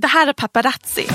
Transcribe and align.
Det 0.00 0.06
här 0.06 0.26
är 0.26 0.32
Paparazzi, 0.32 1.06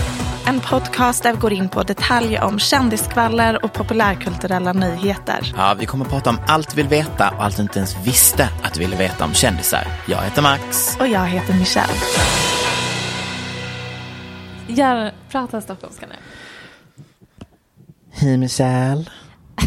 en 0.48 0.60
podcast 0.60 1.24
där 1.24 1.34
vi 1.34 1.40
går 1.40 1.54
in 1.54 1.70
på 1.70 1.84
detaljer 1.84 2.44
om 2.44 2.60
kändiskvaller 2.60 3.66
och 3.66 3.74
populärkulturella 3.74 4.74
nyheter. 4.74 5.54
Ja, 5.58 5.76
vi 5.80 5.86
kommer 5.86 6.06
att 6.06 6.12
prata 6.12 6.30
om 6.30 6.40
allt 6.48 6.70
du 6.70 6.76
vill 6.76 6.88
veta 6.88 7.30
och 7.38 7.44
allt 7.44 7.56
du 7.56 7.62
inte 7.62 7.80
ens 7.80 7.96
visste 8.08 8.50
att 8.64 8.74
du 8.74 8.80
ville 8.80 8.96
veta 8.96 9.26
om 9.26 9.34
kändisar. 9.34 9.88
Jag 10.08 10.22
heter 10.22 10.42
Max. 10.42 10.98
Och 11.00 11.08
jag 11.08 11.26
heter 11.26 11.54
Michelle. 11.54 11.94
Gör, 14.68 15.14
prata 15.30 15.62
stockholmska 15.62 16.06
nu. 16.08 16.16
Hej 18.12 18.38
Michelle. 18.38 19.06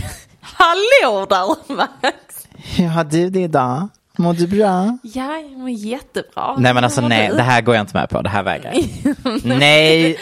Hallå 0.41 1.27
där 1.29 1.75
Max! 1.77 2.49
Hur 2.55 2.87
har 2.89 3.05
du 3.05 3.31
det 3.31 3.41
idag? 3.41 3.89
Mår 4.21 4.35
du 4.35 4.47
bra? 4.47 4.99
Ja, 5.03 5.37
jag 5.39 5.59
mår 5.59 5.71
jättebra. 5.71 6.57
Nej 6.59 6.75
men 6.75 6.85
alltså 6.85 7.01
nej, 7.01 7.31
det 7.37 7.43
här 7.43 7.61
går 7.61 7.75
jag 7.75 7.83
inte 7.83 7.97
med 7.97 8.09
på. 8.09 8.23
Det 8.23 8.29
här 8.29 8.43
vägrar 8.43 8.75
jag. 8.75 9.45
Nej, 9.45 10.19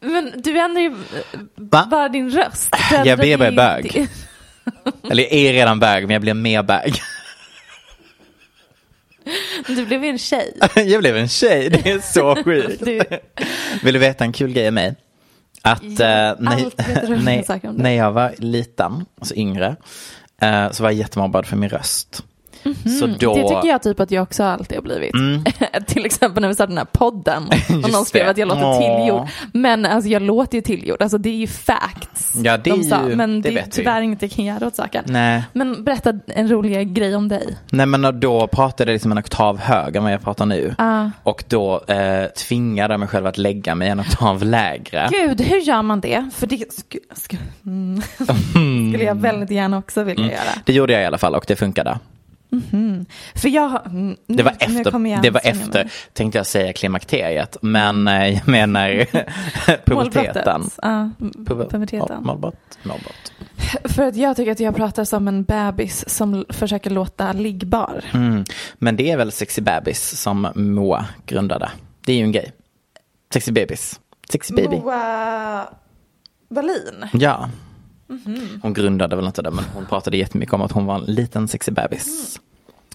Men 0.00 0.32
du 0.36 0.58
ändrar 0.58 0.82
ju 0.82 0.94
Va? 1.54 1.88
bara 1.90 2.08
din 2.08 2.30
röst. 2.30 2.76
Du 2.90 3.08
Jag 3.08 3.18
blir 3.18 3.36
bara 3.38 3.52
bög. 3.52 4.08
eller 5.10 5.22
jag 5.22 5.32
är 5.32 5.52
redan 5.52 5.80
bög 5.80 6.02
men 6.02 6.10
jag 6.10 6.22
blir 6.22 6.34
mer 6.34 6.62
bög. 6.62 7.00
Du 9.66 9.86
blev 9.86 10.04
en 10.04 10.18
tjej. 10.18 10.58
jag 10.74 11.00
blev 11.00 11.16
en 11.16 11.28
tjej, 11.28 11.70
det 11.70 11.90
är 11.90 11.98
så 11.98 12.42
sjukt. 12.44 12.84
Du, 12.84 13.00
Vill 13.82 13.94
du 13.94 14.00
veta 14.00 14.24
en 14.24 14.32
kul 14.32 14.52
grej 14.52 14.68
om 14.68 14.74
mig? 14.74 14.94
Att 15.62 15.82
Ja, 15.82 16.04
eh, 16.04 16.34
när, 16.38 17.22
när, 17.22 17.72
när 17.72 17.90
jag 17.90 18.12
var 18.12 18.34
liten, 18.38 19.04
alltså 19.18 19.34
yngre, 19.34 19.76
eh, 20.40 20.70
så 20.70 20.82
var 20.82 20.90
jag 20.90 20.98
jättemobbad 20.98 21.46
för 21.46 21.56
min 21.56 21.68
röst. 21.68 22.24
Så 22.74 23.06
då... 23.06 23.34
Mhm. 23.34 23.42
Det 23.42 23.48
tycker 23.48 23.68
jag 23.68 23.82
typ 23.82 24.00
att 24.00 24.10
jag 24.10 24.22
också 24.22 24.44
alltid 24.44 24.76
har 24.78 24.82
blivit. 24.82 25.12
Till 25.86 26.04
exempel 26.06 26.40
när 26.40 26.48
vi 26.48 26.54
startade 26.54 26.72
den 26.72 26.78
här 26.78 26.84
podden. 26.92 27.42
Och 27.84 27.92
någon 27.92 28.04
skrev 28.04 28.24
det. 28.24 28.30
att 28.30 28.38
jag 28.38 28.48
låter 28.48 28.64
Åh. 28.64 28.78
tillgjord. 28.78 29.28
Men 29.52 29.84
alltså 29.86 30.10
jag 30.10 30.22
låter 30.22 30.58
ju 30.58 30.62
tillgjord. 30.62 31.02
Alltså 31.02 31.18
det 31.18 31.28
är 31.28 31.34
ju 31.36 31.46
facts. 31.46 32.32
Ja, 32.44 32.56
det 32.56 32.70
är 32.70 32.76
de 32.76 32.84
sa. 32.84 33.08
ju- 33.08 33.16
Men 33.16 33.42
det 33.42 33.50
det, 33.50 33.58
är 33.58 33.66
tyvärr 33.70 34.00
inget 34.00 34.22
jag 34.22 34.30
kan 34.30 34.44
göra 34.44 34.66
åt 34.66 34.76
saken. 34.76 35.04
Nej. 35.06 35.42
Men 35.52 35.84
berätta 35.84 36.12
en 36.26 36.48
rolig 36.48 36.92
grej 36.94 37.16
om 37.16 37.28
dig. 37.28 37.56
Nej 37.70 37.86
men 37.86 38.20
då 38.20 38.46
pratade 38.46 38.90
jag 38.90 38.94
liksom 38.94 39.12
en 39.12 39.18
oktav 39.18 39.58
högre 39.58 39.98
än 39.98 40.04
vad 40.04 40.12
jag 40.12 40.22
pratar 40.22 40.46
nu. 40.46 40.74
Ah. 40.78 41.04
Och 41.22 41.44
då 41.48 41.84
eh, 41.88 42.24
tvingade 42.26 42.92
jag 42.94 43.00
mig 43.00 43.08
själv 43.08 43.26
att 43.26 43.38
lägga 43.38 43.74
mig 43.74 43.88
en 43.88 44.00
oktav 44.00 44.42
lägre. 44.44 45.08
Gud, 45.12 45.40
hur 45.40 45.58
gör 45.60 45.82
man 45.82 46.00
det? 46.00 46.30
För 46.34 46.46
det 46.46 46.72
sku, 46.72 46.98
sku, 47.14 47.36
mm. 47.66 48.02
skulle 48.92 49.04
jag 49.04 49.14
väldigt 49.14 49.50
gärna 49.50 49.78
också 49.78 50.02
vilja 50.02 50.24
Mm. 50.24 50.36
göra. 50.36 50.50
Det 50.64 50.72
gjorde 50.72 50.92
jag 50.92 51.02
i 51.02 51.04
alla 51.06 51.18
fall 51.18 51.34
och 51.34 51.44
det 51.48 51.56
funkade. 51.56 51.98
För 53.34 53.48
jag 53.48 53.68
har... 53.68 53.82
mm, 53.86 54.16
Det 54.26 54.42
var 54.42 54.52
nu- 54.68 54.74
nu 54.74 54.84
kommer 54.84 55.10
jag 55.10 55.18
efter, 55.18 55.30
det 55.30 55.34
var 55.34 55.50
efter 55.50 55.84
mig. 55.84 55.92
tänkte 56.12 56.38
jag 56.38 56.46
säga 56.46 56.72
klimakteriet, 56.72 57.56
men 57.62 58.08
eh, 58.08 58.28
jag 58.28 58.48
menar 58.48 58.88
puberteten. 59.84 60.62
Ja, 60.82 61.10
Puber- 61.18 61.70
puberteten. 61.70 62.22
Målbrott. 62.22 62.78
Målbrott. 62.82 63.32
För 63.84 64.02
att 64.02 64.16
jag 64.16 64.36
tycker 64.36 64.52
att 64.52 64.60
jag 64.60 64.76
pratar 64.76 65.04
som 65.04 65.28
en 65.28 65.42
bebis 65.44 66.08
som 66.08 66.44
försöker 66.48 66.90
låta 66.90 67.32
liggbar. 67.32 68.04
Mm. 68.14 68.44
Men 68.78 68.96
det 68.96 69.10
är 69.10 69.16
väl 69.16 69.32
Sexy 69.32 69.62
Bebis 69.62 70.20
som 70.20 70.48
Moa 70.54 71.06
grundade. 71.26 71.70
Det 72.06 72.12
är 72.12 72.16
ju 72.16 72.22
en 72.24 72.32
grej. 72.32 72.52
Sexy 73.32 73.52
Bebis. 73.52 74.00
Sexy 74.30 74.54
Baby. 74.54 74.76
Moa 74.76 75.66
Wallin. 76.48 77.04
Ja. 77.12 77.48
Mhm. 78.08 78.60
Hon 78.62 78.74
grundade 78.74 79.16
väl 79.16 79.26
inte 79.26 79.42
det, 79.42 79.50
men 79.50 79.64
hon 79.74 79.86
pratade 79.86 80.16
jättemycket 80.16 80.52
om 80.54 80.62
att 80.62 80.72
hon 80.72 80.86
var 80.86 80.94
en 80.94 81.04
liten 81.04 81.48
sexy 81.48 81.72
bebis. 81.72 82.40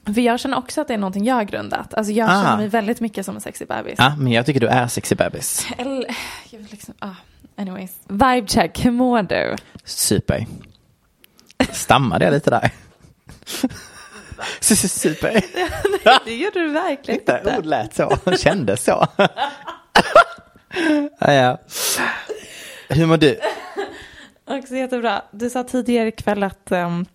För 0.05 0.21
jag 0.21 0.39
känner 0.39 0.57
också 0.57 0.81
att 0.81 0.87
det 0.87 0.93
är 0.93 0.97
någonting 0.97 1.25
jag 1.25 1.35
har 1.35 1.43
grundat. 1.43 1.93
Alltså 1.93 2.13
jag 2.13 2.29
Ah. 2.29 2.43
känner 2.43 2.57
mig 2.57 2.67
väldigt 2.67 2.99
mycket 2.99 3.25
som 3.25 3.35
en 3.35 3.41
sexy 3.41 3.65
bebis. 3.65 3.95
Ja, 3.97 4.15
men 4.17 4.31
jag 4.31 4.45
tycker 4.45 4.59
du 4.59 4.67
är 4.67 4.87
sexy 4.87 5.15
bebis. 5.15 5.67
Eller, 5.77 6.05
jag 6.49 6.59
vill 6.59 6.67
liksom, 6.71 6.93
ah, 6.99 7.09
anyways. 7.57 7.91
Vibe 8.07 8.47
check, 8.47 8.85
hur 8.85 8.91
mår 8.91 9.21
du? 9.23 9.55
Super. 9.85 10.45
Stammade 11.71 12.25
jag 12.25 12.31
lite 12.31 12.49
där? 12.49 12.71
Super. 14.59 15.41
Det 16.25 16.35
gjorde 16.35 16.59
du 16.59 16.67
verkligen 16.69 17.19
Inte 17.19 17.41
inte. 17.45 17.57
ord 17.57 17.65
lät 17.65 17.95
så, 17.95 18.17
kändes 18.37 18.83
så. 18.83 19.07
ja, 21.19 21.33
ja. 21.33 21.57
Hur 22.89 23.05
mår 23.05 23.17
du? 23.17 23.39
Också 24.57 24.75
jättebra. 24.75 25.21
Du 25.31 25.49
sa 25.49 25.63
tidigare 25.63 26.07
ikväll 26.07 26.43
att 26.43 26.71
um, 26.71 27.05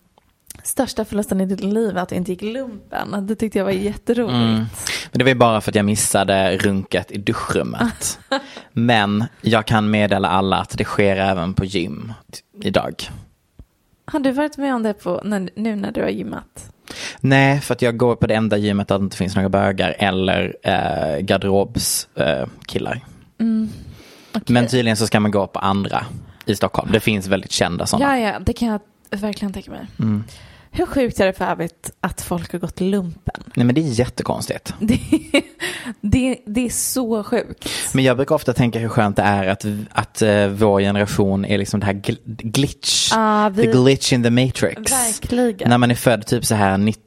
största 0.63 1.05
förlusten 1.05 1.41
i 1.41 1.45
ditt 1.45 1.59
liv 1.59 1.97
att 1.97 2.09
du 2.09 2.15
inte 2.15 2.31
gick 2.31 2.41
lumpen. 2.41 3.27
Det 3.27 3.35
tyckte 3.35 3.57
jag 3.57 3.65
var 3.65 3.71
jätteroligt. 3.71 4.35
Mm. 4.35 4.65
Men 5.11 5.19
det 5.19 5.23
var 5.23 5.29
ju 5.29 5.35
bara 5.35 5.61
för 5.61 5.71
att 5.71 5.75
jag 5.75 5.85
missade 5.85 6.57
runket 6.57 7.11
i 7.11 7.17
duschrummet. 7.17 8.19
Men 8.73 9.25
jag 9.41 9.65
kan 9.65 9.91
meddela 9.91 10.29
alla 10.29 10.57
att 10.57 10.77
det 10.77 10.83
sker 10.83 11.15
även 11.15 11.53
på 11.53 11.65
gym 11.65 12.13
idag. 12.61 12.93
Har 14.05 14.19
du 14.19 14.31
varit 14.31 14.57
med 14.57 14.75
om 14.75 14.83
det 14.83 14.93
på, 14.93 15.21
när, 15.23 15.49
nu 15.55 15.75
när 15.75 15.91
du 15.91 16.01
har 16.01 16.09
gymmat? 16.09 16.71
Nej, 17.19 17.61
för 17.61 17.73
att 17.73 17.81
jag 17.81 17.97
går 17.97 18.15
på 18.15 18.27
det 18.27 18.35
enda 18.35 18.57
gymmet 18.57 18.87
där 18.87 18.99
det 18.99 19.03
inte 19.03 19.17
finns 19.17 19.35
några 19.35 19.49
bögar 19.49 19.95
eller 19.99 20.55
eh, 20.63 21.19
garderobskillar. 21.19 22.41
Eh, 22.41 22.47
killar. 22.65 23.01
Men 24.47 24.67
tydligen 24.67 24.97
så 24.97 25.07
ska 25.07 25.19
man 25.19 25.31
gå 25.31 25.47
på 25.47 25.59
andra 25.59 26.05
i 26.49 26.55
Stockholm. 26.55 26.91
Det 26.91 26.99
finns 26.99 27.27
väldigt 27.27 27.51
kända 27.51 27.85
sådana. 27.85 28.19
Ja, 28.19 28.31
ja, 28.33 28.39
det 28.39 28.53
kan 28.53 28.67
jag 28.67 28.79
verkligen 29.09 29.53
tänka 29.53 29.71
mig. 29.71 29.87
Mm. 29.99 30.23
Hur 30.71 30.85
sjukt 30.85 31.19
är 31.19 31.25
det 31.25 31.33
för 31.33 31.45
övrigt 31.45 31.91
att 31.99 32.21
folk 32.21 32.51
har 32.51 32.59
gått 32.59 32.79
lumpen? 32.81 33.43
Nej 33.55 33.65
men 33.65 33.75
det 33.75 33.81
är 33.81 33.99
jättekonstigt. 33.99 34.73
Det, 34.79 34.99
det, 36.01 36.37
det 36.45 36.65
är 36.65 36.69
så 36.69 37.23
sjukt. 37.23 37.69
Men 37.93 38.03
jag 38.03 38.17
brukar 38.17 38.35
ofta 38.35 38.53
tänka 38.53 38.79
hur 38.79 38.89
skönt 38.89 39.15
det 39.15 39.21
är 39.21 39.47
att, 39.47 39.65
att 39.91 40.21
uh, 40.21 40.47
vår 40.47 40.79
generation 40.81 41.45
är 41.45 41.57
liksom 41.57 41.79
det 41.79 41.85
här 41.85 41.93
gl- 41.93 42.19
glitch. 42.25 43.11
Ah, 43.15 43.49
vi- 43.49 43.63
The 43.63 43.71
glitch 43.71 44.13
in 44.13 44.23
the 44.23 44.29
matrix. 44.29 44.91
Verkligen. 44.91 45.69
När 45.69 45.77
man 45.77 45.91
är 45.91 45.95
född 45.95 46.25
typ 46.25 46.45
så 46.45 46.55
här 46.55 46.77
90, 46.77 47.01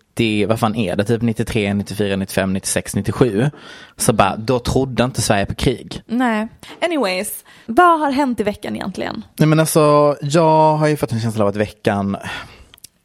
vad 0.48 0.60
fan 0.60 0.76
är 0.76 0.96
det, 0.96 1.04
typ 1.04 1.22
93, 1.22 1.74
94, 1.74 2.16
95, 2.16 2.52
96, 2.52 2.94
97. 2.94 3.50
Så 3.96 4.12
bara, 4.12 4.36
då 4.36 4.58
trodde 4.58 5.04
inte 5.04 5.22
Sverige 5.22 5.46
på 5.46 5.54
krig. 5.54 6.02
Nej. 6.06 6.48
Anyways, 6.82 7.44
vad 7.66 8.00
har 8.00 8.10
hänt 8.10 8.40
i 8.40 8.42
veckan 8.42 8.76
egentligen? 8.76 9.24
Nej 9.36 9.46
men 9.46 9.60
alltså, 9.60 10.16
jag 10.20 10.76
har 10.76 10.86
ju 10.86 10.96
fått 10.96 11.12
en 11.12 11.20
känsla 11.20 11.44
av 11.44 11.48
att 11.48 11.56
veckan, 11.56 12.16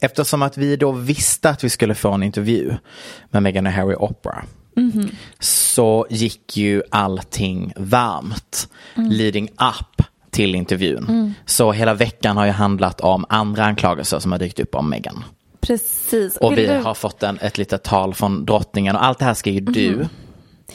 eftersom 0.02 0.42
att 0.42 0.58
vi 0.58 0.76
då 0.76 0.92
visste 0.92 1.50
att 1.50 1.64
vi 1.64 1.70
skulle 1.70 1.96
få 1.96 2.12
en 2.12 2.24
intervju 2.24 2.74
med 3.30 3.44
Meghan 3.44 3.68
och 3.68 3.74
Harry 3.74 3.96
och 3.96 4.04
Oprah. 4.04 4.44
så 5.40 6.08
gick 6.10 6.58
ju 6.58 6.84
allting 6.92 7.74
varmt 7.76 8.68
leading 8.96 9.50
up 9.50 10.06
till 10.32 10.56
intervjun. 10.56 11.34
Så 11.46 11.72
hela 11.72 11.94
veckan 11.94 12.38
har 12.38 12.46
ju 12.46 12.52
handlat 12.52 13.02
om 13.02 13.26
andra 13.30 13.66
anklagelser 13.66 14.20
som 14.20 14.32
har 14.32 14.40
dykt 14.40 14.60
upp 14.60 14.76
om 14.76 14.90
Meghan. 14.90 15.24
Precis. 15.68 16.38
Och 16.38 16.52
Vill 16.52 16.60
vi 16.60 16.68
du- 16.68 16.74
har 16.80 16.94
fått 16.94 17.24
en, 17.24 17.40
ett 17.42 17.58
litet 17.58 17.84
tal 17.84 18.14
från 18.14 18.46
drottningen 18.46 18.96
och 18.96 19.06
allt 19.06 19.20
det 19.20 19.26
här 19.26 19.34
ska 19.34 19.50
ju 19.50 19.60
du 19.60 20.08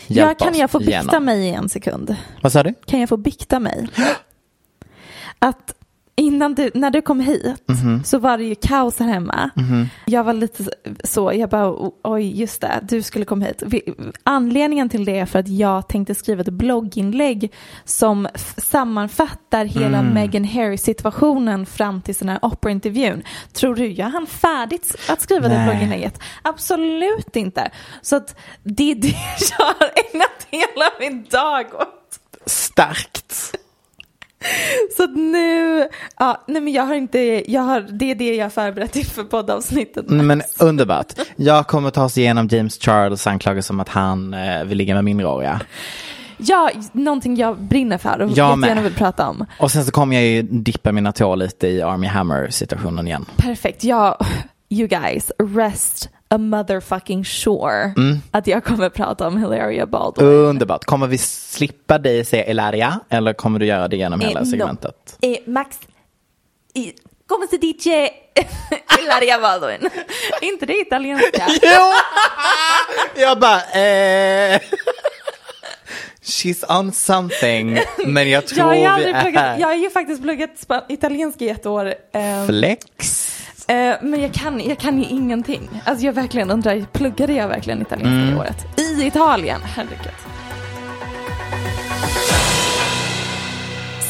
Ja, 0.06 0.14
hjälpa 0.14 0.34
kan 0.34 0.48
oss 0.52 0.58
jag 0.58 0.70
få 0.70 0.78
bikta 0.78 0.92
igenom. 0.92 1.24
mig 1.24 1.40
i 1.48 1.50
en 1.54 1.68
sekund? 1.68 2.16
Vad 2.42 2.52
sa 2.52 2.62
du? 2.62 2.74
Kan 2.86 3.00
jag 3.00 3.08
få 3.08 3.16
bikta 3.16 3.60
mig? 3.60 3.88
Att 5.38 5.74
innan 6.20 6.54
du, 6.54 6.70
när 6.74 6.90
du 6.90 7.02
kom 7.02 7.20
hit 7.20 7.62
Mhm. 7.68 8.04
så 8.04 8.18
var 8.18 8.38
det 8.38 8.44
ju 8.44 8.54
kaos 8.54 8.98
här 8.98 9.06
hemma. 9.06 9.50
Jag 10.06 10.24
var 10.24 10.32
lite 10.32 10.64
så, 11.04 11.32
jag 11.32 11.50
bara 11.50 11.74
oj 12.04 12.40
just 12.40 12.60
det, 12.60 12.80
du 12.82 13.02
skulle 13.02 13.24
komma 13.24 13.44
hit. 13.44 13.62
Anledningen 14.24 14.88
till 14.88 15.04
det 15.04 15.18
är 15.18 15.26
för 15.26 15.38
att 15.38 15.48
jag 15.48 15.88
tänkte 15.88 16.14
skriva 16.14 16.40
ett 16.40 16.48
blogginlägg 16.48 17.52
som 17.84 18.28
sammanfattar 18.56 19.64
hela 19.64 19.98
Mm. 19.98 20.14
Meghan 20.14 20.44
Harry 20.44 20.76
situationen 20.78 21.66
fram 21.66 22.02
till 22.02 22.14
den 22.14 22.28
här 22.28 22.38
Oprah-intervjun. 22.42 23.22
Tror 23.52 23.74
du 23.74 23.86
jag 23.86 24.06
hann 24.10 24.26
färdigt 24.26 24.96
att 25.08 25.20
skriva 25.20 25.48
det 25.48 25.54
Nej. 25.58 25.68
blogginlägget? 25.70 26.18
Absolut 26.42 27.36
inte. 27.36 27.70
Så 28.02 28.16
att 28.16 28.36
det 28.62 28.90
är 28.90 28.94
det 29.02 29.14
jag 29.58 29.66
har 29.66 29.90
ägnat 30.12 30.46
hela 30.50 30.90
min 31.00 31.24
dag 31.30 31.66
åt. 31.74 32.18
Starkt. 32.46 33.56
Så 34.96 35.04
att 35.04 35.16
nu, 35.16 35.88
ja, 36.18 36.44
nej 36.46 36.62
men 36.62 36.72
jag 36.72 36.82
har 36.82 36.94
inte, 36.94 37.52
jag 37.52 37.62
har, 37.62 37.80
det 37.80 38.10
är 38.10 38.14
det 38.14 38.34
jag 38.34 38.44
har 38.44 38.50
förberett 38.50 38.96
inför 38.96 39.24
poddavsnittet. 39.24 40.04
Nej, 40.08 40.26
Men 40.26 40.42
underbart. 40.60 41.06
Jag 41.36 41.66
kommer 41.66 41.90
ta 41.90 42.04
oss 42.04 42.18
igenom 42.18 42.48
James 42.48 42.78
Charles 42.78 43.26
anklagelse 43.26 43.72
om 43.72 43.80
att 43.80 43.88
han 43.88 44.34
eh, 44.34 44.64
vill 44.64 44.78
ligga 44.78 44.94
med 44.94 45.04
minderåriga. 45.04 45.60
Ja, 46.36 46.70
någonting 46.92 47.36
jag 47.36 47.58
brinner 47.58 47.98
för 47.98 48.20
och 48.20 48.30
Jag 48.30 48.58
jättegärna 48.58 48.82
vill 48.82 48.94
prata 48.94 49.28
om. 49.28 49.46
Och 49.58 49.70
sen 49.70 49.84
så 49.84 49.92
kommer 49.92 50.16
jag 50.16 50.24
ju 50.24 50.42
dippa 50.42 50.92
mina 50.92 51.12
tår 51.12 51.36
lite 51.36 51.68
i 51.68 51.82
Army 51.82 52.06
Hammer 52.06 52.48
situationen 52.50 53.06
igen. 53.06 53.24
Perfekt, 53.36 53.84
ja, 53.84 54.18
you 54.68 54.88
guys, 54.88 55.32
rest 55.38 56.10
a 56.32 56.38
motherfucking 56.38 57.24
sure 57.24 57.92
att 58.30 58.46
jag 58.46 58.64
kommer 58.64 58.88
prata 58.88 59.26
om 59.26 59.38
Hilaria 59.38 59.86
Baldwin. 59.86 60.26
Underbart. 60.28 60.84
Kommer 60.84 61.06
vi 61.06 61.18
slippa 61.18 61.98
dig 61.98 62.24
säga 62.24 62.44
Elaria 62.44 63.00
eller 63.08 63.32
kommer 63.32 63.58
du 63.58 63.66
göra 63.66 63.88
det 63.88 63.96
genom 63.96 64.20
hela 64.20 64.40
Eh, 64.40 64.44
no. 64.46 64.50
segmentet? 64.50 65.18
Eh, 65.22 65.36
Max, 65.46 65.76
eh, 66.74 66.82
come 67.28 67.46
si 67.46 67.56
dice 67.58 68.10
Hilaria 68.98 69.38
Baldwin? 69.40 69.90
inte 70.42 70.66
det 70.66 70.80
italienska? 70.80 71.46
Jo! 71.62 71.92
Jag 73.16 73.38
bara, 73.40 73.62
eh... 73.62 74.60
She's 76.22 76.78
on 76.80 76.92
something. 76.92 77.78
Men 78.06 78.30
jag 78.30 78.46
tror 78.46 78.74
Jag 78.74 78.98
vi 78.98 79.04
är 79.04 79.22
pluggat, 79.22 79.60
jag 79.60 79.68
har 79.68 79.74
ju 79.74 79.90
faktiskt 79.90 80.22
pluggat 80.22 80.50
italienska 80.88 81.44
i 81.44 81.48
ett 81.48 81.66
år. 81.66 81.94
ehm, 82.12 82.46
flex. 82.46 82.86
Eh, 83.70 83.94
men 84.02 84.20
jag 84.22 84.32
kan, 84.34 84.60
jag 84.60 84.78
kan 84.78 84.98
ju 84.98 85.04
ingenting. 85.08 85.70
Alltså 85.84 86.06
jag 86.06 86.12
verkligen 86.12 86.50
undrar, 86.50 86.86
pluggade 86.92 87.32
jag 87.32 87.48
verkligen 87.48 87.82
italienska 87.82 88.22
Mm. 88.22 88.34
i 88.34 88.38
året? 88.38 88.66
I 88.80 89.06
Italien, 89.06 89.60
herregud. 89.64 90.12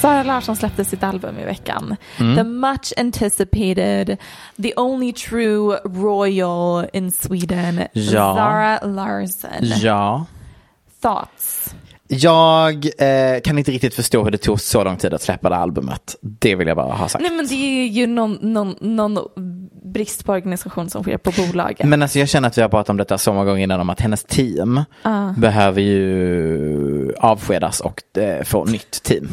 Sara 0.00 0.22
Larsson 0.22 0.56
släppte 0.56 0.84
sitt 0.84 1.02
album 1.02 1.38
i 1.38 1.44
veckan. 1.44 1.96
Mm. 2.18 2.36
The 2.36 2.44
much 2.44 2.92
anticipated, 2.96 4.16
the 4.62 4.72
only 4.76 5.12
true 5.12 5.78
royal 5.84 6.86
in 6.92 7.10
Sweden, 7.12 7.82
Ja. 7.92 8.34
Zara 8.34 8.78
Larsson. 8.86 9.50
Ja. 9.62 10.26
Thoughts? 11.02 11.74
Jag 12.12 12.86
eh, 12.98 13.40
kan 13.40 13.58
inte 13.58 13.70
riktigt 13.70 13.94
förstå 13.94 14.24
hur 14.24 14.30
det 14.30 14.38
tog 14.38 14.60
så 14.60 14.84
lång 14.84 14.96
tid 14.96 15.14
att 15.14 15.22
släppa 15.22 15.48
det 15.48 15.56
albumet. 15.56 16.16
Det 16.20 16.54
vill 16.54 16.68
jag 16.68 16.76
bara 16.76 16.92
ha 16.92 17.08
sagt. 17.08 17.22
Nej 17.22 17.32
men 17.32 17.46
det 17.46 17.54
är 17.54 17.86
ju 17.86 18.06
någon, 18.06 18.38
någon, 18.40 18.74
någon 18.80 19.18
brist 19.92 20.24
på 20.24 20.32
organisation 20.32 20.90
som 20.90 21.02
sker 21.02 21.18
på 21.18 21.30
bolaget. 21.30 21.86
Men 21.86 22.02
alltså 22.02 22.18
jag 22.18 22.28
känner 22.28 22.48
att 22.48 22.58
vi 22.58 22.62
har 22.62 22.68
pratat 22.68 22.90
om 22.90 22.96
detta 22.96 23.18
så 23.18 23.32
många 23.32 23.44
gånger 23.44 23.62
innan 23.62 23.80
om 23.80 23.90
att 23.90 24.00
hennes 24.00 24.24
team 24.24 24.80
behöver 25.36 25.80
ju 25.80 27.12
avskedas 27.18 27.80
och 27.80 28.18
eh, 28.18 28.44
få 28.44 28.64
nytt 28.64 29.02
team. 29.02 29.28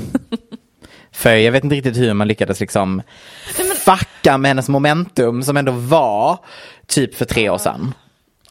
För 1.12 1.36
jag 1.36 1.52
vet 1.52 1.64
inte 1.64 1.76
riktigt 1.76 1.98
hur 1.98 2.14
man 2.14 2.28
lyckades 2.28 2.60
liksom 2.60 3.02
fucka 3.86 4.38
med 4.38 4.50
hennes 4.50 4.70
momentum 4.70 5.44
som 5.44 5.58
ändå 5.58 5.72
var 5.72 6.40
typ 6.88 7.16
för 7.16 7.26
tre 7.26 7.50
år 7.50 7.58
sedan. 7.58 7.94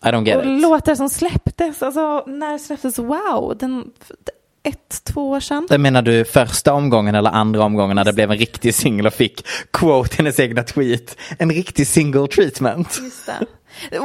I 0.06 0.12
don't 0.12 0.26
get 0.26 0.36
Och 0.36 0.44
it. 0.44 0.62
låtar 0.62 0.94
som 0.94 1.08
släpptes, 1.08 1.82
alltså 1.82 2.24
när 2.26 2.58
släpptes 2.58 2.98
Wow? 2.98 3.56
Den, 3.58 3.90
ett, 4.62 5.04
två 5.04 5.30
år 5.30 5.40
sedan? 5.40 5.66
Jag 5.70 5.80
menar 5.80 6.02
du 6.02 6.24
första 6.24 6.72
omgången 6.72 7.14
eller 7.14 7.30
andra 7.30 7.64
omgången 7.64 7.96
när 7.96 8.04
det 8.04 8.12
blev 8.12 8.30
en 8.30 8.38
riktig 8.38 8.74
singel 8.74 9.06
och 9.06 9.12
fick 9.14 9.46
quote 9.70 10.16
hennes 10.16 10.40
egna 10.40 10.62
tweet. 10.62 11.16
En 11.38 11.50
riktig 11.50 11.86
single 11.86 12.26
treatment. 12.26 12.98
Just 13.02 13.26
det. 13.26 13.46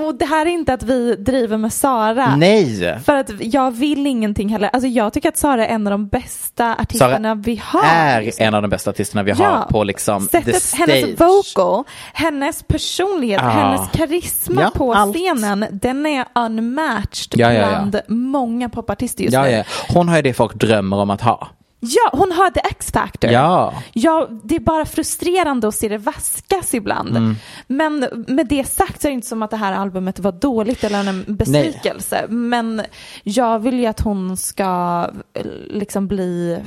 Och 0.06 0.16
det 0.16 0.26
här 0.26 0.46
är 0.46 0.50
inte 0.50 0.74
att 0.74 0.84
vi 0.84 1.16
driver 1.16 1.58
med 1.58 1.74
Sara. 1.74 2.36
Nej! 2.36 3.00
För 3.06 3.16
att 3.16 3.30
jag 3.40 3.72
vill 3.72 4.08
ingenting 4.08 4.50
heller. 4.50 4.70
Alltså 4.74 4.88
jag 4.88 5.14
tycker 5.14 5.30
att 5.30 5.38
Sara 5.38 5.68
är 5.68 5.76
en 5.76 5.88
av 5.88 5.92
de 5.92 6.08
bästa 6.08 6.76
artisterna 6.80 7.18
Sara 7.18 7.36
vi 7.36 7.62
har. 7.66 7.84
är 7.86 8.42
en 8.42 8.54
av 8.54 8.62
de 8.62 8.68
bästa 8.68 8.90
artisterna 8.90 9.24
vi 9.24 9.32
har 9.32 9.66
på 9.70 9.84
liksom 9.84 10.28
the 10.28 10.38
Sättet, 10.38 10.64
stage. 10.64 10.90
hennes 10.90 11.20
vocal, 11.22 11.84
hennes 12.14 12.64
personlighet, 12.64 13.42
Ja. 13.44 13.50
hennes 13.50 13.82
karisma 13.94 14.62
Ja, 14.62 14.70
på 14.76 14.94
allt. 14.94 15.16
scenen, 15.16 15.66
den 15.72 16.06
är 16.06 16.26
unmatched 16.36 17.40
Ja, 17.40 17.50
bland 17.50 18.00
många 18.08 18.70
popartister 18.70 19.24
just 19.24 19.38
nu. 19.38 19.64
Hon 19.94 20.10
har 20.10 20.16
ju 20.16 20.22
det 20.22 20.34
folk 20.34 20.54
drömmer 20.54 20.98
om 20.98 21.10
att 21.10 21.22
ha. 21.22 21.48
Ja, 21.84 22.10
hon 22.12 22.32
har 22.32 22.50
the 22.50 22.60
X-factor. 22.60 23.32
Ja. 23.32 23.74
Ja, 23.94 24.28
det 24.44 24.56
är 24.56 24.60
bara 24.60 24.86
frustrerande 24.86 25.68
att 25.68 25.76
se 25.76 25.90
det 25.90 25.98
vaskas 25.98 26.74
ibland. 26.74 27.10
Mm. 27.10 27.36
Men 27.68 28.26
med 28.28 28.48
det 28.48 28.68
sagt 28.68 29.02
så 29.02 29.08
är 29.08 29.10
det 29.10 29.14
inte 29.14 29.28
som 29.28 29.42
att 29.42 29.52
det 29.52 29.58
här 29.58 29.74
albumet 29.74 30.20
var 30.20 30.32
dåligt 30.32 30.84
eller 30.84 31.10
en 31.10 31.26
besvikelse. 31.28 32.26
Men 32.30 32.82
jag 33.24 33.60
vill 33.60 33.80
ju 33.80 33.86
att 33.86 34.00
hon 34.00 34.38
ska 34.38 35.10
eh, 35.34 35.46
liksom 35.70 36.08
bli 36.08 36.60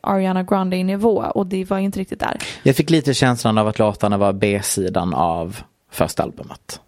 Ariana 0.00 0.42
Grande 0.42 0.76
i 0.76 0.84
nivå 0.84 1.24
och 1.34 1.46
det 1.46 1.64
var 1.64 1.78
ju 1.78 1.84
inte 1.84 2.00
riktigt 2.00 2.20
där. 2.20 2.38
Jag 2.62 2.76
fick 2.76 2.90
lite 2.90 3.14
känslan 3.14 3.58
av 3.58 3.68
att 3.68 3.78
låtarna 3.78 4.16
var 4.16 4.32
B-sidan 4.32 5.14
av 5.14 5.60
första 5.90 6.22
albumet. 6.22 6.80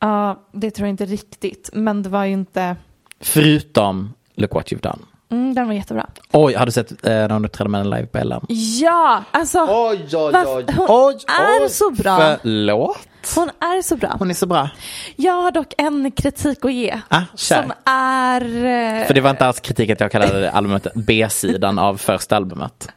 Ja, 0.00 0.42
det 0.52 0.70
tror 0.70 0.88
jag 0.88 0.92
inte 0.92 1.06
riktigt. 1.06 1.70
Men 1.72 2.02
det 2.02 2.08
var 2.08 2.24
ju 2.24 2.32
inte... 2.32 2.76
Förutom 3.20 4.14
Look 4.34 4.54
What 4.54 4.72
You've 4.72 4.82
Done. 4.82 5.02
Mm, 5.30 5.54
den 5.54 5.66
var 5.66 5.74
jättebra. 5.74 6.06
Oj, 6.32 6.54
har 6.54 6.66
du 6.66 6.72
sett 6.72 6.90
eh, 7.06 7.12
när 7.12 7.30
hon 7.30 7.44
uppträdde 7.44 7.70
med 7.70 7.80
den 7.80 7.90
live 7.90 8.06
på 8.06 8.18
Ellen? 8.18 8.40
Ja, 8.80 9.24
alltså 9.30 9.58
Oj, 9.70 9.98
oj, 10.02 10.32
varför- 10.32 10.72
hon 10.76 10.86
oj, 10.88 11.14
är 11.40 11.62
oj. 11.64 11.68
så 11.70 11.90
bra. 11.90 12.36
Förlåt? 12.42 12.98
Hon 13.34 13.48
är 13.48 13.82
så 13.82 13.96
bra. 13.96 14.16
Hon 14.18 14.30
är 14.30 14.34
så 14.34 14.46
bra. 14.46 14.70
Jag 15.16 15.42
har 15.42 15.50
dock 15.50 15.74
en 15.78 16.10
kritik 16.10 16.64
att 16.64 16.72
ge. 16.72 17.00
Ah, 17.08 17.22
som 17.34 17.72
är... 17.84 18.40
eh, 18.40 19.06
För 19.06 19.14
det 19.14 19.20
var 19.20 19.30
inte 19.30 19.46
alls 19.46 19.60
kritik 19.60 19.90
att 19.90 20.00
jag 20.00 20.12
kallade 20.12 20.50
albumet 20.50 20.86
B-sidan 20.94 21.78
av 21.78 21.96
första 21.96 22.36
albumet. 22.36 22.88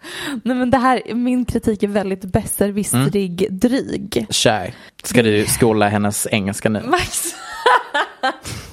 Nej 0.44 0.56
men 0.58 0.70
det 0.72 0.78
här, 0.78 1.02
min 1.14 1.46
kritik 1.46 1.84
är 1.84 1.88
väldigt 1.88 2.22
besserwissrig 2.26 3.42
Mm. 3.44 3.60
dryg. 3.60 4.26
Kör. 4.30 4.74
Ska 5.04 5.24
du 5.24 5.46
skola 5.46 5.88
hennes 5.90 6.28
engelska 6.32 6.70
nu? 6.70 6.82
Max, 6.86 7.24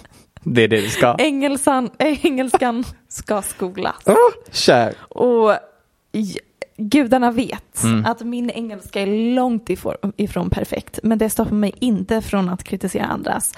Det 0.55 0.63
är 0.63 0.69
det 0.69 0.81
du 0.81 0.89
ska. 0.89 1.15
engelskan, 1.19 1.91
eh, 1.99 2.27
engelskan 2.27 2.85
ska 3.09 3.43
skolas. 3.43 3.97
Oh, 4.07 4.15
kör. 4.53 4.95
Och 5.09 5.53
gudarna 6.77 7.31
vet 7.31 7.83
Mm. 7.85 8.07
att 8.07 8.21
min 8.23 8.51
engelska 8.51 9.01
är 9.03 9.35
långt 9.35 9.71
ifrån, 10.17 10.51
perfekt. 10.51 10.99
Men 11.03 11.19
det 11.19 11.31
stoppar 11.31 11.55
mig 11.55 11.73
inte 11.81 12.23
från 12.23 12.49
att 12.49 12.65
kritisera 12.65 13.05
andras. 13.05 13.53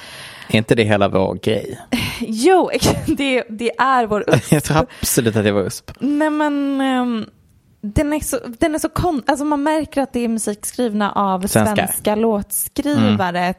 Är 0.49 0.56
inte 0.59 0.75
det 0.75 0.85
hela 0.85 1.09
vår 1.09 1.35
grej? 1.35 1.78
Jo, 2.20 2.70
det, 3.06 3.44
det 3.49 3.70
är 3.78 4.06
vår 4.06 4.25
Jag 4.50 4.64
tror 4.64 4.76
absolut 5.00 5.37
att 5.37 5.44
det 5.44 5.52
var 5.52 5.61
USP. 5.66 5.90
Nej 6.00 6.30
men 6.30 6.80
ehm, 6.80 7.26
den 7.82 8.12
är 8.12 8.20
så, 8.20 8.37
den 8.59 8.75
är 8.75 8.78
så 8.78 8.88
kon- 8.88 9.23
alltså 9.26 9.44
man 9.44 9.62
märker 9.62 10.00
att 10.02 10.12
det 10.12 10.20
är 10.25 10.28
musik 10.28 10.66
skrivna 10.66 11.12
av 11.12 11.40
Svenskar. 11.47 11.76
svenska 11.76 12.14
låtskrivare. 12.14 13.54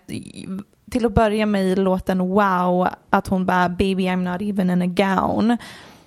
Till 0.91 1.05
att 1.05 1.13
börja 1.13 1.45
med 1.45 1.65
i 1.65 1.75
låten 1.75 2.19
Wow, 2.19 2.87
att 3.09 3.27
hon 3.27 3.45
bara 3.45 3.69
baby 3.69 4.07
I'm 4.07 4.31
not 4.31 4.41
even 4.41 4.69
in 4.69 4.81
a 4.81 4.85
gown. 4.85 5.57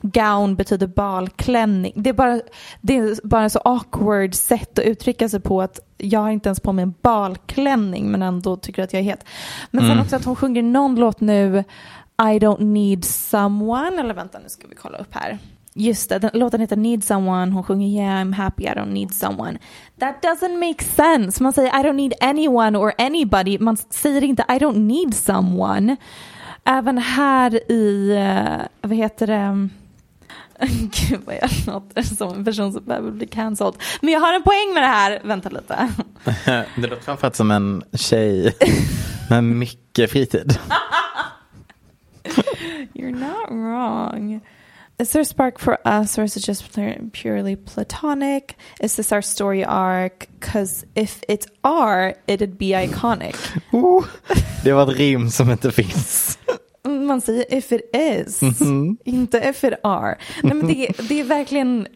Gown 0.01 0.55
betyder 0.55 0.87
balklänning. 0.87 1.93
Det 1.97 2.11
är 2.11 2.15
bara, 2.15 2.41
det 2.81 2.97
är 2.97 3.27
bara 3.27 3.51
så 3.51 3.59
awkward 3.59 4.35
sätt 4.35 4.79
att 4.79 4.85
uttrycka 4.85 5.29
sig 5.29 5.41
på 5.41 5.63
att 5.63 5.81
jag 5.99 6.21
har 6.21 6.31
inte 6.31 6.49
ens 6.49 6.61
på 6.61 6.73
mig 6.73 6.83
en 6.83 6.95
balklänning 7.03 8.11
men 8.11 8.23
ändå 8.23 8.57
tycker 8.57 8.83
att 8.83 8.93
jag 8.93 9.01
är 9.01 9.05
het. 9.05 9.25
Men 9.71 9.87
sen 9.89 10.01
också 10.01 10.17
att 10.17 10.25
hon 10.25 10.37
sjunger 10.37 10.63
någon 10.63 10.95
låt 10.95 11.21
nu 11.21 11.65
I 12.19 12.39
don't 12.39 12.63
need 12.63 13.05
someone, 13.05 14.01
eller 14.01 14.15
vänta 14.15 14.39
nu 14.39 14.49
ska 14.49 14.69
vi 14.69 14.75
kolla 14.75 14.99
upp 14.99 15.15
här. 15.15 15.39
Just 15.77 16.09
det, 16.09 16.31
låten 16.35 16.61
heter 16.61 16.77
Need 16.77 17.05
someone, 17.05 17.53
hon 17.53 17.65
sjunger 17.65 17.89
Yeah 17.89 18.21
I'm 18.21 18.35
happy 18.35 18.65
I 18.65 18.75
don't 18.75 18.93
need 18.93 19.15
someone. 19.15 19.59
That 19.99 20.23
doesn't 20.23 20.59
make 20.59 20.85
sense. 20.85 21.43
Man 21.43 21.53
säger 21.53 21.81
I 21.81 21.83
don't 21.83 21.97
need 21.97 22.13
anyone 22.21 22.79
or 22.79 22.93
anybody, 22.99 23.59
man 23.59 23.77
säger 23.77 24.25
inte 24.25 24.45
I 24.49 24.59
don't 24.59 24.79
need 24.79 25.15
someone. 25.15 25.97
även 26.65 26.99
här 26.99 27.73
i, 27.73 28.11
eh, 28.17 28.67
vad 28.81 28.97
heter 28.97 29.27
det, 29.27 29.69
Gud 31.09 31.21
vad 31.25 31.35
jag 31.35 31.51
låter 31.67 32.03
som 32.03 32.35
en 32.35 32.45
person 32.45 32.73
som 32.73 32.85
behöver 32.85 33.11
bli 33.11 33.27
cancelled. 33.27 33.75
Men 34.01 34.13
jag 34.13 34.21
har 34.21 34.35
en 34.35 34.43
poäng 34.43 34.75
med 34.75 34.83
det 34.83 34.87
här. 34.87 35.21
Vänta 35.25 35.49
lite. 35.49 35.89
det 36.77 36.87
låter 36.87 37.03
framförallt 37.03 37.37
som 37.37 37.51
en 37.51 37.83
tjej 37.93 38.57
med 39.31 39.45
mycket 39.45 40.11
fritid. 40.11 40.59
You're 42.95 43.19
not 43.19 43.51
wrong. 43.51 44.41
Is 44.97 45.11
there 45.11 45.23
a 45.23 45.25
spark 45.25 45.59
for 45.59 45.79
us 45.85 46.19
or 46.19 46.23
is 46.23 46.37
it 46.37 46.45
just 46.45 46.73
purely 47.13 47.57
platonic? 47.57 48.57
Is 48.81 48.95
this 48.95 49.11
our 49.13 49.23
story 49.23 49.65
arc? 49.65 50.29
Because 50.39 50.87
if 50.95 51.25
it's 51.29 51.49
our, 51.65 52.15
it'd 52.29 52.59
be 52.59 52.75
iconic. 52.75 53.37
Oh, 53.73 54.05
det 54.65 54.73
var 54.73 54.91
ett 54.91 54.99
rim 54.99 55.31
som 55.31 55.51
inte 55.51 55.73
finns. 55.73 56.39
Man 56.89 57.21
säger 57.21 57.45
if 57.55 57.73
it 57.73 57.91
is, 57.95 58.43
mm-hmm. 58.43 58.97
inte 59.05 59.39
if 59.39 59.65
it 59.65 59.75
are. 59.83 60.19
Nej, 60.43 60.55
men 60.55 60.67
det, 60.67 60.89
det 61.09 61.21
är 61.21 61.25
verkligen... 61.25 61.87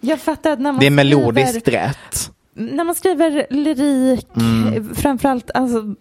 Jag 0.00 0.20
fattar 0.20 0.50
att 0.50 0.60
när 0.60 0.72
man 0.72 0.80
Det 0.80 0.86
är 0.86 0.90
melodiskt 0.90 1.60
skriver, 1.60 1.78
rätt. 1.78 2.30
När 2.54 2.84
man 2.84 2.94
skriver 2.94 3.46
lyrik, 3.50 4.26
mm. 4.36 4.94
framförallt, 4.94 5.50
alltså, 5.54 5.94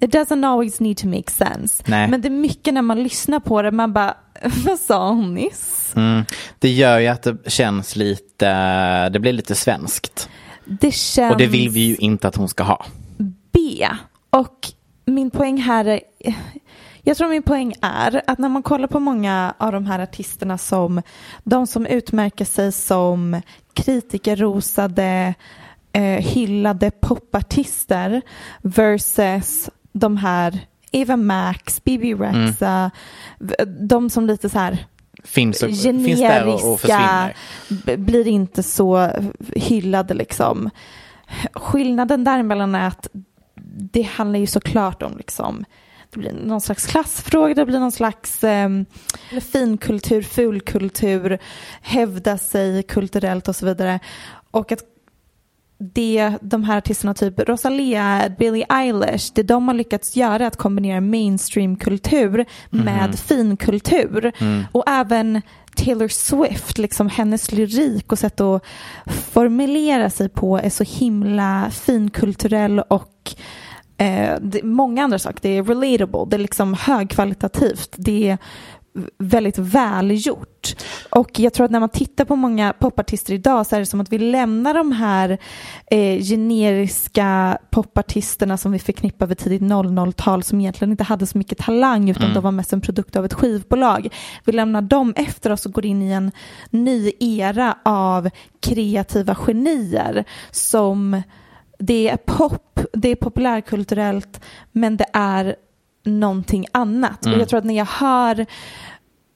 It 0.00 0.10
doesn't 0.10 0.46
always 0.46 0.80
need 0.80 0.96
to 0.96 1.06
make 1.06 1.30
sense. 1.30 1.84
Nej. 1.86 2.08
Men 2.08 2.20
det 2.20 2.28
är 2.28 2.30
mycket 2.30 2.74
när 2.74 2.82
man 2.82 3.02
lyssnar 3.02 3.40
på 3.40 3.62
det, 3.62 3.70
man 3.70 3.92
bara, 3.92 4.14
vad 4.64 4.78
sa 4.78 5.08
hon 5.08 5.34
nyss? 5.34 5.92
Mm. 5.96 6.24
Det 6.58 6.68
gör 6.68 6.98
ju 6.98 7.06
att 7.06 7.22
det 7.22 7.50
känns 7.50 7.96
lite, 7.96 9.08
det 9.08 9.20
blir 9.20 9.32
lite 9.32 9.54
svenskt. 9.54 10.28
Det 10.64 10.92
känns... 10.92 11.32
Och 11.32 11.38
det 11.38 11.46
vill 11.46 11.68
vi 11.68 11.80
ju 11.80 11.96
inte 11.96 12.28
att 12.28 12.36
hon 12.36 12.48
ska 12.48 12.62
ha. 12.62 12.86
B. 13.52 13.88
Och 14.30 14.68
min 15.04 15.30
poäng 15.30 15.58
här 15.58 15.84
är, 15.84 16.00
jag 17.02 17.16
tror 17.16 17.28
min 17.28 17.42
poäng 17.42 17.74
är 17.82 18.22
att 18.26 18.38
när 18.38 18.48
man 18.48 18.62
kollar 18.62 18.88
på 18.88 19.00
många 19.00 19.54
av 19.58 19.72
de 19.72 19.86
här 19.86 19.98
artisterna 19.98 20.58
som 20.58 21.02
de 21.44 21.66
som 21.66 21.86
utmärker 21.86 22.44
sig 22.44 22.72
som 22.72 23.42
kritikerrosade, 23.74 25.34
eh, 25.92 26.02
hyllade 26.02 26.90
popartister 26.90 28.22
versus 28.62 29.70
de 29.98 30.16
här 30.16 30.60
Eva 30.92 31.16
Max, 31.16 31.84
Bibi 31.84 32.14
Rexa, 32.14 32.90
mm. 33.40 33.88
de 33.88 34.10
som 34.10 34.26
lite 34.26 34.48
så 34.48 34.58
här 34.58 34.86
finns, 35.24 35.62
och, 35.62 35.70
generiska, 35.70 36.44
finns 36.44 36.62
och, 36.62 37.92
och 37.92 37.98
blir 37.98 38.26
inte 38.26 38.62
så 38.62 39.10
hyllade 39.54 40.14
liksom. 40.14 40.70
Skillnaden 41.52 42.24
däremellan 42.24 42.74
är 42.74 42.88
att 42.88 43.08
det 43.92 44.02
handlar 44.02 44.38
ju 44.38 44.46
såklart 44.46 45.02
om 45.02 45.16
liksom 45.16 45.64
det 46.10 46.20
blir 46.20 46.32
någon 46.32 46.60
slags 46.60 46.86
klassfråga, 46.86 47.54
det 47.54 47.66
blir 47.66 47.80
någon 47.80 47.92
slags 47.92 48.44
eh, 48.44 48.68
finkultur, 49.52 50.22
fulkultur, 50.22 51.38
hävda 51.82 52.38
sig 52.38 52.82
kulturellt 52.82 53.48
och 53.48 53.56
så 53.56 53.66
vidare. 53.66 54.00
Och 54.50 54.72
att 54.72 54.82
det 55.78 56.32
de 56.40 56.64
här 56.64 56.78
artisterna, 56.78 57.14
typ 57.14 57.40
Rosalia, 57.40 58.32
Billie 58.38 58.64
Eilish, 58.68 59.32
det 59.34 59.42
de 59.42 59.68
har 59.68 59.74
lyckats 59.74 60.16
göra 60.16 60.42
är 60.42 60.46
att 60.46 60.56
kombinera 60.56 61.00
mainstreamkultur 61.00 62.44
med 62.70 63.04
mm. 63.04 63.12
finkultur. 63.12 64.32
Mm. 64.38 64.64
Och 64.72 64.84
även 64.86 65.42
Taylor 65.76 66.08
Swift, 66.08 66.78
liksom 66.78 67.08
hennes 67.08 67.52
lyrik 67.52 68.12
och 68.12 68.18
sätt 68.18 68.40
att 68.40 68.64
formulera 69.06 70.10
sig 70.10 70.28
på 70.28 70.58
är 70.58 70.70
så 70.70 70.84
himla 70.84 71.70
finkulturell 71.70 72.80
och 72.80 73.34
eh, 73.98 74.38
många 74.62 75.04
andra 75.04 75.18
saker. 75.18 75.38
Det 75.42 75.48
är 75.48 75.62
relatable, 75.62 76.26
det 76.30 76.36
är 76.36 76.40
liksom 76.40 76.74
högkvalitativt, 76.74 77.94
det 77.96 78.28
är 78.28 78.38
väldigt 79.18 79.58
välgjort. 79.58 80.76
Och 81.10 81.38
jag 81.38 81.52
tror 81.52 81.64
att 81.64 81.70
när 81.70 81.80
man 81.80 81.88
tittar 81.88 82.24
på 82.24 82.36
många 82.36 82.72
popartister 82.72 83.34
idag 83.34 83.66
så 83.66 83.76
är 83.76 83.80
det 83.80 83.86
som 83.86 84.00
att 84.00 84.12
vi 84.12 84.18
lämnar 84.18 84.74
de 84.74 84.92
här 84.92 85.38
eh, 85.90 86.22
generiska 86.22 87.58
popartisterna 87.70 88.56
som 88.56 88.72
vi 88.72 88.78
förknippar 88.78 89.26
vid 89.26 89.38
tidigt 89.38 89.62
00-tal 89.62 90.42
som 90.42 90.60
egentligen 90.60 90.90
inte 90.90 91.04
hade 91.04 91.26
så 91.26 91.38
mycket 91.38 91.58
talang 91.58 92.10
utan 92.10 92.22
mm. 92.22 92.34
de 92.34 92.44
var 92.44 92.52
mest 92.52 92.72
en 92.72 92.80
produkt 92.80 93.16
av 93.16 93.24
ett 93.24 93.34
skivbolag. 93.34 94.08
Vi 94.44 94.52
lämnar 94.52 94.82
dem 94.82 95.12
efter 95.16 95.52
oss 95.52 95.66
och 95.66 95.72
går 95.72 95.86
in 95.86 96.02
i 96.02 96.10
en 96.10 96.32
ny 96.70 97.12
era 97.20 97.78
av 97.84 98.30
kreativa 98.60 99.34
genier 99.34 100.24
som 100.50 101.22
det 101.78 102.08
är 102.08 102.16
pop, 102.16 102.80
det 102.92 103.08
är 103.08 103.16
populärkulturellt 103.16 104.40
men 104.72 104.96
det 104.96 105.06
är 105.12 105.56
någonting 106.08 106.66
annat. 106.72 107.26
Mm. 107.26 107.34
Och 107.34 107.40
jag 107.40 107.48
tror 107.48 107.58
att 107.58 107.64
när 107.64 107.76
jag 107.76 107.84
hör 107.84 108.46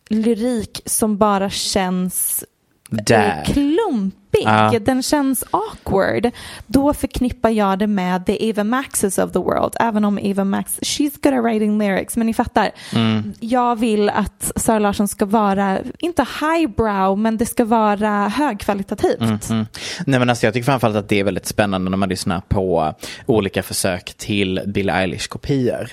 lyrik 0.08 0.80
som 0.86 1.18
bara 1.18 1.50
känns 1.50 2.44
Där. 2.90 3.44
klumpig, 3.44 4.46
uh. 4.46 4.84
den 4.84 5.02
känns 5.02 5.44
awkward, 5.50 6.30
då 6.66 6.94
förknippar 6.94 7.50
jag 7.50 7.78
det 7.78 7.86
med 7.86 8.26
the 8.26 8.48
Eva 8.48 8.64
Maxes 8.64 9.18
of 9.18 9.32
the 9.32 9.38
world. 9.38 9.76
Även 9.80 10.04
om 10.04 10.18
Eva 10.18 10.44
Max, 10.44 10.78
she's 10.80 11.12
good 11.22 11.34
at 11.34 11.44
writing 11.44 11.78
lyrics, 11.78 12.16
men 12.16 12.26
ni 12.26 12.34
fattar. 12.34 12.70
Mm. 12.94 13.32
Jag 13.40 13.78
vill 13.78 14.08
att 14.08 14.52
Sara 14.56 14.78
Larsson 14.78 15.08
ska 15.08 15.26
vara, 15.26 15.78
inte 15.98 16.26
highbrow, 16.40 17.18
men 17.18 17.36
det 17.36 17.46
ska 17.46 17.64
vara 17.64 18.28
högkvalitativt. 18.28 19.20
Mm, 19.20 19.38
mm. 19.50 19.66
Nej 20.06 20.18
men 20.18 20.30
alltså 20.30 20.46
jag 20.46 20.54
tycker 20.54 20.64
framförallt 20.64 20.96
att 20.96 21.08
det 21.08 21.20
är 21.20 21.24
väldigt 21.24 21.46
spännande 21.46 21.90
när 21.90 21.98
man 21.98 22.08
lyssnar 22.08 22.40
på 22.40 22.94
olika 23.26 23.62
försök 23.62 24.14
till 24.14 24.60
Billie 24.66 24.92
Eilish-kopior. 24.92 25.88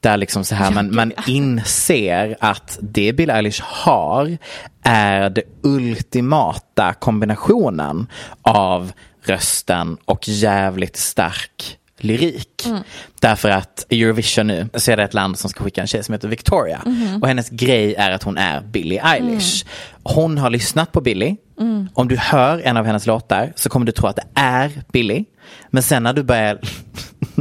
Där 0.00 0.16
liksom 0.16 0.44
så 0.44 0.54
här, 0.54 0.70
man, 0.70 0.94
man 0.94 1.12
inser 1.26 2.36
att 2.40 2.78
det 2.82 3.12
Bill 3.12 3.30
Eilish 3.30 3.62
har 3.62 4.38
är 4.82 5.30
det 5.30 5.42
ultimata 5.62 6.94
kombinationen 6.94 8.06
av 8.42 8.92
rösten 9.22 9.96
och 10.04 10.28
jävligt 10.28 10.96
stark 10.96 11.78
lyrik. 12.00 12.66
Mm. 12.66 12.82
Därför 13.20 13.48
att 13.48 13.86
i 13.88 14.02
Eurovision 14.02 14.46
nu 14.46 14.68
så 14.74 14.90
är 14.92 14.96
det 14.96 15.02
ett 15.02 15.14
land 15.14 15.38
som 15.38 15.50
ska 15.50 15.64
skicka 15.64 15.80
en 15.80 15.86
tjej 15.86 16.04
som 16.04 16.12
heter 16.12 16.28
Victoria. 16.28 16.82
Mm. 16.86 17.22
Och 17.22 17.28
hennes 17.28 17.50
grej 17.50 17.94
är 17.94 18.10
att 18.10 18.22
hon 18.22 18.38
är 18.38 18.60
Billie 18.60 18.98
Eilish. 18.98 19.64
Mm. 19.64 19.72
Hon 20.02 20.38
har 20.38 20.50
lyssnat 20.50 20.92
på 20.92 21.00
Billie. 21.00 21.36
Mm. 21.60 21.88
Om 21.94 22.08
du 22.08 22.16
hör 22.16 22.58
en 22.64 22.76
av 22.76 22.86
hennes 22.86 23.06
låtar 23.06 23.52
så 23.56 23.68
kommer 23.68 23.86
du 23.86 23.92
tro 23.92 24.06
att 24.08 24.16
det 24.16 24.26
är 24.34 24.82
Billie. 24.92 25.24
Men 25.70 25.82
sen 25.82 26.02
när 26.02 26.12
du 26.12 26.22
börjar 26.22 26.60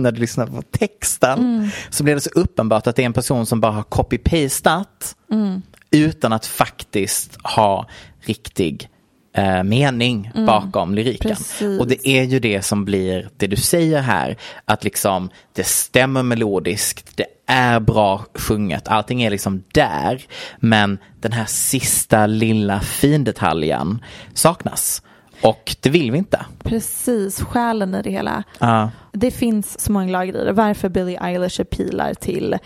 när 0.01 0.11
du 0.11 0.19
lyssnar 0.21 0.47
på 0.47 0.61
texten 0.61 1.39
mm. 1.39 1.69
så 1.89 2.03
blir 2.03 2.15
det 2.15 2.21
så 2.21 2.29
uppenbart 2.29 2.87
att 2.87 2.95
det 2.95 3.01
är 3.01 3.05
en 3.05 3.13
person 3.13 3.45
som 3.45 3.61
bara 3.61 3.71
har 3.71 3.83
copy-pastat 3.83 5.15
mm. 5.31 5.61
utan 5.91 6.33
att 6.33 6.45
faktiskt 6.45 7.37
ha 7.43 7.87
riktig 8.21 8.89
eh, 9.33 9.63
mening 9.63 10.31
mm. 10.33 10.45
bakom 10.45 10.95
lyriken. 10.95 11.29
Precis. 11.29 11.79
Och 11.79 11.87
det 11.87 12.07
är 12.07 12.23
ju 12.23 12.39
det 12.39 12.61
som 12.61 12.85
blir 12.85 13.29
det 13.37 13.47
du 13.47 13.55
säger 13.55 14.01
här, 14.01 14.37
att 14.65 14.83
liksom 14.83 15.29
det 15.53 15.63
stämmer 15.63 16.23
melodiskt, 16.23 17.17
det 17.17 17.25
är 17.45 17.79
bra 17.79 18.25
sjunget, 18.33 18.87
allting 18.87 19.21
är 19.21 19.29
liksom 19.29 19.63
där, 19.73 20.21
men 20.59 20.97
den 21.19 21.31
här 21.31 21.45
sista 21.45 22.27
lilla 22.27 22.79
findetaljen 22.79 24.03
saknas. 24.33 25.01
Och 25.41 25.75
det 25.79 25.89
vill 25.89 26.11
vi 26.11 26.17
inte. 26.17 26.45
Precis, 26.63 27.41
själen 27.41 27.95
i 27.95 28.01
det 28.01 28.09
hela. 28.09 28.43
Uh. 28.63 28.87
Det 29.11 29.31
finns 29.31 29.79
så 29.79 29.91
många 29.91 30.11
lager 30.11 30.41
i 30.41 30.45
det. 30.45 30.51
Varför 30.51 30.89
Billie 30.89 31.17
Eilish 31.21 31.63
pilar 31.63 32.13
till 32.13 32.57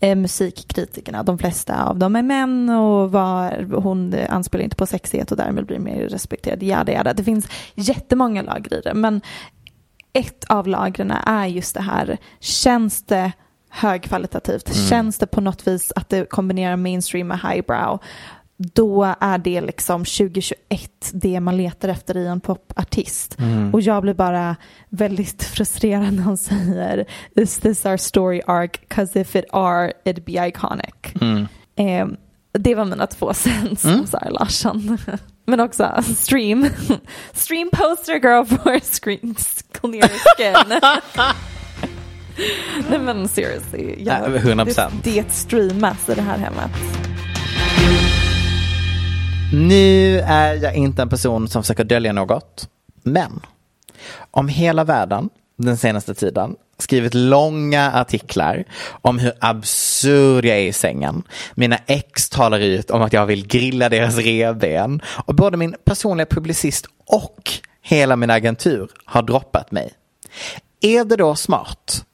eh, 0.00 0.16
musikkritikerna. 0.16 1.22
De 1.22 1.38
flesta 1.38 1.84
av 1.84 1.98
dem 1.98 2.16
är 2.16 2.22
män 2.22 2.70
och 2.70 3.12
var, 3.12 3.66
hon 3.80 4.14
anspelar 4.28 4.64
inte 4.64 4.76
på 4.76 4.86
sexighet 4.86 5.30
och 5.30 5.36
därmed 5.36 5.66
blir 5.66 5.78
mer 5.78 6.08
respekterad. 6.08 6.62
Jada, 6.62 6.92
jada. 6.92 7.12
Det 7.12 7.24
finns 7.24 7.48
jättemånga 7.74 8.42
lager 8.42 8.74
i 8.74 8.80
det. 8.80 8.94
Men 8.94 9.20
ett 10.12 10.44
av 10.48 10.68
lagren 10.68 11.10
är 11.10 11.46
just 11.46 11.74
det 11.74 11.82
här. 11.82 12.18
Känns 12.40 13.02
det 13.02 13.32
högkvalitativt? 13.70 14.74
Mm. 14.74 14.88
Känns 14.88 15.18
det 15.18 15.26
på 15.26 15.40
något 15.40 15.66
vis 15.66 15.92
att 15.96 16.08
det 16.08 16.30
kombinerar 16.30 16.76
mainstream 16.76 17.28
med 17.28 17.40
highbrow? 17.40 18.02
Då 18.56 19.14
är 19.20 19.38
det 19.38 19.60
liksom 19.60 20.04
2021 20.04 20.60
det 21.12 21.40
man 21.40 21.56
letar 21.56 21.88
efter 21.88 22.16
i 22.16 22.26
en 22.26 22.40
popartist. 22.40 23.38
Mm. 23.38 23.74
Och 23.74 23.80
jag 23.80 24.02
blir 24.02 24.14
bara 24.14 24.56
väldigt 24.88 25.42
frustrerad 25.54 26.12
när 26.12 26.22
hon 26.22 26.36
säger 26.36 27.04
is 27.34 27.58
this 27.58 27.86
our 27.86 27.96
story 27.96 28.40
arc? 28.46 28.70
Cause 28.88 29.20
if 29.20 29.36
it 29.36 29.44
are, 29.52 29.92
it'd 30.04 30.24
be 30.24 30.48
iconic. 30.48 30.94
Mm. 31.20 31.46
Eh, 31.76 32.18
det 32.52 32.74
var 32.74 32.84
mina 32.84 33.06
två 33.06 33.34
cents 33.34 33.84
mm. 33.84 34.00
om 34.00 34.06
Sara 34.06 34.30
Larsson. 34.30 34.98
Men 35.44 35.60
också 35.60 36.02
stream. 36.16 36.66
stream 37.32 37.70
poster 37.72 38.14
girl 38.14 38.44
for 38.44 38.80
screen 38.80 39.34
clear 39.72 40.08
skin. 40.08 40.80
Nej 42.90 42.98
men 42.98 43.28
seriously. 43.28 43.94
Jag, 43.98 44.36
100%. 44.36 44.90
Det, 45.02 45.22
det 45.22 45.32
streamas 45.32 46.08
i 46.08 46.14
det 46.14 46.22
här 46.22 46.38
hemmet. 46.38 46.70
Nu 49.52 50.20
är 50.20 50.54
jag 50.54 50.74
inte 50.74 51.02
en 51.02 51.08
person 51.08 51.48
som 51.48 51.62
försöker 51.62 51.84
dölja 51.84 52.12
något, 52.12 52.68
men 53.02 53.40
om 54.30 54.48
hela 54.48 54.84
världen 54.84 55.30
den 55.56 55.76
senaste 55.76 56.14
tiden 56.14 56.56
skrivit 56.78 57.14
långa 57.14 57.92
artiklar 57.92 58.64
om 58.88 59.18
hur 59.18 59.32
absurd 59.40 60.44
jag 60.44 60.56
är 60.56 60.62
i 60.62 60.72
sängen. 60.72 61.22
Mina 61.54 61.78
ex 61.86 62.28
talar 62.28 62.58
ut 62.58 62.90
om 62.90 63.02
att 63.02 63.12
jag 63.12 63.26
vill 63.26 63.46
grilla 63.46 63.88
deras 63.88 64.16
revben 64.16 65.00
och 65.06 65.34
både 65.34 65.56
min 65.56 65.74
personliga 65.84 66.26
publicist 66.26 66.86
och 67.06 67.50
hela 67.82 68.16
min 68.16 68.30
agentur 68.30 68.88
har 69.04 69.22
droppat 69.22 69.70
mig. 69.70 69.92
Är 70.80 71.04
det 71.04 71.16
då 71.16 71.34
smart 71.34 72.04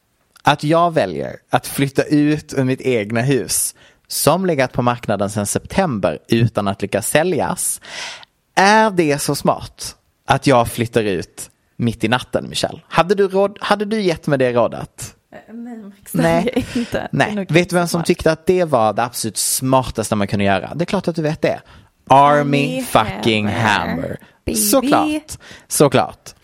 att 0.43 0.65
jag 0.65 0.95
väljer 0.95 1.37
att 1.51 1.67
flytta 1.67 2.03
ut 2.03 2.55
ur 2.57 2.65
mitt 2.65 2.81
egna 2.81 3.21
hus 3.21 3.75
som 4.13 4.47
legat 4.47 4.73
på 4.73 4.83
marknaden 4.83 5.31
sedan 5.31 5.47
september 5.47 6.19
utan 6.29 6.69
att 6.69 6.83
lyckas 6.83 7.09
säljas? 7.09 7.81
Är 8.55 8.91
det 8.91 9.19
så 9.19 9.35
smart 9.35 9.97
att 10.27 10.47
jag 10.47 10.69
flyttar 10.69 11.03
ut 11.03 11.51
mitt 11.77 12.05
i 12.05 12.09
natten, 12.09 12.49
Michelle? 12.49 12.81
Hade 12.89 13.15
du, 13.15 13.29
råd, 13.29 13.59
hade 13.61 13.85
du 13.85 14.01
gett 14.01 14.27
mig 14.27 14.39
det 14.39 14.53
rådet? 14.53 15.15
Nej, 15.53 15.77
Max, 15.77 16.15
Nej. 16.15 16.67
inte. 16.75 16.99
Det 16.99 17.09
Nej. 17.13 17.47
Vet 17.49 17.71
du 17.71 17.77
vem 17.77 17.89
som 17.89 18.03
tyckte 18.03 18.33
att 18.33 18.47
det 18.47 18.65
var 18.65 18.93
det 18.93 19.03
absolut 19.03 19.37
smartaste 19.37 20.15
man 20.17 20.27
kunde 20.27 20.45
göra? 20.45 20.73
Det 20.75 20.85
är 20.85 20.87
klart 20.87 21.09
att 21.09 21.17
du 21.17 21.23
vet 21.23 21.43
det. 21.43 21.61
Army 22.09 22.83
fucking 22.83 23.49
Hammer. 23.49 23.91
Hammer. 23.91 24.19
Baby. 24.47 24.59
Såklart. 24.59 25.39
Såklart. 25.69 26.35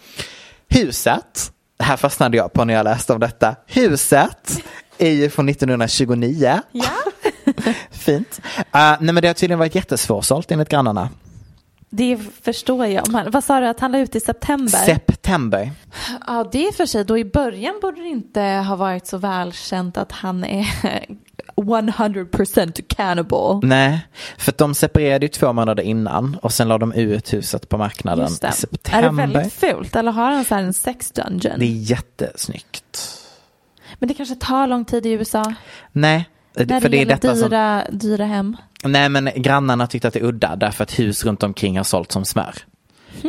Huset, 0.68 1.52
här 1.82 1.96
fastnade 1.96 2.37
jag 2.37 2.52
på 2.52 2.64
när 2.64 2.75
jag 2.75 2.84
läste 2.84 3.12
om 3.12 3.20
detta. 3.20 3.56
Huset 3.66 4.62
är 4.98 5.10
ju 5.10 5.30
från 5.30 5.48
1929. 5.48 6.60
Ja. 6.72 6.84
Fint. 7.90 8.40
Uh, 8.58 8.62
nej 8.72 8.98
men 9.00 9.14
det 9.14 9.26
har 9.26 9.34
tydligen 9.34 9.58
varit 9.58 9.74
jättesvårsålt 9.74 10.50
enligt 10.50 10.68
grannarna. 10.68 11.08
Det 11.90 12.18
förstår 12.42 12.86
jag. 12.86 13.12
Men, 13.12 13.30
vad 13.30 13.44
sa 13.44 13.60
du 13.60 13.66
att 13.66 13.80
han 13.80 13.92
la 13.92 13.98
ut 13.98 14.16
i 14.16 14.20
september? 14.20 14.78
September. 14.78 15.70
ja, 16.26 16.48
det 16.52 16.66
är 16.66 16.72
för 16.72 16.86
sig. 16.86 17.04
Då 17.04 17.18
i 17.18 17.24
början 17.24 17.78
borde 17.82 18.00
det 18.00 18.08
inte 18.08 18.40
ha 18.42 18.76
varit 18.76 19.06
så 19.06 19.18
välkänt 19.18 19.98
att 19.98 20.12
han 20.12 20.44
är 20.44 20.66
100% 21.56 22.82
cannibal. 22.88 23.60
Nej, 23.62 24.06
för 24.38 24.54
de 24.58 24.74
separerade 24.74 25.26
ju 25.26 25.28
två 25.28 25.52
månader 25.52 25.82
innan 25.82 26.38
och 26.42 26.52
sen 26.52 26.68
la 26.68 26.78
de 26.78 26.92
ut 26.92 27.32
huset 27.32 27.68
på 27.68 27.78
marknaden 27.78 28.26
i 28.26 28.52
september. 28.52 28.98
Är 28.98 29.02
det 29.02 29.16
väldigt 29.16 29.52
fult 29.52 29.96
eller 29.96 30.12
har 30.12 30.30
han 30.30 30.44
så 30.44 30.54
här 30.54 30.62
en 30.62 30.74
sex 30.74 31.10
dungeon? 31.10 31.58
Det 31.58 31.64
är 31.64 31.90
jättesnyggt. 31.90 33.14
Men 33.98 34.08
det 34.08 34.14
kanske 34.14 34.34
tar 34.34 34.66
lång 34.66 34.84
tid 34.84 35.06
i 35.06 35.10
USA. 35.10 35.54
Nej, 35.92 36.28
När 36.64 36.80
för 36.80 36.88
det, 36.88 36.96
det 36.96 36.96
är 36.96 36.98
gäller 36.98 37.14
detta 37.14 37.36
som... 37.36 37.50
dyra, 37.50 37.84
dyra 37.90 38.24
hem. 38.24 38.56
Nej, 38.84 39.08
men 39.08 39.30
grannarna 39.36 39.86
tyckte 39.86 40.08
att 40.08 40.14
det 40.14 40.20
är 40.20 40.24
udda 40.24 40.56
därför 40.56 40.82
att 40.82 40.98
hus 40.98 41.24
runt 41.24 41.42
omkring 41.42 41.76
har 41.76 41.84
sålt 41.84 42.12
som 42.12 42.24
smör. 42.24 42.54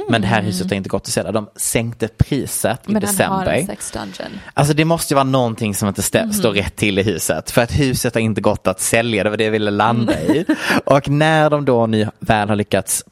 Men 0.09 0.21
det 0.21 0.27
här 0.27 0.41
huset 0.41 0.69
har 0.69 0.77
inte 0.77 0.89
gått 0.89 1.01
att 1.01 1.07
sälja. 1.07 1.31
De 1.31 1.49
sänkte 1.55 2.07
priset 2.07 2.79
i 2.87 2.91
Hmm. 2.91 2.93
Men 2.93 2.95
har 2.95 3.07
december. 3.45 3.65
sex 3.65 3.91
dungeon. 3.91 4.39
Alltså 4.53 4.73
det 4.73 4.85
måste 4.85 5.13
ju 5.13 5.15
vara 5.15 5.23
någonting 5.23 5.75
som 5.75 5.87
inte 5.87 6.01
stä- 6.01 6.31
står 6.31 6.51
rätt 6.51 6.75
till 6.75 6.99
i 6.99 7.03
huset. 7.03 7.51
För 7.51 7.61
att 7.61 7.71
huset 7.79 8.13
har 8.13 8.21
inte 8.21 8.41
gått 8.41 8.67
att 8.67 8.79
sälja, 8.81 9.23
det 9.23 9.29
var 9.29 9.37
det 9.37 9.43
jag 9.43 9.51
ville 9.51 9.71
landa 9.71 10.21
i. 10.21 10.45
Och 10.85 11.09
när 11.09 11.49
de 11.49 11.65
då 11.65 11.87
nu 11.87 12.09
väl 12.19 12.49
har 12.49 12.55
lyckats 12.55 13.03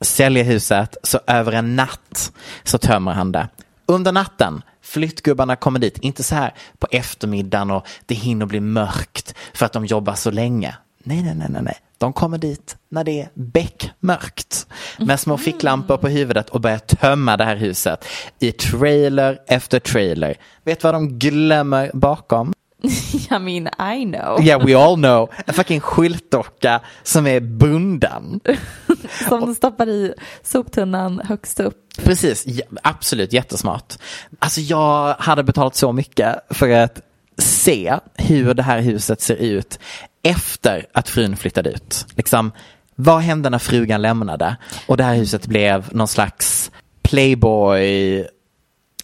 sälja 0.00 0.42
huset 0.42 0.96
så 1.02 1.20
över 1.26 1.52
en 1.52 1.76
natt 1.76 2.32
så 2.64 2.78
tömmer 2.78 3.12
han 3.12 3.32
det. 3.32 3.48
Under 3.86 4.12
natten, 4.12 4.62
flyttgubbarna 4.82 5.56
kommer 5.56 5.78
dit, 5.78 5.98
inte 5.98 6.22
så 6.22 6.34
här 6.34 6.54
på 6.78 6.86
eftermiddagen 6.90 7.70
och 7.70 7.86
det 8.06 8.14
hinner 8.14 8.46
bli 8.46 8.60
mörkt 8.60 9.34
för 9.54 9.66
att 9.66 9.72
de 9.72 9.86
jobbar 9.86 10.14
så 10.14 10.30
länge. 10.30 10.76
Nej, 11.02 11.22
nej, 11.22 11.34
nej, 11.34 11.48
nej, 11.50 11.62
nej. 11.62 11.76
De 11.98 12.12
kommer 12.12 12.38
dit 12.38 12.76
när 12.88 13.04
det 13.04 13.20
är 13.20 13.28
beckmörkt 13.34 14.66
med 14.98 15.20
små 15.20 15.38
ficklampor 15.38 15.96
på 15.96 16.08
huvudet 16.08 16.50
och 16.50 16.60
börjar 16.60 16.78
tömma 16.78 17.36
det 17.36 17.44
här 17.44 17.56
huset 17.56 18.04
i 18.38 18.52
trailer 18.52 19.38
efter 19.46 19.80
trailer. 19.80 20.34
Vet 20.64 20.84
vad 20.84 20.94
de 20.94 21.18
glömmer 21.18 21.90
bakom? 21.94 22.52
I 23.30 23.38
mean, 23.38 23.68
I 23.78 24.04
know. 24.04 24.40
Yeah, 24.42 24.66
we 24.66 24.74
all 24.74 24.96
know. 24.96 25.30
En 25.46 25.54
fucking 25.54 25.80
skyltdocka 25.80 26.80
som 27.02 27.26
är 27.26 27.40
bunden. 27.40 28.40
Som 29.28 29.40
de 29.40 29.54
stoppar 29.54 29.88
i 29.88 30.14
soptunnan 30.42 31.20
högst 31.24 31.60
upp. 31.60 31.76
Precis, 32.04 32.46
ja, 32.46 32.64
absolut 32.82 33.32
jättesmart. 33.32 33.98
Alltså 34.38 34.60
jag 34.60 35.14
hade 35.18 35.42
betalat 35.42 35.76
så 35.76 35.92
mycket 35.92 36.36
för 36.50 36.70
att 36.70 37.00
se 37.38 37.96
hur 38.14 38.54
det 38.54 38.62
här 38.62 38.80
huset 38.80 39.20
ser 39.20 39.36
ut 39.36 39.78
efter 40.22 40.86
att 40.92 41.08
frun 41.08 41.36
flyttade 41.36 41.70
ut. 41.70 42.06
Liksom, 42.16 42.52
vad 42.94 43.20
hände 43.20 43.50
när 43.50 43.58
frugan 43.58 44.02
lämnade? 44.02 44.56
Och 44.86 44.96
det 44.96 45.04
här 45.04 45.14
huset 45.14 45.46
blev 45.46 45.88
någon 45.94 46.08
slags 46.08 46.70
playboy, 47.02 48.26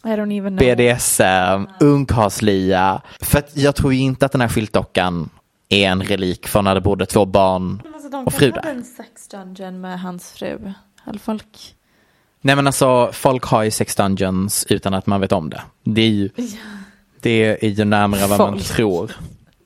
I 0.04 0.08
don't 0.08 0.32
even 0.38 0.56
know. 0.56 0.76
BDSM, 0.76 1.68
ungkarlslya. 1.80 3.02
För 3.20 3.38
att 3.38 3.56
jag 3.56 3.76
tror 3.76 3.92
ju 3.94 4.00
inte 4.00 4.26
att 4.26 4.32
den 4.32 4.40
här 4.40 4.48
skyltdockan 4.48 5.30
är 5.68 5.88
en 5.88 6.02
relik 6.02 6.46
från 6.48 6.64
när 6.64 6.74
det 6.74 6.80
bodde 6.80 7.06
två 7.06 7.24
barn 7.26 7.82
Alltså, 7.94 8.08
de 8.08 8.24
och 8.26 8.32
fru 8.32 8.50
där. 8.50 8.66
en 8.70 8.84
sex 8.84 9.28
dungeon 9.28 9.80
med 9.80 10.00
hans 10.00 10.32
fru. 10.32 10.72
Eller 11.06 11.18
folk. 11.18 11.74
Nej 12.40 12.56
men 12.56 12.66
alltså 12.66 13.10
folk 13.12 13.44
har 13.44 13.62
ju 13.62 13.70
sex 13.70 13.96
dungeons 13.96 14.66
utan 14.68 14.94
att 14.94 15.06
man 15.06 15.20
vet 15.20 15.32
om 15.32 15.50
det. 15.50 15.62
Det 15.84 16.00
är 16.02 16.08
ju, 16.08 16.30
det 17.20 17.64
är 17.64 17.68
ju 17.68 17.84
närmare 17.84 18.20
vad 18.20 18.38
man 18.38 18.52
Folk. 18.52 18.64
tror. 18.64 19.12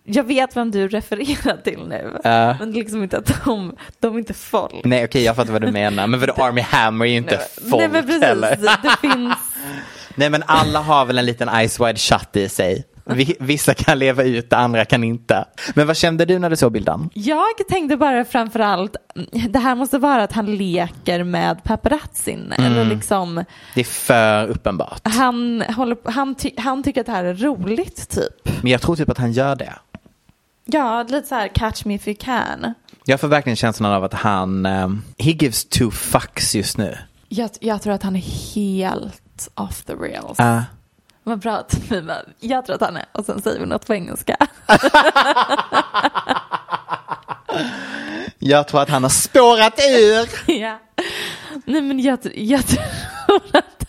Jag 0.07 0.25
vet 0.25 0.57
vem 0.57 0.70
du 0.70 0.88
refererar 0.88 1.57
till 1.62 1.81
nu. 1.88 2.18
Eh. 2.25 2.57
Men 2.59 2.73
liksom 2.73 3.03
inte 3.03 3.18
att 3.18 3.44
de, 3.44 3.77
de 4.01 4.14
är 4.14 4.18
inte 4.18 4.35
folk. 4.35 4.75
Nej 4.85 5.05
okej 5.05 5.23
jag 5.23 5.37
fattar 5.37 5.53
vad 5.53 5.62
du 5.62 5.73
menar. 5.73 6.07
Men 6.07 6.20
vadå 6.20 6.33
Army 6.33 6.61
Hammer 6.61 7.05
är 7.05 7.11
ju 7.11 7.16
inte 7.16 7.40
folk 7.70 7.77
Nej 7.83 7.88
men 7.88 8.07
precis, 8.07 8.23
heller. 8.23 8.57
det 8.83 8.97
finns. 9.01 9.35
Nej 10.14 10.31
men 10.31 10.42
alla 10.46 10.81
har 10.81 11.05
väl 11.05 11.18
en 11.18 11.27
liten 11.27 11.68
ice 11.68 11.81
wide 11.81 11.96
shut 11.98 12.37
i 12.37 12.48
sig. 12.48 12.85
Vi- 13.07 13.37
Vissa 13.40 13.74
kan 13.74 13.98
leva 13.98 14.22
ut, 14.22 14.53
andra 14.53 14.85
kan 14.85 15.05
inte. 15.05 15.44
Men 15.74 15.87
vad 15.87 15.96
kände 15.96 16.24
du 16.24 16.38
när 16.38 16.50
du 16.50 16.57
såg 16.57 16.72
bilden? 16.72 17.11
Jag 17.14 17.44
tänkte 17.68 17.96
bara 17.96 18.24
framförallt, 18.24 18.96
det 19.48 19.59
här 19.59 19.74
måste 19.74 19.98
vara 19.98 20.22
att 20.22 20.33
han 20.33 20.57
leker 20.57 21.24
med 21.24 21.64
paparazzin. 21.64 22.53
Mm. 22.53 22.72
Eller 22.72 22.85
liksom, 22.85 23.44
Det 23.74 23.81
är 23.81 23.85
för 23.85 24.46
uppenbart. 24.48 25.00
han, 25.05 25.62
håller, 25.77 25.96
han, 26.11 26.35
ty, 26.35 26.50
han 26.57 26.83
tycker 26.83 27.00
att 27.00 27.07
det 27.07 27.12
här 27.12 27.24
är 27.24 27.35
roligt 27.35 28.09
typ. 28.11 28.62
Men 28.62 28.72
jag 28.72 28.81
tror 28.83 28.96
typ 28.96 29.09
att 29.09 29.18
han 29.18 29.33
gör 29.33 29.57
det. 29.57 29.72
Ja, 30.64 31.03
lite 31.09 31.29
så 31.29 31.35
här 31.35 31.48
catch 31.48 31.85
me 31.85 31.94
if 31.94 32.09
you 32.09 32.16
can. 32.20 32.74
Jag 33.05 33.20
får 33.20 33.29
verkligen 33.29 33.57
känslan 33.57 33.92
av 33.92 34.05
att 34.05 34.14
han, 34.14 34.66
um, 34.66 35.03
he 35.18 35.31
gives 35.31 35.64
two 35.64 35.90
fucks 35.90 36.55
just 36.55 36.79
nu. 36.79 36.98
Jag, 37.29 37.50
jag 37.61 37.83
tror 37.83 37.92
att 37.92 38.03
han 38.03 38.16
är 38.16 38.55
helt 38.55 39.20
off 39.55 39.83
the 39.83 39.94
rails. 39.94 40.40
Uh, 40.40 40.62
Vad 41.23 41.38
bra 41.38 41.53
att 41.53 41.75
vi 41.90 42.03
bara, 42.03 42.23
jag 42.40 42.66
tror 42.66 42.75
att 42.75 42.83
han 42.83 42.97
är, 42.97 43.05
och 43.12 43.25
sen 43.25 43.42
säger 43.42 43.61
vi 43.61 43.66
något 43.66 43.87
på 43.87 43.94
engelska. 43.94 44.37
jag 48.38 48.68
tror 48.68 48.83
att 48.83 48.88
han 48.88 49.03
har 49.03 49.11
spårat 49.11 49.81
ur. 49.99 50.29
ja. 50.61 50.79
Nej 51.64 51.83
men 51.83 52.01
jag, 52.01 52.18
jag, 52.35 52.66
tror 52.66 52.85
att, 53.53 53.87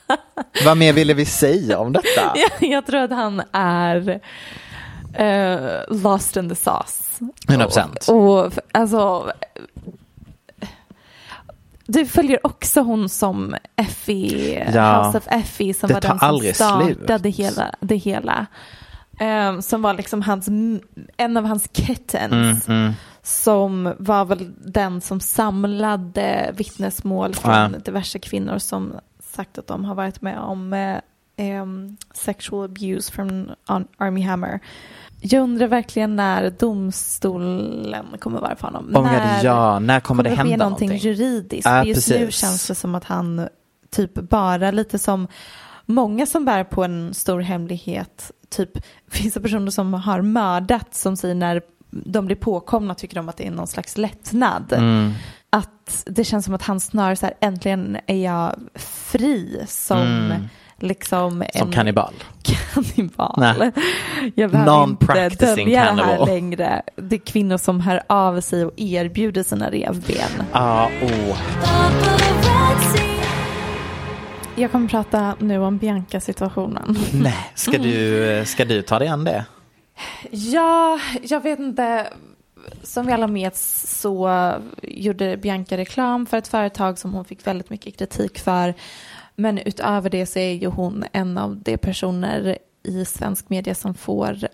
Vad 0.65 0.77
mer 0.77 0.93
ville 0.93 1.13
vi 1.13 1.25
säga 1.25 1.79
om 1.79 1.93
detta? 1.93 2.33
jag, 2.35 2.51
jag 2.69 2.85
tror 2.85 2.99
att 2.99 3.11
han 3.11 3.41
är 3.51 4.21
eh, 5.13 5.81
lost 5.87 6.37
in 6.37 6.49
the 6.49 6.55
sauce. 6.55 7.01
100%. 7.47 8.09
Och, 8.09 8.45
och 8.45 8.53
alltså, 8.71 9.31
du 11.87 12.05
följer 12.05 12.39
också 12.47 12.81
hon 12.81 13.09
som 13.09 13.55
Effie, 13.75 14.71
Ja. 14.73 15.03
House 15.05 15.17
of 15.17 15.27
Effie 15.27 15.73
som 15.73 15.89
var 15.89 16.01
den 16.01 16.19
som 16.19 16.53
startade 16.53 17.19
slut. 17.31 17.35
hela, 17.35 17.75
det 17.79 17.95
hela. 17.95 18.45
Ehm, 19.19 19.61
som 19.61 19.81
var 19.81 19.93
liksom 19.93 20.21
hans, 20.21 20.47
en 21.17 21.37
av 21.37 21.45
hans 21.45 21.69
kittens. 21.73 22.67
Mm, 22.67 22.93
Som 23.21 23.93
var 23.99 24.25
väl 24.25 24.53
den 24.65 25.01
som 25.01 25.19
samlade 25.19 26.51
vittnesmål 26.57 27.33
från 27.35 27.53
Ja. 27.53 27.67
diverse 27.67 28.19
kvinnor 28.19 28.57
som 28.57 28.93
sagt 29.33 29.57
att 29.57 29.67
de 29.67 29.85
har 29.85 29.95
varit 29.95 30.21
med 30.21 30.39
om 30.39 30.73
em, 31.37 31.97
sexual 32.13 32.65
abuse 32.65 33.11
från 33.11 33.51
Ar- 33.65 33.87
Army 33.97 34.21
Hammer. 34.21 34.59
Jag 35.31 35.43
undrar 35.43 35.67
verkligen 35.67 36.15
när 36.15 36.49
domstolen 36.49 38.05
kommer 38.19 38.39
vara 38.39 38.55
för 38.55 38.67
honom. 38.67 38.85
Oh 38.85 38.93
God, 38.93 39.03
när 39.03 39.43
ja, 39.43 39.79
när 39.79 39.99
kommer 39.99 40.23
det 40.23 40.29
ske 40.29 40.35
hända 40.35 40.57
någonting, 40.57 40.89
någonting? 40.89 41.11
juridiskt? 41.11 41.63
För 41.63 41.83
just 41.83 42.09
nu 42.09 42.17
precis. 42.17 42.41
känns 42.41 42.67
det 42.67 42.75
som 42.75 42.95
att 42.95 43.03
han 43.03 43.47
typ 43.91 44.13
bara 44.13 44.71
lite 44.71 44.99
som 44.99 45.27
många 45.85 46.25
som 46.25 46.45
bär 46.45 46.63
på 46.63 46.83
en 46.83 47.13
stor 47.13 47.39
hemlighet, 47.39 48.31
typ 48.49 48.71
vissa 49.23 49.39
personer 49.39 49.71
som 49.71 49.93
har 49.93 50.21
mördat 50.21 50.95
som 50.95 51.17
säger 51.17 51.35
när 51.35 51.61
de 51.89 52.25
blir 52.25 52.35
påkomna 52.35 52.95
tycker 52.95 53.15
de 53.15 53.29
att 53.29 53.37
det 53.37 53.47
är 53.47 53.51
någon 53.51 53.67
slags 53.67 53.97
lättnad. 53.97 54.73
Mm. 54.73 55.11
Att 55.49 56.03
det 56.05 56.23
känns 56.23 56.45
som 56.45 56.53
att 56.53 56.61
han 56.61 56.79
snarare 56.79 57.15
så 57.15 57.25
här, 57.25 57.35
äntligen 57.41 57.97
är 58.07 58.23
jag 58.23 58.55
fri 58.75 59.63
som 59.67 60.01
Mm. 60.01 60.47
Liksom 60.79 61.31
Som 61.31 61.65
en 61.65 61.71
kannibal. 61.71 62.13
kannibal. 62.73 63.33
Nej. 63.37 63.71
Jag 64.35 64.51
behöver 64.51 64.83
inte 64.83 65.45
dölja 65.45 65.65
det 65.65 65.77
här 65.77 65.95
cannibal. 65.97 66.27
längre. 66.27 66.81
Det 66.95 67.15
är 67.15 67.19
kvinnor 67.19 67.57
som 67.57 67.79
hör 67.81 68.03
av 68.07 68.41
sig 68.41 68.65
och 68.65 68.73
erbjuder 68.77 69.43
sina 69.43 69.71
revben. 69.71 70.43
Ja, 70.53 70.89
oh. 71.01 71.37
Jag 74.55 74.71
kommer 74.71 74.87
prata 74.87 75.35
nu 75.39 75.57
om 75.59 75.77
Bianca-situationen. 75.77 76.97
Nej, 77.13 77.51
ska 77.55 77.77
du, 77.77 78.43
ska 78.45 78.65
du 78.65 78.81
ta 78.81 78.99
dig 78.99 79.07
an 79.07 79.23
det? 79.23 79.45
Ja, 80.31 80.99
jag 81.21 81.43
vet 81.43 81.59
inte. 81.59 82.07
Som 82.83 83.05
vi 83.05 83.13
alla 83.13 83.27
vet 83.27 83.57
så 83.57 84.51
gjorde 84.81 85.37
Bianca 85.37 85.77
reklam 85.77 86.25
för 86.25 86.37
ett 86.37 86.47
företag 86.47 86.99
som 86.99 87.13
hon 87.13 87.25
fick 87.25 87.47
väldigt 87.47 87.69
mycket 87.69 87.97
kritik 87.97 88.39
för. 88.39 88.73
Men 89.35 89.57
utöver 89.57 90.09
det 90.09 90.25
så 90.25 90.39
är 90.39 90.53
ju 90.53 90.67
hon 90.67 91.03
en 91.11 91.37
av 91.37 91.57
de 91.57 91.77
personer 91.77 92.57
i 92.83 93.05
svensk 93.05 93.49
media 93.49 93.75
som 93.75 93.93
får 93.93 94.47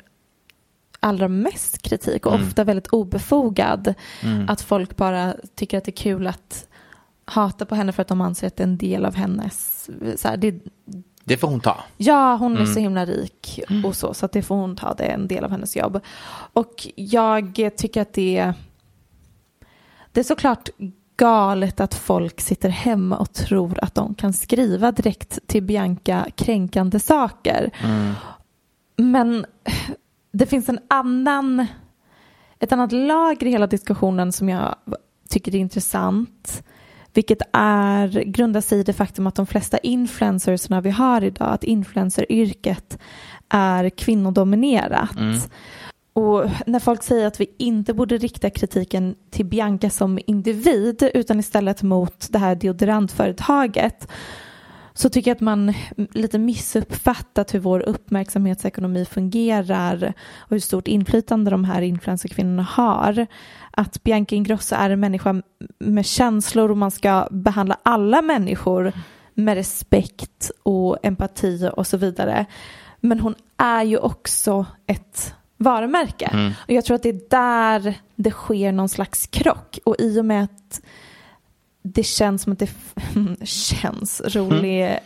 allra 1.00 1.28
mest 1.28 1.82
kritik 1.82 2.26
och 2.26 2.34
mm. 2.34 2.48
ofta 2.48 2.64
väldigt 2.64 2.88
obefogad. 2.88 3.94
Mm. 4.24 4.50
Att 4.50 4.62
folk 4.62 4.96
bara 4.96 5.36
tycker 5.56 5.78
att 5.78 5.86
det 5.86 5.92
är 5.92 6.04
kul 6.04 6.28
att 6.28 6.68
hata 7.26 7.66
på 7.66 7.76
henne 7.76 7.92
för 7.92 8.02
att 8.02 8.08
de 8.08 8.22
anser 8.22 8.48
att 8.48 8.56
det 8.56 8.64
är 8.64 8.68
en 8.68 8.78
del 8.78 9.06
av 9.06 9.16
hennes... 9.16 9.90
Så 10.16 10.28
här, 10.28 10.38
det, 10.38 10.56
det 11.24 11.38
får 11.38 11.48
hon 11.48 11.60
ta. 11.60 11.84
Ja, 11.98 12.36
hon 12.36 12.54
är 12.54 12.62
mm. 12.62 12.74
så 12.74 12.80
himla 12.80 13.06
rik 13.06 13.60
och 13.86 13.96
så, 13.96 14.14
så 14.14 14.28
det 14.28 14.42
får 14.42 14.56
hon 14.56 14.76
ta, 14.76 14.94
det 14.94 15.04
är 15.04 15.14
en 15.14 15.28
del 15.28 15.44
av 15.44 15.52
hennes 15.52 15.76
jobb. 15.76 16.00
Och 16.54 16.88
jag 16.96 17.70
tycker 17.78 18.02
att 18.02 18.14
det, 18.14 18.54
det 20.12 20.20
är 20.20 20.24
såklart 20.24 20.70
galet 21.22 21.80
att 21.80 21.96
folk 21.96 22.42
sitter 22.42 22.70
hemma 22.70 23.18
och 23.18 23.34
tror 23.34 23.84
att 23.84 23.96
de 23.96 24.16
kan 24.16 24.34
skriva 24.34 24.92
direkt 24.92 25.40
till 25.48 25.64
Bianca 25.64 26.28
kränkande 26.36 27.00
saker. 27.00 27.72
Mm. 27.84 28.14
Men 28.98 29.46
det 30.32 30.46
finns 30.46 30.70
en 30.70 30.80
annan, 30.88 31.68
ett 32.60 32.72
annat 32.72 32.92
lager 32.92 33.48
i 33.48 33.50
hela 33.50 33.68
diskussionen 33.68 34.32
som 34.32 34.50
jag 34.50 34.76
tycker 35.30 35.56
är 35.56 35.60
intressant. 35.60 36.64
Vilket 37.14 37.42
är, 37.54 38.08
grundar 38.24 38.62
sig 38.62 38.80
i 38.80 38.84
det 38.84 38.94
faktum 38.94 39.28
att 39.28 39.36
de 39.36 39.46
flesta 39.46 39.78
influencersna 39.78 40.82
vi 40.82 40.90
har 40.90 41.24
idag, 41.24 41.54
att 41.54 41.64
influenceryrket 41.64 43.00
är 43.50 43.90
kvinnodominerat. 43.90 45.16
Mm. 45.16 45.40
Och 46.14 46.50
när 46.66 46.80
folk 46.80 47.04
säger 47.04 47.28
att 47.28 47.40
vi 47.40 47.52
inte 47.58 47.94
borde 47.94 48.18
rikta 48.18 48.50
kritiken 48.50 49.16
till 49.30 49.46
Bianca 49.46 49.90
som 49.90 50.20
individ 50.28 51.10
utan 51.14 51.40
istället 51.40 51.84
mot 51.84 52.28
det 52.30 52.40
här 52.40 52.56
deodorantföretaget 52.56 54.08
så 54.94 55.10
tycker 55.10 55.32
jag 55.32 55.36
att 55.36 55.42
man 55.42 55.74
lite 56.12 56.40
missuppfattat 56.40 57.54
hur 57.54 57.60
vår 57.60 57.80
uppmärksamhetsekonomi 57.80 59.06
fungerar 59.06 60.14
och 60.38 60.50
hur 60.50 60.60
stort 60.60 60.88
inflytande 60.88 61.52
de 61.52 61.64
här 61.66 61.82
influencerkvinnorna 61.82 62.64
har. 62.64 63.28
Att 63.72 64.04
Bianca 64.04 64.36
Ingrosso 64.36 64.76
är 64.76 64.90
en 64.90 65.00
människa 65.00 65.42
med 65.80 66.06
känslor 66.06 66.72
och 66.72 66.78
man 66.78 66.92
ska 66.92 67.28
behandla 67.32 67.78
alla 67.84 68.22
människor 68.22 68.94
med 69.34 69.56
respekt 69.56 70.52
och 70.64 70.98
empati 71.04 71.70
och 71.74 71.88
så 71.88 71.98
vidare. 71.98 72.46
Men 73.00 73.20
hon 73.20 73.36
är 73.58 73.84
ju 73.84 73.98
också 73.98 74.66
ett 74.88 75.36
varumärke. 75.64 76.26
Mm. 76.26 76.54
Och 76.62 76.72
jag 76.72 76.86
tror 76.86 76.96
att 76.96 77.04
det 77.04 77.10
är 77.10 77.30
där 77.30 77.96
det 78.16 78.32
sker 78.32 78.72
någon 78.72 78.90
slags 78.90 79.28
krock. 79.28 79.80
Och 79.84 79.96
i 80.00 80.20
och 80.20 80.26
med 80.26 80.44
att 80.44 80.82
det 81.84 82.04
känns 82.04 82.42
som 82.42 82.54
att 82.54 82.60
det 82.60 82.70
känns 83.46 84.22
rolig 84.26 84.84
mm. 84.84 85.00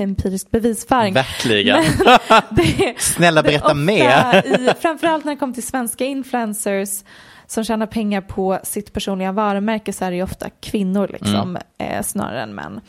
empirisk 0.00 0.50
bevisföring. 0.50 1.14
Verkligen. 1.14 1.84
Snälla 2.98 3.42
berätta 3.42 3.74
mer. 3.74 4.46
i, 4.46 4.70
framförallt 4.80 5.24
när 5.24 5.32
det 5.32 5.38
kommer 5.38 5.54
till 5.54 5.66
svenska 5.66 6.04
influencers 6.04 7.04
som 7.46 7.64
tjänar 7.64 7.86
pengar 7.86 8.20
på 8.20 8.60
sitt 8.62 8.92
personliga 8.92 9.32
varumärke 9.32 9.92
så 9.92 10.04
är 10.04 10.10
det 10.10 10.16
ju 10.16 10.22
ofta 10.22 10.50
kvinnor 10.60 11.08
liksom, 11.12 11.56
mm. 11.56 11.62
eh, 11.78 12.02
snarare 12.02 12.42
än 12.42 12.54
män. 12.54 12.80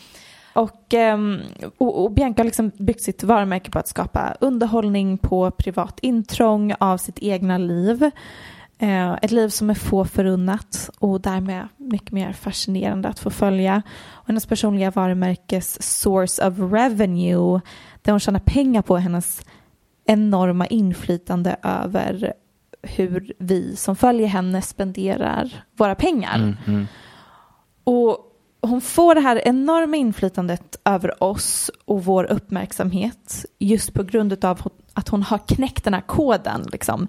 Och, 0.53 0.93
ehm, 0.93 1.39
och, 1.77 2.03
och, 2.03 2.11
Bianca 2.11 2.39
har 2.39 2.45
liksom 2.45 2.71
byggt 2.77 3.01
sitt 3.01 3.23
varumärke 3.23 3.71
på 3.71 3.79
att 3.79 3.87
skapa 3.87 4.35
underhållning 4.39 5.17
på 5.17 5.51
privat 5.51 5.99
intrång 6.01 6.73
av 6.79 6.97
sitt 6.97 7.19
egna 7.19 7.57
liv. 7.57 8.11
Eh, 8.77 9.13
ett 9.21 9.31
liv 9.31 9.49
som 9.49 9.69
är 9.69 9.73
få 9.73 10.05
förunnat 10.05 10.89
och 10.99 11.21
därmed 11.21 11.67
mycket 11.77 12.11
mer 12.11 12.33
fascinerande 12.33 13.09
att 13.09 13.19
få 13.19 13.29
följa. 13.29 13.81
Och 14.11 14.27
hennes 14.27 14.45
personliga 14.45 14.91
varumärkes 14.91 15.83
source 16.01 16.47
of 16.47 16.59
revenue, 16.59 17.61
där 18.01 18.11
hon 18.11 18.19
tjänar 18.19 18.39
pengar 18.39 18.81
på 18.81 18.97
hennes 18.97 19.45
enorma 20.05 20.67
inflytande 20.67 21.55
över 21.63 22.33
hur 22.81 23.33
vi 23.37 23.75
som 23.75 23.95
följer 23.95 24.27
henne 24.27 24.61
spenderar 24.61 25.63
våra 25.77 25.95
pengar. 25.95 26.35
Mm, 26.35 26.55
mm. 26.67 26.87
Och 27.83 28.30
hon 28.61 28.81
får 28.81 29.15
det 29.15 29.21
här 29.21 29.47
enorma 29.47 29.97
inflytandet 29.97 30.79
över 30.85 31.23
oss 31.23 31.71
och 31.85 32.05
vår 32.05 32.23
uppmärksamhet 32.23 33.45
just 33.59 33.93
på 33.93 34.03
grund 34.03 34.45
av 34.45 34.61
att 34.93 35.09
hon 35.09 35.23
har 35.23 35.37
knäckt 35.37 35.83
den 35.83 35.93
här 35.93 36.01
koden, 36.01 36.65
liksom, 36.71 37.07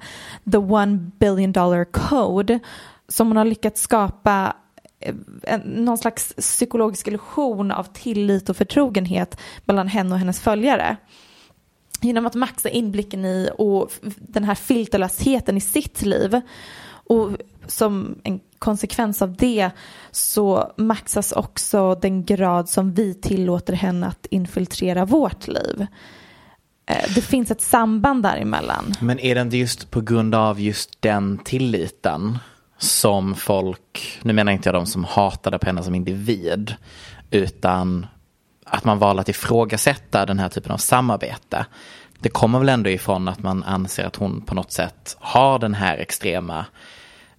the 0.52 0.58
one 0.58 1.10
billion 1.18 1.52
dollar 1.52 1.84
code, 1.84 2.58
som 3.08 3.28
hon 3.28 3.36
har 3.36 3.44
lyckats 3.44 3.82
skapa 3.82 4.56
eh, 5.00 5.14
en, 5.42 5.60
någon 5.60 5.98
slags 5.98 6.34
psykologisk 6.34 7.08
illusion 7.08 7.70
av 7.70 7.84
tillit 7.84 8.48
och 8.48 8.56
förtrogenhet 8.56 9.40
mellan 9.64 9.88
henne 9.88 10.12
och 10.12 10.18
hennes 10.18 10.40
följare. 10.40 10.96
Genom 12.00 12.26
att 12.26 12.34
maxa 12.34 12.68
inblicken 12.68 13.24
i 13.24 13.50
och 13.58 13.92
den 14.16 14.44
här 14.44 14.54
filterlösheten 14.54 15.56
i 15.56 15.60
sitt 15.60 16.02
liv 16.02 16.40
och 16.84 17.30
som 17.66 18.18
en 18.24 18.40
konsekvens 18.62 19.22
av 19.22 19.36
det 19.36 19.70
så 20.10 20.72
maxas 20.76 21.32
också 21.32 21.94
den 21.94 22.24
grad 22.24 22.68
som 22.68 22.92
vi 22.92 23.14
tillåter 23.14 23.72
henne 23.72 24.06
att 24.06 24.26
infiltrera 24.30 25.04
vårt 25.04 25.48
liv. 25.48 25.86
Eh, 26.86 27.14
det 27.14 27.20
finns 27.20 27.50
ett 27.50 27.60
samband 27.60 28.22
däremellan. 28.22 28.94
Men 29.00 29.18
är 29.18 29.34
det 29.34 29.40
inte 29.40 29.56
just 29.56 29.90
på 29.90 30.00
grund 30.00 30.34
av 30.34 30.60
just 30.60 31.02
den 31.02 31.38
tilliten 31.38 32.38
som 32.78 33.34
folk, 33.34 34.20
nu 34.22 34.32
menar 34.32 34.52
inte 34.52 34.68
jag 34.68 34.74
de 34.74 34.86
som 34.86 35.04
hatade 35.04 35.58
på 35.58 35.66
henne 35.66 35.82
som 35.82 35.94
individ, 35.94 36.74
utan 37.30 38.06
att 38.64 38.84
man 38.84 38.98
valde 38.98 39.20
att 39.20 39.28
ifrågasätta 39.28 40.26
den 40.26 40.38
här 40.38 40.48
typen 40.48 40.72
av 40.72 40.78
samarbete. 40.78 41.66
Det 42.18 42.28
kommer 42.28 42.58
väl 42.58 42.68
ändå 42.68 42.90
ifrån 42.90 43.28
att 43.28 43.42
man 43.42 43.64
anser 43.64 44.04
att 44.04 44.16
hon 44.16 44.40
på 44.40 44.54
något 44.54 44.72
sätt 44.72 45.16
har 45.20 45.58
den 45.58 45.74
här 45.74 45.98
extrema 45.98 46.66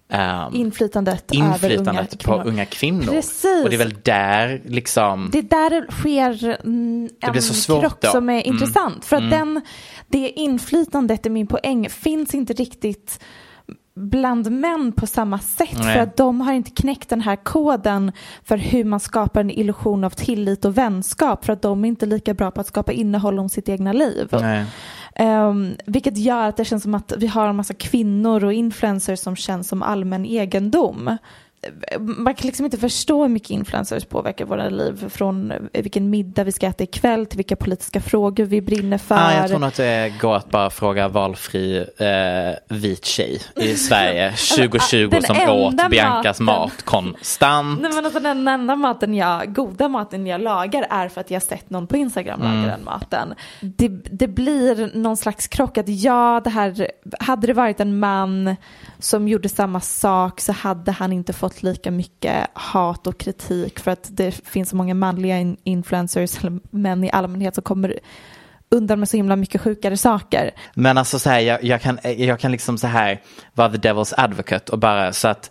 Um, 0.08 0.54
inflytandet, 0.54 1.32
inflytandet 1.32 1.86
unga 1.94 2.06
på 2.06 2.42
kvinnor. 2.42 2.46
unga 2.46 2.64
kvinnor. 2.64 3.12
Precis. 3.12 3.64
Och 3.64 3.70
det 3.70 3.76
är 3.76 3.78
väl 3.78 3.94
där 4.02 4.62
liksom. 4.64 5.28
Det 5.32 5.38
är 5.38 5.42
där 5.42 5.70
det 5.70 5.92
sker 5.92 6.58
en 6.64 7.10
det 7.20 7.30
blir 7.30 7.40
så 7.40 7.54
svårt 7.54 7.80
krock 7.80 8.00
då. 8.00 8.08
som 8.08 8.30
är 8.30 8.32
mm. 8.32 8.46
intressant. 8.46 9.04
För 9.04 9.16
att 9.16 9.22
mm. 9.22 9.30
den, 9.38 9.60
det 10.08 10.30
inflytandet 10.30 11.26
är 11.26 11.30
min 11.30 11.46
poäng 11.46 11.90
finns 11.90 12.34
inte 12.34 12.52
riktigt 12.52 13.20
bland 13.96 14.52
män 14.52 14.92
på 14.92 15.06
samma 15.06 15.38
sätt 15.38 15.78
Nej. 15.78 15.94
för 15.94 16.00
att 16.00 16.16
de 16.16 16.40
har 16.40 16.52
inte 16.52 16.70
knäckt 16.70 17.08
den 17.08 17.20
här 17.20 17.36
koden 17.36 18.12
för 18.44 18.56
hur 18.56 18.84
man 18.84 19.00
skapar 19.00 19.40
en 19.40 19.50
illusion 19.50 20.04
av 20.04 20.10
tillit 20.10 20.64
och 20.64 20.78
vänskap 20.78 21.44
för 21.44 21.52
att 21.52 21.62
de 21.62 21.84
är 21.84 21.88
inte 21.88 22.06
lika 22.06 22.34
bra 22.34 22.50
på 22.50 22.60
att 22.60 22.66
skapa 22.66 22.92
innehåll 22.92 23.38
om 23.38 23.48
sitt 23.48 23.68
egna 23.68 23.92
liv. 23.92 24.28
Um, 25.18 25.76
vilket 25.86 26.16
gör 26.16 26.48
att 26.48 26.56
det 26.56 26.64
känns 26.64 26.82
som 26.82 26.94
att 26.94 27.12
vi 27.18 27.26
har 27.26 27.48
en 27.48 27.56
massa 27.56 27.74
kvinnor 27.74 28.44
och 28.44 28.52
influencers 28.52 29.20
som 29.20 29.36
känns 29.36 29.68
som 29.68 29.82
allmän 29.82 30.26
egendom 30.26 31.16
man 31.98 32.34
kan 32.34 32.46
liksom 32.46 32.64
inte 32.64 32.78
förstå 32.78 33.22
hur 33.22 33.28
mycket 33.28 33.50
influencers 33.50 34.04
påverkar 34.04 34.44
våra 34.44 34.68
liv. 34.68 35.08
Från 35.08 35.52
vilken 35.72 36.10
middag 36.10 36.44
vi 36.44 36.52
ska 36.52 36.66
äta 36.66 36.84
ikväll 36.84 37.26
till 37.26 37.36
vilka 37.36 37.56
politiska 37.56 38.00
frågor 38.00 38.44
vi 38.44 38.62
brinner 38.62 38.98
för. 38.98 39.14
Ah, 39.14 39.34
jag 39.34 39.48
tror 39.48 39.58
nog 39.58 39.68
att 39.68 39.76
det 39.76 40.12
går 40.20 40.36
att 40.36 40.50
bara 40.50 40.70
fråga 40.70 41.08
valfri 41.08 41.78
eh, 41.78 42.76
vit 42.76 43.04
tjej 43.04 43.42
i 43.56 43.74
Sverige 43.76 44.30
2020 44.30 45.10
alltså, 45.14 45.34
som 45.34 45.50
åt 45.50 45.90
Biancas 45.90 46.40
mat 46.40 46.82
konstant. 46.82 47.80
Nej, 47.80 47.92
men 47.94 48.04
alltså, 48.04 48.20
den 48.20 48.48
enda 48.48 48.76
maten 48.76 49.14
jag, 49.14 49.54
goda 49.54 49.88
maten 49.88 50.26
jag 50.26 50.40
lagar 50.40 50.86
är 50.90 51.08
för 51.08 51.20
att 51.20 51.30
jag 51.30 51.42
sett 51.42 51.70
någon 51.70 51.86
på 51.86 51.96
Instagram 51.96 52.42
mm. 52.42 52.54
laga 52.54 52.76
den 52.76 52.84
maten. 52.84 53.34
Det, 53.60 53.88
det 53.88 54.28
blir 54.28 54.90
någon 54.94 55.16
slags 55.16 55.48
krock 55.48 55.78
att 55.78 55.88
ja, 55.88 56.40
det 56.44 56.50
här, 56.50 56.90
hade 57.20 57.46
det 57.46 57.52
varit 57.52 57.80
en 57.80 57.98
man 57.98 58.56
som 58.98 59.28
gjorde 59.28 59.48
samma 59.48 59.80
sak 59.80 60.40
så 60.40 60.52
hade 60.52 60.92
han 60.92 61.12
inte 61.12 61.32
fått 61.32 61.53
lika 61.62 61.90
mycket 61.90 62.46
hat 62.52 63.06
och 63.06 63.18
kritik 63.18 63.78
för 63.78 63.90
att 63.90 64.08
det 64.10 64.30
finns 64.30 64.68
så 64.68 64.76
många 64.76 64.94
manliga 64.94 65.56
influencers, 65.64 66.38
eller 66.38 66.60
män 66.70 67.04
i 67.04 67.10
allmänhet 67.10 67.54
som 67.54 67.64
kommer 67.64 67.98
undan 68.68 68.98
med 68.98 69.08
så 69.08 69.16
himla 69.16 69.36
mycket 69.36 69.60
sjukare 69.60 69.96
saker. 69.96 70.50
Men 70.74 70.98
alltså 70.98 71.18
så 71.18 71.30
här, 71.30 71.40
jag, 71.40 71.64
jag, 71.64 71.80
kan, 71.80 71.98
jag 72.16 72.40
kan 72.40 72.52
liksom 72.52 72.78
så 72.78 72.86
här 72.86 73.20
vara 73.54 73.68
the 73.68 73.78
devil's 73.88 74.14
advocate 74.16 74.72
och 74.72 74.78
bara 74.78 75.12
så 75.12 75.28
att 75.28 75.50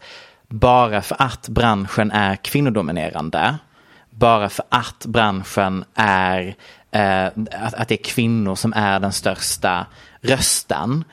bara 0.50 1.02
för 1.02 1.16
att 1.20 1.48
branschen 1.48 2.12
är 2.12 2.36
kvinnodominerande, 2.36 3.56
bara 4.10 4.50
för 4.50 4.66
att 4.70 5.06
branschen 5.06 5.86
är, 5.96 6.56
eh, 6.92 7.26
att, 7.52 7.74
att 7.74 7.88
det 7.88 7.96
är 7.96 8.04
kvinnor 8.04 8.56
som 8.56 8.74
är 8.76 9.00
den 9.00 9.12
största 9.12 9.86
rösten, 10.22 11.04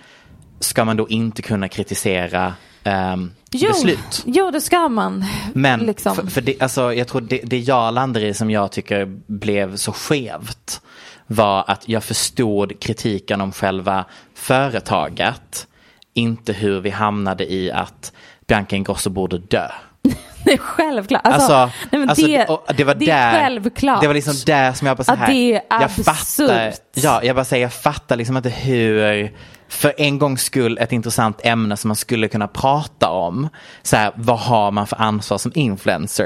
ska 0.61 0.85
man 0.85 0.97
då 0.97 1.09
inte 1.09 1.43
kunna 1.43 1.69
kritisera 1.69 2.55
ehm, 2.85 3.33
Jo, 3.51 3.69
beslut. 3.69 4.23
jo, 4.27 4.51
det 4.51 4.61
ska 4.61 4.89
man. 4.89 5.25
Men 5.55 5.81
liksom. 5.81 6.17
för, 6.17 6.27
för 6.27 6.41
det, 6.41 6.63
alltså, 6.63 6.95
jag 6.95 7.09
tror 7.09 7.21
det, 7.21 7.41
det 7.45 7.59
jag 7.59 7.95
landade 7.95 8.27
i 8.27 8.35
som 8.35 8.51
jag 8.51 8.73
tycker 8.73 9.05
blev 9.27 9.77
så 9.77 9.93
skevt 9.93 10.81
var 11.27 11.65
att 11.67 11.89
jag 11.89 12.05
förstod 12.05 12.81
kritiken 12.81 13.41
om 13.41 13.53
själva 13.53 14.05
företaget. 14.35 15.67
Inte 16.15 16.53
hur 16.53 16.81
vi 16.81 16.91
hamnade 16.91 17.53
i 17.53 17.73
att 17.73 18.13
Bianca 18.47 18.77
Ingrosso 18.77 19.11
borde 19.11 19.39
dö. 19.39 19.69
Det 20.45 20.53
är 20.53 20.59
självklart. 20.59 21.23
Alltså, 21.25 21.53
Alltså, 21.55 21.87
nej, 21.93 22.09
alltså, 22.09 22.27
det, 22.67 22.75
det 22.77 22.85
var 22.85 22.95
det 22.95 23.07
där, 23.07 23.33
är 23.35 23.41
självklart. 23.41 24.01
Det 24.01 24.07
var 24.07 24.15
liksom 24.15 24.35
där 24.47 24.73
som 24.73 24.87
jag 24.87 24.97
bara 24.97 25.05
så 25.05 25.13
Att 25.13 25.19
här, 25.19 25.27
det 25.33 25.55
är 25.55 25.63
jag 25.71 25.83
absurt. 25.83 26.05
fattar, 26.07 26.75
ja, 26.95 27.21
jag 27.25 27.37
bara 27.37 27.45
säger, 27.45 27.63
jag 27.63 27.73
fattar 27.73 28.17
liksom 28.17 28.37
inte 28.37 28.49
hur, 28.51 29.33
för 29.71 29.95
en 29.97 30.19
gångs 30.19 30.43
skull 30.43 30.79
ett 30.81 30.93
intressant 30.93 31.41
ämne 31.45 31.77
som 31.77 31.89
man 31.89 31.97
skulle 31.97 32.29
kunna 32.29 32.49
prata 32.49 33.11
om. 33.11 33.49
Så 33.83 33.97
här, 33.97 34.13
vad 34.17 34.39
har 34.39 34.71
man 34.71 34.87
för 34.87 34.97
ansvar 35.01 35.39
som 35.39 35.53
influencer? 35.55 36.25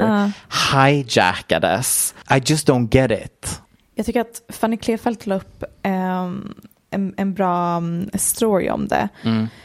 Hijackades. 0.75 2.15
I 2.31 2.35
just 2.45 2.69
don't 2.69 2.95
get 2.97 3.11
it. 3.25 3.61
Jag 3.95 4.07
tycker 4.07 4.21
att 4.21 4.43
Fanny 4.49 4.77
Klefelt 4.77 5.27
la 5.27 5.35
upp 5.35 5.65
ehm, 5.83 6.55
en, 6.91 7.15
en 7.17 7.35
bra 7.35 7.77
mm, 7.77 8.11
story 8.15 8.71
om 8.71 8.89
det. 8.89 9.09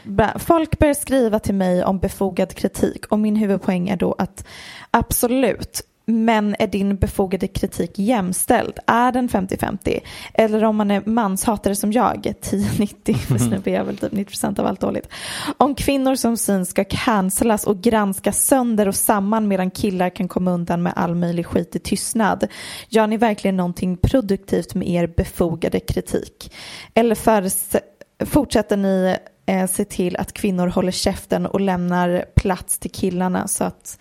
Bra- 0.04 0.38
Folk 0.38 0.78
börjar 0.78 0.94
skriva 0.94 1.38
till 1.38 1.54
mig 1.54 1.84
om 1.84 1.98
befogad 1.98 2.54
kritik 2.54 3.06
och 3.06 3.18
min 3.18 3.36
huvudpoäng 3.36 3.88
är 3.88 3.96
då 3.96 4.14
att 4.18 4.44
absolut, 4.90 5.80
men 6.10 6.56
är 6.58 6.66
din 6.66 6.96
befogade 6.96 7.48
kritik 7.48 7.98
jämställd? 7.98 8.78
Är 8.86 9.12
den 9.12 9.28
50-50? 9.28 10.00
Eller 10.34 10.64
om 10.64 10.76
man 10.76 10.90
är 10.90 11.02
manshatare 11.06 11.74
som 11.74 11.92
jag, 11.92 12.34
10-90, 12.42 13.14
för 13.14 13.38
snubbe 13.38 13.70
är 13.70 13.84
väl 13.84 13.96
typ 13.96 14.12
90% 14.12 14.60
av 14.60 14.66
allt 14.66 14.80
dåligt. 14.80 15.08
Om 15.56 15.74
kvinnor 15.74 16.14
som 16.14 16.36
syns 16.36 16.70
ska 16.70 16.84
cancelas 16.84 17.64
och 17.64 17.80
granskas 17.80 18.44
sönder 18.46 18.88
och 18.88 18.94
samman 18.94 19.48
medan 19.48 19.70
killar 19.70 20.10
kan 20.10 20.28
komma 20.28 20.50
undan 20.50 20.82
med 20.82 20.92
all 20.96 21.14
möjlig 21.14 21.46
skit 21.46 21.76
i 21.76 21.78
tystnad. 21.78 22.46
Gör 22.88 23.06
ni 23.06 23.16
verkligen 23.16 23.56
någonting 23.56 23.96
produktivt 23.96 24.74
med 24.74 24.88
er 24.88 25.06
befogade 25.06 25.80
kritik? 25.80 26.52
Eller 26.94 27.14
föres- 27.14 27.76
fortsätter 28.24 28.76
ni 28.76 29.16
eh, 29.46 29.66
se 29.66 29.84
till 29.84 30.16
att 30.16 30.32
kvinnor 30.32 30.66
håller 30.66 30.92
käften 30.92 31.46
och 31.46 31.60
lämnar 31.60 32.24
plats 32.36 32.78
till 32.78 32.90
killarna 32.90 33.48
så 33.48 33.64
att 33.64 33.98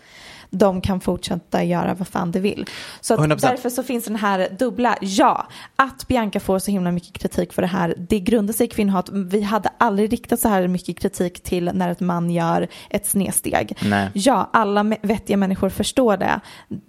de 0.50 0.82
kan 0.82 1.00
fortsätta 1.00 1.64
göra 1.64 1.94
vad 1.94 2.08
fan 2.08 2.32
de 2.32 2.40
vill. 2.40 2.66
Så 3.02 3.14
att 3.14 3.20
100%. 3.20 3.42
därför 3.42 3.70
så 3.70 3.84
finns 3.84 4.06
den 4.06 4.16
här 4.16 4.48
dubbla, 4.60 4.98
ja, 5.02 5.48
att 5.76 6.08
Bianca 6.08 6.40
får 6.40 6.60
så 6.60 6.72
himla 6.72 6.92
mycket 6.92 7.14
kritik 7.14 7.54
för 7.54 7.62
det 7.62 7.68
här, 7.68 7.96
det 7.98 8.20
grundar 8.20 8.54
sig 8.54 8.66
i 8.66 8.70
kvinnohat. 8.70 9.10
Vi 9.10 9.42
hade 9.42 9.70
aldrig 9.78 10.14
riktat 10.14 10.40
så 10.40 10.48
här 10.48 10.68
mycket 10.68 11.00
kritik 11.00 11.44
till 11.44 11.72
när 11.74 11.90
ett 11.90 12.00
man 12.00 12.30
gör 12.30 12.68
ett 12.90 13.06
snedsteg. 13.06 13.78
Nej. 13.82 14.10
Ja, 14.14 14.50
alla 14.54 14.84
vettiga 15.02 15.38
människor 15.38 15.70
förstår 15.70 16.18
det. 16.18 16.40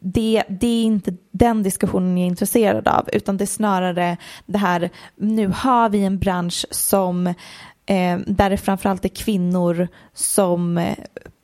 det. 0.01 0.43
Det 0.49 0.67
är 0.67 0.85
inte 0.85 1.15
den 1.31 1.63
diskussionen 1.63 2.19
jag 2.19 2.25
är 2.25 2.29
intresserad 2.29 2.89
av, 2.89 3.09
utan 3.13 3.37
det 3.37 3.45
är 3.45 3.47
snarare 3.47 4.17
det 4.47 4.59
här, 4.59 4.91
nu 5.17 5.53
har 5.57 5.89
vi 5.89 6.05
en 6.05 6.19
bransch 6.19 6.67
som, 6.71 7.27
eh, 7.87 8.19
där 8.27 8.51
det 8.51 8.57
framförallt 8.57 9.05
är 9.05 9.09
kvinnor 9.09 9.89
som 10.15 10.79
eh, 10.79 10.97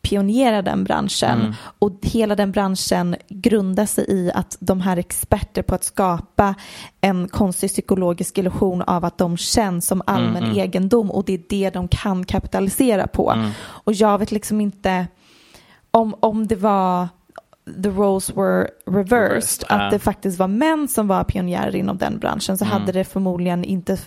pionerar 0.08 0.62
den 0.62 0.84
branschen. 0.84 1.54
Och 1.78 1.98
hela 2.02 2.36
den 2.36 2.52
branschen 2.52 3.16
grundar 3.28 3.86
sig 3.86 4.04
i 4.08 4.30
att 4.34 4.56
de 4.60 4.80
här 4.80 4.96
experter 4.96 5.62
på 5.62 5.74
att 5.74 5.84
skapa 5.84 6.54
en 7.00 7.28
konstig 7.28 7.70
psykologisk 7.70 8.38
illusion 8.38 8.82
av 8.82 9.04
att 9.04 9.18
de 9.18 9.36
känns 9.36 9.86
som 9.86 10.02
allmän 10.06 10.56
egendom. 10.56 11.10
Och 11.10 11.24
det 11.24 11.34
är 11.34 11.42
det 11.48 11.70
de 11.70 11.88
kan 11.88 12.24
kapitalisera 12.24 13.06
på. 13.06 13.34
Och 13.58 13.92
jag 13.92 14.18
vet 14.18 14.32
liksom 14.32 14.60
inte 14.60 15.06
om, 15.90 16.14
om 16.20 16.46
det 16.46 16.56
var 16.56 17.08
the 17.82 17.88
roles 17.88 18.30
were 18.30 18.70
reversed, 18.86 19.10
Reversed, 19.12 19.64
att 19.68 19.90
det 19.90 19.98
faktiskt 19.98 20.38
var 20.38 20.48
män 20.48 20.88
som 20.88 21.08
var 21.08 21.24
pionjärer 21.24 21.76
inom 21.76 21.98
den 21.98 22.18
branschen 22.18 22.58
så 22.58 22.64
hade 22.64 22.92
det 22.92 23.04
förmodligen 23.04 23.64
inte, 23.64 23.98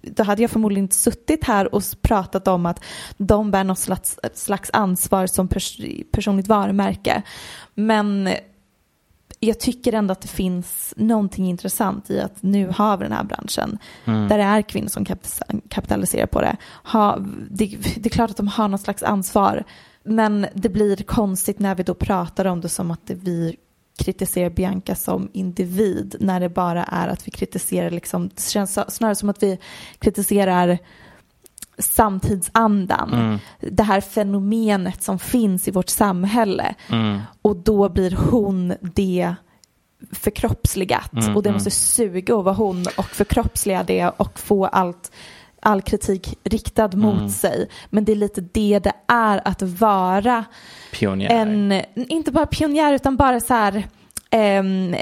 då 0.00 0.22
hade 0.22 0.42
jag 0.42 0.50
förmodligen 0.50 0.84
inte 0.84 0.96
suttit 0.96 1.44
här 1.44 1.74
och 1.74 1.82
pratat 2.02 2.48
om 2.48 2.66
att 2.66 2.84
de 3.16 3.50
bär 3.50 3.64
något 3.64 3.78
slags, 3.78 4.18
slags 4.34 4.70
ansvar 4.72 5.26
som 5.26 5.48
pers 5.48 5.80
personligt 6.12 6.48
varumärke. 6.48 7.22
Men 7.74 8.28
jag 9.40 9.60
tycker 9.60 9.92
ändå 9.92 10.12
att 10.12 10.20
det 10.20 10.28
finns 10.28 10.94
någonting 10.96 11.46
intressant 11.46 12.10
i 12.10 12.20
att 12.20 12.42
nu 12.42 12.72
har 12.76 12.96
vi 12.96 13.04
den 13.04 13.12
här 13.12 13.24
branschen 13.24 13.78
där 14.04 14.38
det 14.38 14.44
är 14.44 14.62
kvinnor 14.62 14.88
som 14.88 15.04
kapital- 15.04 15.60
kapitaliserar 15.68 16.26
på 16.26 16.40
det. 16.40 16.56
Ha, 16.84 17.18
det. 17.50 17.76
Det 17.96 18.06
är 18.06 18.10
klart 18.10 18.30
att 18.30 18.36
de 18.36 18.48
har 18.48 18.68
något 18.68 18.80
slags 18.80 19.02
ansvar 19.02 19.64
men 20.04 20.46
det 20.54 20.68
blir 20.68 20.96
konstigt 20.96 21.58
när 21.58 21.74
vi 21.74 21.82
då 21.82 21.94
pratar 21.94 22.44
om 22.44 22.60
det 22.60 22.68
som 22.68 22.90
att 22.90 23.10
vi 23.10 23.56
kritiserar 23.98 24.50
Bianca 24.50 24.94
som 24.94 25.28
individ 25.32 26.16
när 26.20 26.40
det 26.40 26.48
bara 26.48 26.84
är 26.84 27.08
att 27.08 27.26
vi 27.26 27.30
kritiserar 27.30 27.90
liksom, 27.90 28.28
det 28.28 28.42
känns 28.42 28.78
snarare 28.94 29.14
som 29.14 29.28
att 29.28 29.42
vi 29.42 29.58
kritiserar 29.98 30.78
samtidsandan. 31.78 33.38
Det 33.60 33.82
här 33.82 34.00
fenomenet 34.00 35.02
som 35.02 35.18
finns 35.18 35.68
i 35.68 35.70
vårt 35.70 35.88
samhälle. 35.88 36.74
Och 37.42 37.56
då 37.56 37.88
blir 37.88 38.16
hon 38.30 38.74
det 38.80 39.34
förkroppsligat 40.12 41.12
och 41.34 41.42
det 41.42 41.52
måste 41.52 41.70
suga 41.70 42.36
att 42.36 42.44
vara 42.44 42.54
hon 42.54 42.86
och 42.98 43.04
förkroppsliga 43.04 43.82
det 43.82 44.08
och 44.08 44.38
få 44.38 44.66
allt 44.66 45.12
all 45.62 45.82
kritik 45.82 46.38
riktad 46.44 46.96
mot 46.96 47.32
sig. 47.32 47.68
Men 47.90 48.04
det 48.04 48.12
är 48.12 48.16
lite 48.16 48.40
det 48.40 48.78
det 48.78 48.92
är 49.06 49.48
att 49.48 49.62
vara 49.62 50.44
Pionjär. 50.92 51.30
en, 51.30 51.82
inte 51.94 52.32
bara 52.32 52.46
pionjär 52.46 52.92
utan 52.92 53.16
bara 53.16 53.40
så 53.40 53.54
här 53.54 53.88
em, 54.30 54.94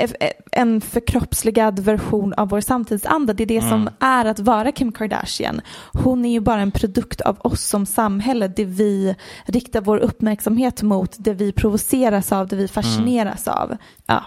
en 0.53 0.81
förkroppsligad 0.81 1.79
version 1.79 2.35
av 2.35 2.49
vår 2.49 2.61
samtidsanda. 2.61 3.33
Det 3.33 3.43
är 3.43 3.47
det 3.47 3.61
som 3.61 3.89
är 4.01 4.25
att 4.25 4.41
vara 4.41 4.73
Kim 4.73 4.93
Kardashian. 4.93 5.61
Hon 5.93 6.25
är 6.25 6.31
ju 6.31 6.41
bara 6.41 6.61
en 6.61 6.71
produkt 6.71 7.21
av 7.21 7.41
oss 7.41 7.65
som 7.65 7.87
samhälle. 7.87 8.49
Det 8.49 8.65
vi 8.65 9.17
riktar 9.45 9.81
vår 9.81 9.99
uppmärksamhet 9.99 10.83
mot, 10.83 11.17
det 11.19 11.35
vi 11.35 11.53
provoceras 11.53 12.33
av, 12.33 12.49
det 12.49 12.57
vi 12.57 12.69
fascineras 12.69 13.49
av. 13.49 13.77
Ja. 14.07 14.25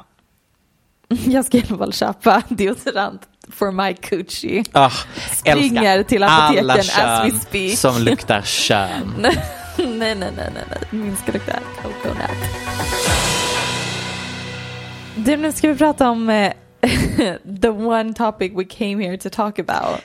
Jag 1.26 1.46
ska 1.46 1.58
i 1.58 1.64
alla 1.70 1.78
fall 1.78 1.94
köpa 1.94 2.44
deodorant 2.50 3.22
for 3.52 3.72
my 3.72 3.94
coochie. 3.94 4.64
Ah, 4.72 4.92
Springer 5.32 5.84
älskar 5.84 6.04
till 6.04 6.24
apoteken 6.24 6.70
alla 6.70 6.74
as 6.74 7.34
we 7.34 7.40
speak. 7.40 7.78
som 7.78 8.02
luktar 8.02 8.42
kön. 8.42 9.14
nej, 9.22 9.36
nej, 9.98 10.16
nej, 10.16 10.32
nej, 10.36 10.52
nej. 10.54 10.80
Min 10.90 11.18
ska 11.18 11.32
lukta 11.32 11.60
coconut. 11.82 12.38
Du, 15.16 15.38
nu 15.38 15.52
ska 15.52 15.68
vi 15.68 15.76
prata 15.76 16.10
om 16.10 16.30
eh, 16.30 16.54
the 17.62 17.70
one 17.70 18.14
topic 18.14 18.52
we 18.56 18.64
came 18.66 19.04
here 19.04 19.18
to 19.18 19.30
talk 19.30 19.60
about. 19.60 20.02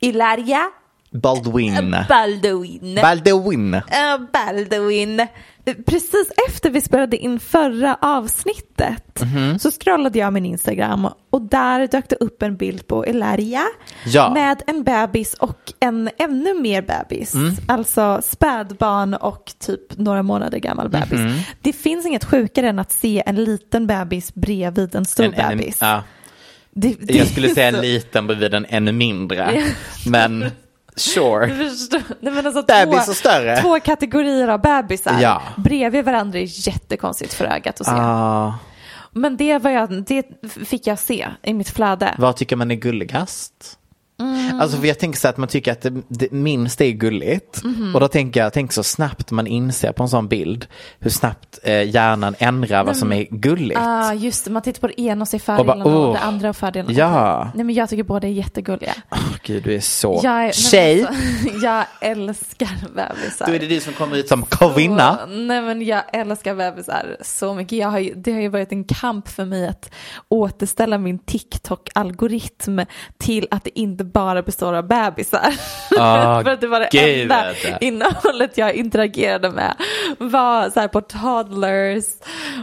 Ilaria 0.00 0.70
Baldwin. 1.10 1.96
Baldwin. 2.08 2.94
Baldwin. 3.02 3.74
Uh, 3.74 3.80
Baldwin. 4.32 5.26
Precis 5.86 6.30
efter 6.48 6.70
vi 6.70 6.80
spelade 6.80 7.16
in 7.16 7.40
förra 7.40 7.98
avsnittet 8.00 9.20
Mhm. 9.22 9.58
så 9.58 9.70
scrollade 9.70 10.18
jag 10.18 10.32
min 10.32 10.46
Instagram 10.46 11.08
och 11.30 11.42
där 11.42 11.86
dök 11.86 12.08
det 12.08 12.16
upp 12.16 12.42
en 12.42 12.56
bild 12.56 12.86
på 12.86 13.06
Ilaria 13.06 13.62
Ja. 14.06 14.30
med 14.34 14.62
en 14.66 14.84
bebis 14.84 15.34
och 15.34 15.72
en 15.80 16.10
ännu 16.18 16.54
mer 16.60 16.82
bebis. 16.82 17.34
Mm. 17.34 17.54
Alltså 17.68 18.20
spädbarn 18.24 19.14
och 19.14 19.52
typ 19.58 19.98
några 19.98 20.22
månader 20.22 20.58
gammal 20.58 20.88
bebis. 20.88 21.12
Mhm. 21.12 21.38
Det 21.62 21.72
finns 21.72 22.06
inget 22.06 22.24
sjukare 22.24 22.68
än 22.68 22.78
att 22.78 22.92
se 22.92 23.22
en 23.26 23.44
liten 23.44 23.86
bebis 23.86 24.34
bredvid 24.34 24.94
en 24.94 25.04
stor 25.04 25.24
En- 25.24 25.34
en- 25.34 25.58
bebis. 25.58 25.78
ja. 25.80 26.02
Det, 26.70 26.96
det 27.00 27.14
Jag 27.14 27.26
skulle 27.26 27.48
säga 27.48 27.68
en 27.68 27.80
liten 27.80 28.26
bredvid 28.26 28.54
en 28.54 28.66
ännu 28.68 28.92
mindre. 28.92 29.62
Men 30.06 30.50
sure. 30.98 31.46
Nej, 32.20 32.32
men 32.32 32.46
alltså 32.46 32.62
Bebis 32.62 33.04
två, 33.04 33.10
och 33.10 33.16
större. 33.16 33.56
Två 33.60 33.80
kategorier 33.80 34.48
av 34.48 34.60
bebisar 34.60 35.18
Ja. 35.20 35.42
bredvid 35.56 36.04
varandra 36.04 36.38
är 36.38 36.68
jättekonstigt 36.68 37.34
för 37.34 37.44
ögat 37.44 37.80
att 37.80 37.86
se. 37.86 37.92
Ah, 37.94 38.54
Men 39.12 39.36
det, 39.36 39.58
var 39.58 39.70
jag, 39.70 40.02
det 40.04 40.22
fick 40.66 40.86
jag 40.86 40.98
se 40.98 41.26
i 41.42 41.54
mitt 41.54 41.70
flöde. 41.70 42.14
vad 42.18 42.36
tycker 42.36 42.56
man 42.56 42.70
är 42.70 42.74
gulligast? 42.74 43.77
Mm. 44.20 44.60
Alltså 44.60 44.76
för 44.76 44.86
jag 44.86 44.98
tänker 44.98 45.18
så 45.18 45.28
att 45.28 45.36
man 45.36 45.48
tycker 45.48 45.72
att 45.72 45.80
det, 45.80 45.92
det 46.08 46.32
minst 46.32 46.80
är 46.80 46.90
gulligt. 46.90 47.64
Mhm. 47.64 47.94
Och 47.94 48.00
då 48.00 48.08
tänker 48.08 48.40
jag, 48.40 48.52
tänk 48.52 48.72
så 48.72 48.82
snabbt 48.82 49.30
man 49.30 49.46
inser 49.46 49.92
på 49.92 50.02
en 50.02 50.08
sån 50.08 50.28
bild 50.28 50.66
hur 50.98 51.10
snabbt 51.10 51.58
eh, 51.62 51.90
hjärnan 51.90 52.34
ändrar 52.38 52.84
vad 52.84 52.96
som 52.96 53.12
är 53.12 53.26
gulligt. 53.30 53.80
Ah, 53.80 54.12
just 54.12 54.44
det, 54.44 54.50
man 54.50 54.62
tittar 54.62 54.80
på 54.80 54.86
det 54.86 55.00
ena 55.00 55.22
och 55.22 55.28
ser 55.28 55.38
Och 55.38 55.42
fördelarna 55.42 55.84
och, 55.84 56.08
oh. 56.08 56.12
det 56.12 56.18
andra 56.18 56.48
och 56.48 56.56
fördelarna. 56.56 56.98
Ja. 56.98 57.50
Nej 57.54 57.64
men 57.64 57.74
jag 57.74 57.88
tycker 57.88 58.02
båda 58.02 58.28
är 58.28 58.32
jättegulliga. 58.32 58.94
Åh, 59.10 59.18
Gud, 59.42 59.62
du 59.62 59.74
är 59.74 59.80
så 59.80 60.20
Jag, 60.22 60.44
är, 60.44 60.52
tjej. 60.52 61.04
Alltså, 61.04 61.22
jag 61.62 61.84
älskar 62.00 62.78
bebisar. 62.94 63.46
Då 63.46 63.52
är 63.52 63.58
det 63.58 63.66
du 63.66 63.80
som 63.80 63.92
kommer 63.92 64.16
ut 64.16 64.28
som 64.28 64.42
kvinna. 64.42 65.18
Och, 65.22 65.30
nej 65.30 65.62
men 65.62 65.82
jag 65.82 66.02
älskar 66.12 66.54
bebisar 66.54 67.16
så 67.20 67.54
mycket. 67.54 67.78
Jag 67.78 67.88
har 67.88 67.98
ju, 67.98 68.14
det 68.14 68.32
har 68.32 68.40
ju 68.40 68.48
varit 68.48 68.72
en 68.72 68.84
kamp 68.84 69.28
för 69.28 69.44
mig 69.44 69.68
att 69.68 69.90
återställa 70.28 70.98
min 70.98 71.18
TikTok-algoritm 71.18 72.86
till 73.18 73.48
att 73.50 73.64
det 73.64 73.78
inte 73.78 74.07
bara 74.12 74.42
består 74.42 74.74
av 74.74 74.86
bebisar. 74.86 75.48
Åh, 75.96 76.42
För 76.42 76.50
att 76.50 76.60
det 76.60 76.66
var 76.66 76.80
det 76.80 77.22
enda 77.22 77.44
jag. 77.64 77.82
innehållet 77.82 78.58
jag 78.58 78.74
interagerade 78.74 79.50
med 79.50 79.74
var 80.18 80.70
så 80.70 80.80
här 80.80 80.88
på 80.88 81.00
toddlers 81.00 82.04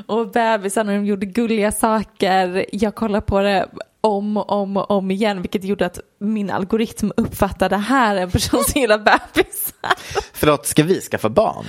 och 0.07 0.31
bebisar 0.31 0.83
när 0.83 0.93
de 0.93 1.05
gjorde 1.05 1.25
gulliga 1.25 1.71
saker. 1.71 2.65
Jag 2.71 2.95
kollade 2.95 3.21
på 3.25 3.39
det 3.39 3.65
om 4.05 4.37
och 4.37 4.51
om 4.51 4.77
och 4.77 4.91
om 4.91 5.11
igen 5.11 5.41
vilket 5.41 5.63
gjorde 5.63 5.85
att 5.85 5.99
min 6.19 6.49
algoritm 6.51 7.11
uppfattade 7.17 7.77
här 7.77 8.15
en 8.15 8.31
person 8.31 8.63
som 8.63 8.81
gillar 8.81 8.97
bebisar. 8.97 9.93
Förlåt, 10.33 10.65
ska 10.65 10.83
vi 10.83 11.01
skaffa 11.01 11.29
barn? 11.29 11.65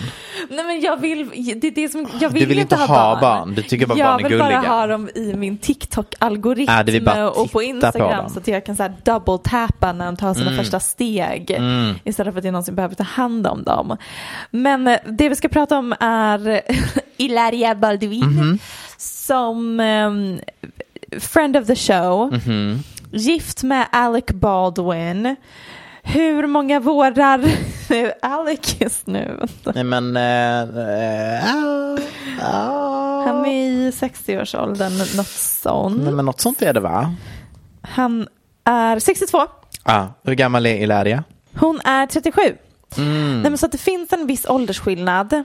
Nej 0.51 0.65
men 0.65 0.81
jag 0.81 0.97
vill, 1.01 1.29
det 1.61 1.67
är 1.67 1.71
det 1.71 1.89
som, 1.89 2.09
jag 2.21 2.31
vill, 2.31 2.43
Du 2.43 2.47
vill 2.49 2.59
inte 2.59 2.77
ha 2.77 3.21
barn, 3.21 3.55
du 3.55 3.63
tycker 3.63 3.87
bara 3.87 3.99
jag 3.99 4.07
barn 4.09 4.25
är 4.25 4.29
vill 4.29 4.39
gulliga. 4.39 4.61
bara 4.63 4.69
ha 4.69 4.87
dem 4.87 5.09
i 5.15 5.35
min 5.35 5.59
TikTok-algoritm 5.59 6.85
vill 6.87 7.05
bara 7.05 7.31
och 7.31 7.37
på 7.37 7.49
på 7.49 7.63
Instagram 7.63 8.17
dem. 8.25 8.31
så 8.31 8.39
att 8.39 8.49
jag 8.49 8.67
kan 8.67 8.77
så 8.77 8.83
här 8.83 8.95
double-tappa 9.05 9.93
när 9.93 10.07
de 10.07 10.17
tar 10.17 10.35
sina 10.35 10.47
Mm. 10.51 10.59
första 10.65 10.81
steg 10.81 11.51
istället 12.05 12.35
för 12.35 12.39
att 12.39 12.45
jag 12.45 12.53
någonsin 12.53 12.75
behöver 12.75 12.95
ta 12.95 13.03
hand 13.05 13.47
om 13.47 13.63
dem. 13.65 13.97
Men 14.51 14.89
eh, 14.89 14.99
det 15.07 15.29
vi 15.29 15.37
ska 15.37 15.49
prata 15.49 15.79
om 15.79 15.95
är 16.01 16.61
Ilaria 17.17 17.75
Baldwin 17.75 18.25
Mhm. 18.25 18.59
som 18.99 19.81
ehm, 19.81 20.39
friend 21.21 21.57
of 21.57 21.67
the 21.67 21.77
show, 21.77 22.31
Mhm. 22.33 22.79
gift 23.11 23.63
med 23.63 23.87
Alec 23.93 24.25
Baldwin. 24.27 25.37
Hur 26.03 26.47
många 26.47 26.81
vårar 26.81 27.41
Alec 28.23 28.77
just 28.81 29.07
nu? 29.07 29.47
Nej 29.75 29.85
men, 29.85 30.17
eh, 30.17 31.55
ah, 31.55 31.99
ah. 32.43 33.27
Han 33.27 33.47
är 33.47 33.69
i 33.71 33.91
60-årsåldern, 33.93 34.93
något 35.17 35.27
sånt. 35.63 36.03
Nej, 36.03 36.13
men 36.13 36.25
något 36.25 36.41
sånt 36.41 36.63
är 36.63 36.73
det 36.73 36.81
va? 36.81 37.15
Han 37.83 38.29
är 38.65 38.99
62. 38.99 39.39
Ah, 39.83 40.05
hur 40.23 40.35
gammal 40.35 40.67
är 40.67 40.75
Ilaria? 40.83 41.25
Hon 41.59 41.81
är 41.85 42.07
37. 42.07 42.41
Mm. 42.97 43.43
Nej, 43.43 43.51
men 43.51 43.59
så 43.59 43.67
att 43.67 43.73
det 43.73 43.79
finns 43.79 44.13
en 44.13 44.27
viss 44.27 44.47
åldersskillnad. 44.49 45.45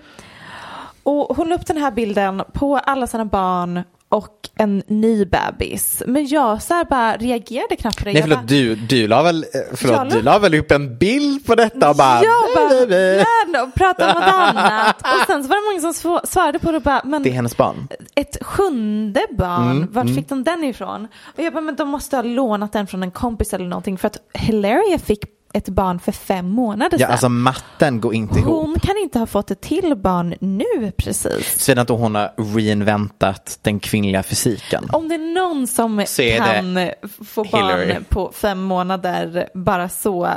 Och 1.04 1.38
hon 1.38 1.50
la 1.50 1.56
upp 1.56 1.66
den 1.68 1.78
här 1.78 1.92
bilden 1.92 2.44
på 2.54 2.78
alla 2.78 3.08
sina 3.08 3.26
barn 3.26 3.84
och 4.12 4.50
en 4.56 4.84
ny 4.88 5.26
bebis. 5.26 6.04
Men 6.08 6.28
jag 6.28 6.62
så 6.62 6.84
bara 6.90 7.18
reagerade 7.18 7.76
knappt 7.76 7.98
på 8.00 8.06
det. 8.06 8.14
Nej 8.14 8.22
förlåt, 8.22 8.38
bara- 8.40 8.46
du, 8.48 8.76
du 8.76 9.08
la 9.08 9.22
väl, 9.24 9.44
eh, 9.54 9.60
förlåt, 9.74 9.98
la- 9.98 10.04
du 10.06 10.22
la 10.22 10.40
väl 10.40 10.54
upp 10.56 10.72
en 10.72 10.98
bild 10.98 11.46
på 11.46 11.56
detta 11.56 11.90
och 11.90 11.96
bara, 11.96 12.22
jag 12.24 12.56
bara 12.56 12.68
"Nej, 12.70 12.86
nej, 12.90 13.16
nej." 13.16 13.26
nej, 13.48 13.62
och 13.62 13.74
pratade 13.74 14.14
om 14.14 14.20
något 14.20 14.34
annat. 14.34 15.02
Och 15.02 15.26
sen 15.28 15.44
så 15.44 15.50
var 15.50 15.56
det 15.56 15.80
många 15.82 15.94
som 15.94 16.12
sv- 16.12 16.26
svarade 16.26 16.60
på 16.60 16.72
det 16.72 16.78
och 16.78 16.84
bara, 16.84 17.02
men 17.06 17.24
Det 17.24 17.30
är 17.30 17.34
hennes 17.34 17.58
barn. 17.58 17.88
ett 18.16 18.38
sjunde 18.42 19.22
barn, 19.32 19.72
Mm, 19.72 19.88
vart 19.92 20.04
mm. 20.04 20.16
fick 20.16 20.30
de 20.30 20.44
den 20.44 20.64
ifrån? 20.64 21.08
Och 21.38 21.44
jag 21.44 21.54
bara, 21.54 21.62
men 21.62 21.76
de 21.76 21.88
måste 21.90 22.16
ha 22.16 22.24
lånat 22.24 22.74
den 22.74 22.88
från 22.88 23.04
en 23.04 23.12
kompis 23.12 23.54
eller 23.54 23.66
någonting 23.66 23.98
för 23.98 24.08
att 24.08 24.18
Hilaria 24.34 25.00
fick 25.00 25.20
ett 25.54 25.70
barn 25.70 26.00
för 26.00 26.12
fem 26.12 26.50
månader 26.50 26.98
Ja, 27.00 27.06
sedan. 27.06 27.12
alltså 27.12 27.30
matten 27.30 28.02
går 28.02 28.14
inte 28.14 28.40
ihop. 28.40 28.66
Hon 28.66 28.80
kan 28.80 28.98
inte 28.98 29.20
ha 29.20 29.26
fått 29.26 29.52
ett 29.52 29.62
till 29.62 29.96
barn 29.96 30.36
nu 30.40 30.92
precis. 30.98 31.60
Såvida 31.64 31.82
inte 31.82 31.94
hon 31.94 32.16
har 32.16 32.32
reinventat 32.56 33.60
den 33.62 33.80
kvinnliga 33.80 34.24
fysiken. 34.24 34.90
Om 34.92 35.08
det 35.10 35.16
är 35.16 35.34
någon 35.36 35.68
som 35.68 36.04
Så 36.08 36.22
kan 36.38 36.90
få 37.26 37.44
Hillary. 37.44 37.94
barn 37.94 38.06
på 38.10 38.32
fem 38.36 38.62
månader 38.62 39.50
bara 39.54 39.90
så, 39.90 40.30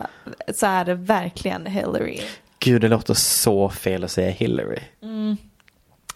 så 0.55 0.67
är 0.67 0.85
det 0.85 0.95
verkligen 0.95 1.67
Hillary. 1.67 2.21
Gud, 2.59 2.81
det 2.81 2.89
låter 2.89 3.15
så 3.15 3.69
fel 3.69 4.05
att 4.05 4.11
säga 4.11 4.31
Hillary. 4.31 4.81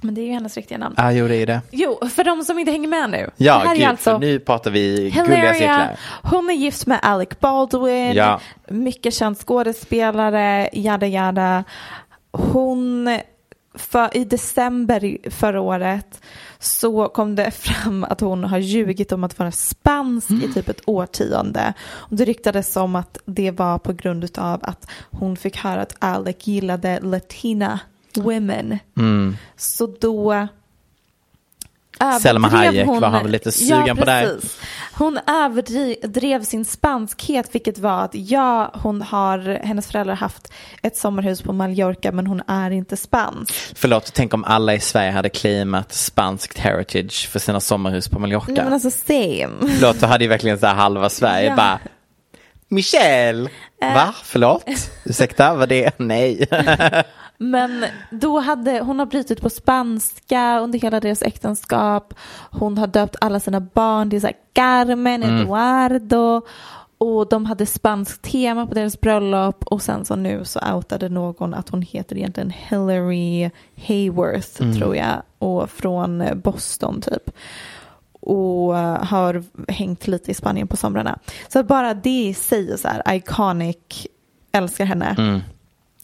Men 0.01 0.15
det 0.15 0.21
är 0.21 0.27
ju 0.27 0.33
hennes 0.33 0.57
riktiga 0.57 0.79
namn. 0.79 0.95
Ja, 0.99 1.13
jo 1.13 1.29
det 1.29 1.37
är 1.37 1.47
det. 1.47 1.61
Jo, 1.71 1.99
för 2.15 2.25
de 2.25 2.45
som 2.45 2.59
inte 2.59 2.73
hänger 2.73 2.89
med 2.89 3.11
nu. 3.11 3.31
Ja, 3.37 3.59
det 3.59 3.69
här 3.69 3.75
gud, 3.75 3.85
är 3.85 3.89
alltså 3.89 4.11
för 4.11 4.19
nu 4.19 4.39
pratar 4.39 4.71
vi 4.71 5.11
gulliga 5.17 5.55
cirklar. 5.55 5.99
hon 6.23 6.51
är 6.51 6.55
gift 6.55 6.87
med 6.87 6.99
Alec 7.03 7.29
Baldwin, 7.41 8.13
Ja. 8.13 8.41
mycket 8.69 9.15
känd 9.15 9.39
skådespelare, 9.39 10.69
jada 10.73 11.07
jada. 11.07 11.65
Hon, 12.33 13.19
för, 13.75 14.17
i 14.17 14.25
december 14.25 15.31
förra 15.31 15.61
året 15.61 16.21
så 16.59 17.09
kom 17.09 17.35
det 17.37 17.51
fram 17.51 18.05
att 18.05 18.21
hon 18.21 18.45
har 18.45 18.59
ljugit 18.59 19.13
om 19.13 19.25
att 19.25 19.39
vara 19.39 19.51
spansk 19.53 20.31
i 20.31 20.53
typ 20.55 20.69
ett 20.69 20.81
årtionde. 20.87 21.73
Och 21.91 22.17
det 22.17 22.25
ryktades 22.25 22.77
om 22.77 22.97
att 22.97 23.19
det 23.25 23.51
var 23.51 23.79
på 23.79 23.93
grund 23.93 24.39
av 24.39 24.61
att 24.63 24.91
hon 25.11 25.37
fick 25.37 25.57
höra 25.57 25.81
att 25.81 25.95
Alec 25.99 26.37
gillade 26.47 27.01
latina 27.01 27.81
women. 28.17 28.79
Mm. 28.97 29.37
Så 29.57 29.87
då 30.01 30.49
Selma 32.23 32.49
Hayek 32.49 32.87
var 32.87 33.09
han 33.09 33.23
väl 33.23 33.33
lite 33.33 33.53
sugen 33.53 33.97
på 33.97 34.05
det. 34.05 34.39
Hon 34.93 35.19
överdrev 35.27 36.45
sin 36.45 36.65
spanskhet 36.65 37.55
vilket 37.55 37.79
var 37.79 38.05
att 38.05 38.15
ja, 38.15 38.73
hon 38.75 39.03
har, 39.03 39.61
hennes 39.65 39.87
föräldrar 39.87 40.15
har 40.15 40.21
haft 40.21 40.53
ett 40.83 40.97
sommarhus 40.97 41.43
på 41.43 41.53
Mallorca 41.53 42.13
men 42.13 42.27
hon 42.27 42.43
är 42.47 42.71
inte 42.71 42.97
spansk. 42.97 43.55
Förlåt, 43.75 44.11
tänk 44.15 44.35
om 44.35 44.45
alla 44.45 44.75
i 44.75 44.81
Sverige 44.81 45.11
hade 45.11 45.29
claimat 45.29 45.93
spanskt 45.93 46.59
heritage 46.59 47.29
för 47.29 47.39
sina 47.39 47.61
sommarhus 47.61 48.09
på 48.09 48.19
Mallorca. 48.19 48.53
Nej 48.53 48.65
men 48.65 48.73
alltså 48.73 48.91
same. 48.91 49.73
Förlåt, 49.79 50.01
då 50.01 50.07
hade 50.07 50.25
ju 50.25 50.29
verkligen 50.29 50.59
så 50.59 50.67
här 50.67 50.75
halva 50.75 51.11
Sverige 51.11 51.49
Ja. 51.49 51.57
bara 51.57 51.79
Michelle! 52.69 53.51
Äh. 53.83 53.95
Va? 53.95 54.15
Förlåt? 54.25 54.65
Ursäkta, 55.05 55.55
vad 55.55 55.69
det? 55.69 55.99
Nej. 55.99 56.47
Men 57.39 57.85
då 58.11 58.39
hade 58.41 58.81
hon 58.81 58.99
har 58.99 59.07
brutit 59.07 59.41
på 59.41 59.51
spanska 59.51 60.61
under 60.61 60.79
hela 60.79 61.01
deras 61.01 61.23
äktenskap. 61.23 62.15
Hon 62.51 62.79
har 62.79 62.87
döpt 62.87 63.17
alla 63.21 63.41
sina 63.41 63.61
barn 63.61 64.11
till 64.11 64.21
så 64.21 64.27
här 64.27 64.37
Carmen, 64.53 65.23
Mm. 65.23 65.41
Eduardo. 65.43 66.43
Och 66.99 67.29
de 67.29 67.47
hade 67.47 67.67
spanskt 67.67 68.23
tema 68.23 68.67
på 68.67 68.75
deras 68.75 69.01
bröllop. 69.01 69.65
Och 69.65 69.83
sen 69.83 70.05
så 70.05 70.17
nu 70.17 70.45
så 70.45 70.61
outade 70.75 71.09
någon 71.09 71.55
att 71.55 71.69
hon 71.69 71.83
heter 71.83 72.17
egentligen 72.17 72.51
Hillary 72.51 73.51
Hayworth 73.89 74.63
Mm. 74.63 74.77
tror 74.77 74.97
jag. 74.97 75.23
Och 75.39 75.71
från 75.71 76.25
Boston 76.45 77.01
typ. 77.01 77.31
Och 78.21 78.75
har 79.07 79.45
hängt 79.69 80.07
lite 80.07 80.31
i 80.31 80.35
Spanien 80.35 80.69
på 80.69 80.77
somrarna. 80.77 81.19
Så 81.49 81.63
bara 81.63 81.95
det 81.95 82.11
i 82.29 82.35
sig 82.35 82.71
är 82.73 82.77
så 82.77 82.89
här 82.89 83.15
iconic. 83.15 83.77
Älskar 84.53 84.85
henne. 84.85 85.15
Mm. 85.19 85.41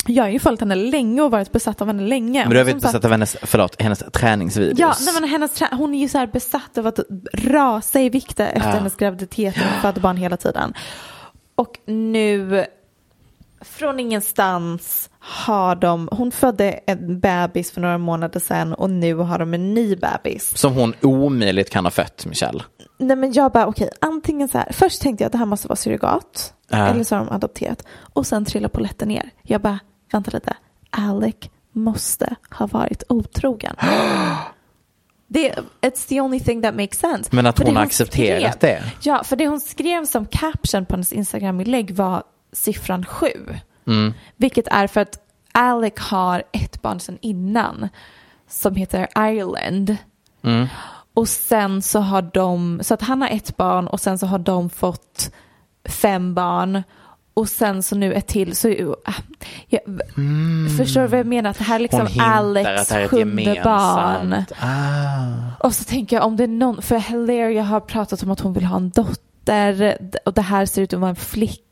Jag 0.07 0.25
har 0.25 0.31
ju 0.31 0.39
följt 0.39 0.61
henne 0.61 0.75
länge 0.75 1.23
och 1.23 1.31
varit 1.31 1.53
besatt 1.53 1.81
av 1.81 1.87
henne 1.87 2.03
länge. 2.03 2.43
Men 2.45 2.51
du 2.51 2.57
har 2.57 2.65
varit 2.65 2.73
sagt- 2.73 2.83
besatt 2.83 3.05
av 3.05 3.11
hennes, 3.11 3.37
förlåt, 3.43 3.83
hennes 3.83 3.99
träningsvideos. 4.13 4.79
Ja, 4.79 4.95
nej, 5.13 5.21
men 5.21 5.31
hennes, 5.31 5.63
hon 5.73 5.95
är 5.95 5.99
ju 5.99 6.09
så 6.09 6.19
här 6.19 6.27
besatt 6.27 6.79
av 6.79 6.87
att 6.87 6.99
rasa 7.33 8.01
i 8.01 8.09
vikt 8.09 8.41
efter 8.41 8.69
Ja. 8.69 8.75
hennes 8.75 8.97
graviditet 8.97 9.55
och 9.85 10.01
barn 10.01 10.17
hela 10.17 10.37
tiden. 10.37 10.75
Och 11.55 11.79
nu, 11.87 12.65
från 13.61 14.01
ingenstans 14.01 15.11
har 15.19 15.77
de, 15.77 16.09
hon 16.13 16.33
födde 16.33 16.71
en 16.87 17.21
bebis 17.21 17.71
för 17.73 17.81
några 17.81 17.99
månader 17.99 18.41
sedan 18.41 18.75
och 18.75 18.91
nu 18.91 19.15
har 19.15 19.39
de 19.39 19.55
en 19.55 19.75
ny 19.75 19.97
bebis. 19.97 20.57
Som 20.59 20.73
hon 20.75 20.95
omöjligt 21.03 21.71
kan 21.71 21.85
ha 21.85 21.91
fött, 21.91 22.27
Michelle. 22.27 22.63
Nej 22.99 23.17
men 23.17 23.33
jag 23.33 23.53
bara 23.53 23.67
okej, 23.67 23.89
antingen 24.01 24.49
så 24.49 24.59
här, 24.59 24.69
först 24.73 25.03
tänkte 25.03 25.25
jag 25.25 25.27
att 25.27 25.33
det 25.33 25.39
här 25.39 25.47
måste 25.47 25.69
vara 25.69 25.77
surrogat. 25.77 26.55
Ja. 26.69 26.77
Eller 26.77 27.05
så 27.05 27.15
har 27.17 27.25
de 27.25 27.35
adopterat. 27.35 27.83
Och 28.13 28.27
sen 28.27 28.45
trillar 28.45 28.69
polletten 28.69 29.09
ner. 29.09 29.31
Jag 29.43 29.61
bara, 29.61 29.79
vänta 30.13 30.31
lite, 30.31 30.57
Alec 30.91 31.37
måste 31.73 32.37
ha 32.51 32.67
varit 32.67 33.03
otrogen. 33.09 33.77
Det, 35.27 35.59
it's 35.81 36.09
the 36.09 36.21
only 36.21 36.41
thing 36.41 36.63
that 36.63 36.75
makes 36.75 36.99
sense. 36.99 37.31
Men 37.33 37.47
att 37.47 37.57
För 37.57 37.65
hon 37.65 37.77
har 37.77 37.83
accepterat 37.83 38.61
det. 38.61 38.83
Ja, 39.03 39.25
för 39.25 39.37
det 39.37 39.49
hon 39.49 39.61
skrev 39.61 40.07
som 40.07 40.27
caption 40.27 40.87
på 40.87 40.95
hennes 40.95 41.13
Instagram-inlägg 41.13 41.95
var 41.95 42.23
siffran 42.53 43.05
sju. 43.05 43.57
Mm. 43.87 44.15
Vilket 44.37 44.69
är 44.69 44.87
för 44.87 45.01
att 45.01 45.19
Alec 45.53 45.93
har 45.99 46.43
ett 46.53 46.83
barn 46.83 47.01
sedan 47.01 47.19
innan 47.21 47.89
som 48.49 48.75
heter 48.75 49.09
Ireland. 49.17 49.97
Mm. 50.43 50.67
Och 51.15 51.29
sen 51.29 51.83
så 51.83 52.01
har 52.01 52.23
de, 52.23 52.81
så 52.83 52.95
att 52.95 53.03
han 53.03 53.23
har 53.23 53.29
ett 53.29 53.57
barn 53.57 53.87
och 53.87 54.01
sen 54.01 54.19
så 54.19 54.27
har 54.27 54.39
de 54.39 54.71
fått 54.71 55.31
fem 55.85 56.35
barn. 56.35 56.83
Och 57.35 57.49
sen 57.49 57.83
så 57.83 57.97
nu 57.97 58.15
ett 58.15 58.27
till. 58.27 58.57
Så, 58.57 58.69
äh, 58.69 59.15
jag, 59.69 59.81
Förstår 60.79 61.01
du 61.01 61.07
vad 61.07 61.21
jag 61.21 61.27
menar? 61.27 61.51
Att 61.51 61.59
det 61.59 61.65
här 61.65 61.75
är 61.75 61.81
liksom 61.81 62.01
Mm. 62.01 62.13
Hon 62.13 62.23
hintar 62.23 62.37
Alex 62.37 62.93
är 62.93 63.09
sjunde 63.09 63.61
barn. 63.65 64.45
Ah. 64.61 65.67
Och 65.67 65.75
så 65.75 65.85
tänker 65.85 66.17
jag 66.17 66.25
om 66.25 66.37
det 66.37 66.45
är 66.45 66.49
någon, 66.49 66.83
för 66.83 66.99
Hilaria 66.99 67.63
har 67.63 67.81
pratat 67.81 68.23
om 68.23 68.31
att 68.31 68.41
hon 68.41 68.53
vill 68.53 68.65
ha 68.65 68.77
en 68.77 68.91
dotter 68.91 69.99
och 70.25 70.33
det 70.33 70.43
här 70.43 70.67
ser 70.67 70.83
ut 70.83 70.93
att 70.93 71.01
vara 71.01 71.11
en 71.11 71.17
flicka. 71.17 71.64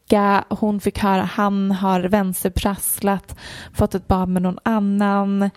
Hon 0.48 0.80
fick 0.80 0.98
höra 0.98 1.22
han 1.22 1.70
har 1.70 2.00
vänsterprasslat, 2.00 3.36
fått 3.74 3.94
ett 3.94 4.08
barn 4.08 4.32
med 4.32 4.42
någon 4.42 4.58
annan. 4.62 5.50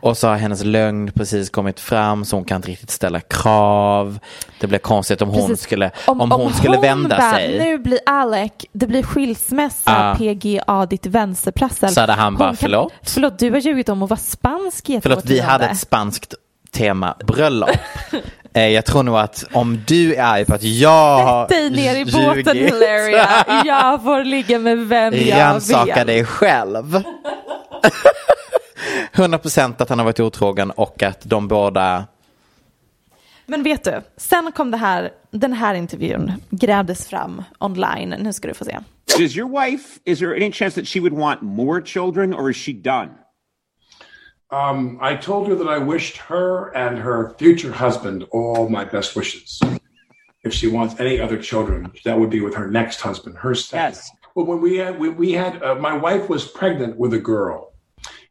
Och 0.00 0.16
så 0.16 0.28
har 0.28 0.36
hennes 0.36 0.64
lögn 0.64 1.12
precis 1.12 1.50
kommit 1.50 1.80
fram 1.80 2.24
så 2.24 2.36
hon 2.36 2.44
kan 2.44 2.56
inte 2.56 2.68
riktigt 2.68 2.90
ställa 2.90 3.20
krav. 3.20 4.18
Det 4.60 4.66
blir 4.66 4.78
konstigt 4.78 5.22
om 5.22 5.28
hon 5.28 5.48
Precis. 5.48 5.60
skulle, 5.64 5.90
om, 6.06 6.30
hon 6.30 6.52
skulle 6.52 6.80
vända 6.80 7.16
bara, 7.18 7.32
sig. 7.32 7.58
Nu 7.58 7.78
blir 7.78 7.98
Alec, 8.06 8.52
det 8.72 8.86
blir 8.86 9.02
skilsmässa, 9.02 9.90
Ah. 10.10 10.14
PGA, 10.14 10.86
ditt 10.86 11.06
vänsterprassel. 11.06 11.90
Så 11.90 12.00
hade 12.00 12.12
han 12.12 12.36
bara, 12.36 12.48
Hon 12.48 12.56
"Förlåt?" 12.56 12.92
Förlåt, 13.02 13.38
du 13.38 13.50
har 13.50 13.58
ljugit 13.58 13.88
om 13.88 14.02
att 14.02 14.10
vara 14.10 14.20
spansk 14.20 14.90
i 14.90 14.94
ett 14.94 15.02
Förlåt, 15.02 15.24
vi 15.24 15.40
hade 15.40 15.66
ett 15.66 15.78
spanskt 15.78 16.34
tema 16.72 17.16
bröllop. 17.26 17.70
Eh, 18.54 18.68
jag 18.68 18.86
tror 18.86 19.02
nog 19.02 19.16
att 19.16 19.44
om 19.52 19.82
du 19.86 20.14
är 20.14 20.22
arg 20.22 20.44
på 20.44 20.54
att 20.54 20.62
jag 20.62 21.18
har 21.24 21.48
dig 21.48 21.70
ner 21.70 21.96
i 21.96 22.04
båten 22.04 22.56
ljugit, 22.56 22.74
Hilaria. 22.74 23.44
Jag 23.66 24.02
får 24.02 24.24
ligga 24.24 24.58
med 24.58 24.78
vem 24.88 25.14
jag 25.14 25.40
rannsaka 25.40 25.94
vill. 25.94 26.06
dig 26.06 26.24
själv. 26.24 27.02
100% 29.12 29.82
att 29.82 29.88
han 29.88 29.98
har 29.98 30.04
varit 30.04 30.20
otrogen 30.20 30.70
och 30.70 31.02
att 31.02 31.20
de 31.22 31.48
båda 31.48 32.06
Men 33.46 33.62
vet 33.62 33.84
du, 33.84 34.00
sen 34.16 34.52
kom 34.52 34.70
det 34.70 34.76
här, 34.76 35.10
den 35.30 35.52
här 35.52 35.74
intervjun 35.74 36.32
grävdes 36.50 37.08
fram 37.08 37.42
online. 37.58 38.14
Nu 38.20 38.32
ska 38.32 38.48
du 38.48 38.54
få 38.54 38.64
se. 38.64 38.78
Does 39.18 39.36
your 39.36 39.60
wife, 39.60 40.00
is 40.04 40.18
there 40.18 40.36
any 40.36 40.52
chance 40.52 40.80
that 40.80 40.88
she 40.88 41.00
would 41.00 41.12
want 41.18 41.42
more 41.42 41.82
children 41.82 42.34
or 42.34 42.50
is 42.50 42.56
she 42.56 42.72
done? 42.72 43.08
Um, 44.52 44.98
I 45.00 45.14
told 45.14 45.46
her 45.48 45.54
that 45.54 45.68
I 45.68 45.78
wished 45.78 46.16
her 46.16 46.74
and 46.76 46.98
her 46.98 47.34
future 47.38 47.72
husband 47.72 48.26
all 48.32 48.68
my 48.68 48.84
best 48.84 49.14
wishes. 49.14 49.60
If 50.42 50.52
she 50.52 50.66
wants 50.66 50.98
any 50.98 51.20
other 51.20 51.40
children, 51.40 51.92
that 52.04 52.18
would 52.18 52.30
be 52.30 52.40
with 52.40 52.54
her 52.54 52.68
next 52.68 53.00
husband, 53.00 53.36
her 53.38 53.54
second. 53.54 53.94
Yes. 53.94 54.10
Well, 54.34 54.46
when 54.46 54.60
we 54.60 54.78
had, 54.78 54.98
we, 54.98 55.08
we 55.08 55.32
had, 55.32 55.62
uh, 55.62 55.76
my 55.76 55.92
wife 55.92 56.28
was 56.28 56.48
pregnant 56.48 56.96
with 56.96 57.14
a 57.14 57.18
girl, 57.18 57.74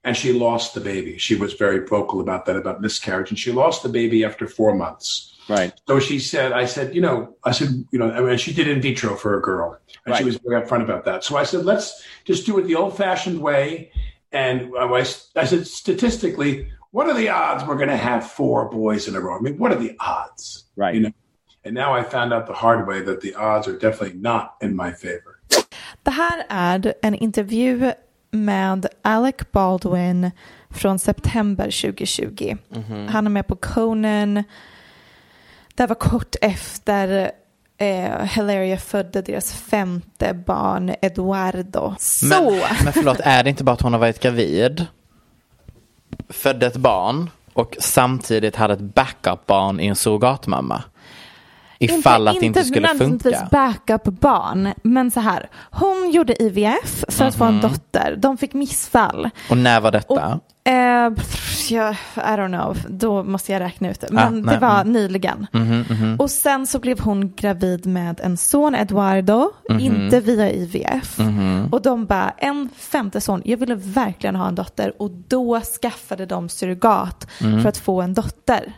and 0.03 0.17
she 0.17 0.33
lost 0.33 0.73
the 0.73 0.81
baby. 0.81 1.17
She 1.17 1.35
was 1.35 1.53
very 1.53 1.85
vocal 1.85 2.19
about 2.19 2.45
that, 2.47 2.55
about 2.55 2.81
miscarriage, 2.81 3.29
and 3.29 3.39
she 3.39 3.51
lost 3.51 3.83
the 3.83 3.89
baby 3.89 4.25
after 4.25 4.47
four 4.47 4.73
months. 4.75 5.37
Right. 5.47 5.73
So 5.87 5.99
she 5.99 6.19
said, 6.19 6.51
I 6.51 6.65
said, 6.65 6.95
you 6.95 7.01
know, 7.01 7.35
I 7.43 7.51
said, 7.51 7.85
you 7.91 7.99
know, 7.99 8.11
I 8.11 8.21
mean, 8.21 8.37
she 8.37 8.53
did 8.53 8.67
in 8.67 8.81
vitro 8.81 9.15
for 9.15 9.37
a 9.37 9.41
girl, 9.41 9.79
and 10.05 10.15
she 10.15 10.23
was 10.23 10.37
very 10.37 10.61
upfront 10.61 10.83
about 10.83 11.05
that. 11.05 11.23
So 11.23 11.37
I 11.37 11.43
said, 11.43 11.65
let's 11.65 12.03
just 12.25 12.45
do 12.45 12.57
it 12.59 12.63
the 12.63 12.75
old-fashioned 12.75 13.39
way. 13.39 13.91
And 14.31 14.71
I, 14.79 14.85
I 15.35 15.45
said, 15.45 15.67
statistically, 15.67 16.71
what 16.91 17.07
are 17.07 17.13
the 17.13 17.29
odds 17.29 17.63
we're 17.65 17.77
going 17.77 17.89
to 17.89 17.97
have 17.97 18.31
four 18.31 18.69
boys 18.69 19.07
in 19.07 19.15
a 19.15 19.19
row? 19.19 19.37
I 19.37 19.41
mean, 19.41 19.57
what 19.57 19.71
are 19.71 19.79
the 19.79 19.95
odds? 19.99 20.65
Right. 20.75 20.95
You 20.95 21.01
know. 21.01 21.11
And 21.65 21.75
now 21.75 21.93
I 21.93 22.03
found 22.03 22.33
out 22.33 22.47
the 22.47 22.53
hard 22.53 22.87
way 22.87 23.01
that 23.01 23.21
the 23.21 23.35
odds 23.35 23.67
are 23.67 23.77
definitely 23.77 24.17
not 24.19 24.55
in 24.61 24.75
my 24.75 24.91
favor. 24.91 25.35
Det 26.03 26.11
här 26.11 26.45
är 26.49 26.93
en 27.01 27.15
intervju 27.15 27.91
med 28.31 28.85
Alec 29.01 29.35
Baldwin 29.51 30.31
från 30.69 30.99
september 30.99 31.63
2020. 31.65 32.57
Mhm. 32.69 33.07
Han 33.07 33.25
är 33.25 33.29
med 33.29 33.47
på 33.47 33.55
Conan. 33.55 34.43
Det 35.75 35.87
var 35.87 35.95
kort 35.95 36.35
efter 36.41 37.31
eh, 37.79 38.23
Hilaria 38.23 38.77
födde 38.77 39.21
deras 39.21 39.53
femte 39.53 40.33
barn, 40.33 40.95
Eduardo. 41.01 41.95
Så, 41.99 42.25
Men, 42.25 42.59
men 42.83 42.93
förlåt, 42.93 43.19
är 43.19 43.43
det 43.43 43.49
inte 43.49 43.63
bara 43.63 43.71
att 43.71 43.81
hon 43.81 43.93
har 43.93 43.99
varit 43.99 44.19
gravid, 44.19 44.85
födde 46.29 46.67
ett 46.67 46.77
barn 46.77 47.29
och 47.53 47.77
samtidigt 47.79 48.55
hade 48.55 48.73
ett 48.73 48.79
backup-barn 48.79 49.79
i 49.79 49.87
en 49.87 49.95
surrogatmamma? 49.95 50.83
Ifall 51.81 52.27
att 52.27 52.39
det 52.39 52.45
inte 52.45 52.63
skulle 52.63 52.87
nödvändigtvis 52.87 53.37
funka. 53.37 53.47
backup 53.51 54.03
barn, 54.03 54.73
men 54.83 55.11
så 55.11 55.19
här. 55.19 55.49
Hon 55.71 56.11
gjorde 56.11 56.43
IVF 56.43 57.03
för 57.07 57.25
att 57.25 57.35
få 57.35 57.43
en 57.43 57.61
dotter. 57.61 58.15
De 58.17 58.37
fick 58.37 58.53
missfall. 58.53 59.29
Och 59.49 59.57
när 59.57 59.81
var 59.81 59.91
detta? 59.91 60.33
Och, 60.35 60.41
jag, 61.69 61.93
I 62.15 62.19
don't 62.19 62.47
know, 62.47 62.77
då 62.89 63.23
måste 63.23 63.51
jag 63.51 63.59
räkna 63.59 63.89
ut 63.89 63.99
det. 64.01 64.07
Men 64.11 64.47
Ah, 64.49 64.51
det 64.51 64.57
var 64.59 64.81
mm. 64.81 64.93
nyligen. 64.93 65.47
Mhm, 65.51 66.15
Och 66.19 66.31
sen 66.31 66.67
så 66.67 66.79
blev 66.79 66.99
hon 66.99 67.33
gravid 67.35 67.85
med 67.85 68.19
en 68.23 68.37
son, 68.37 68.75
Eduardo, 68.75 69.51
Mhm. 69.69 69.79
inte 69.79 70.19
via 70.19 70.51
IVF. 70.51 71.17
Och 71.71 71.81
de 71.81 72.05
bara, 72.05 72.33
en 72.37 72.69
femte 72.77 73.21
son, 73.21 73.41
jag 73.45 73.57
ville 73.57 73.75
verkligen 73.75 74.35
ha 74.35 74.47
en 74.47 74.55
dotter. 74.55 74.93
Och 75.01 75.11
då 75.27 75.61
skaffade 75.81 76.25
de 76.25 76.49
surrogat 76.49 77.27
Mm. 77.41 77.61
för 77.61 77.69
att 77.69 77.77
få 77.77 78.01
en 78.01 78.13
dotter. 78.13 78.73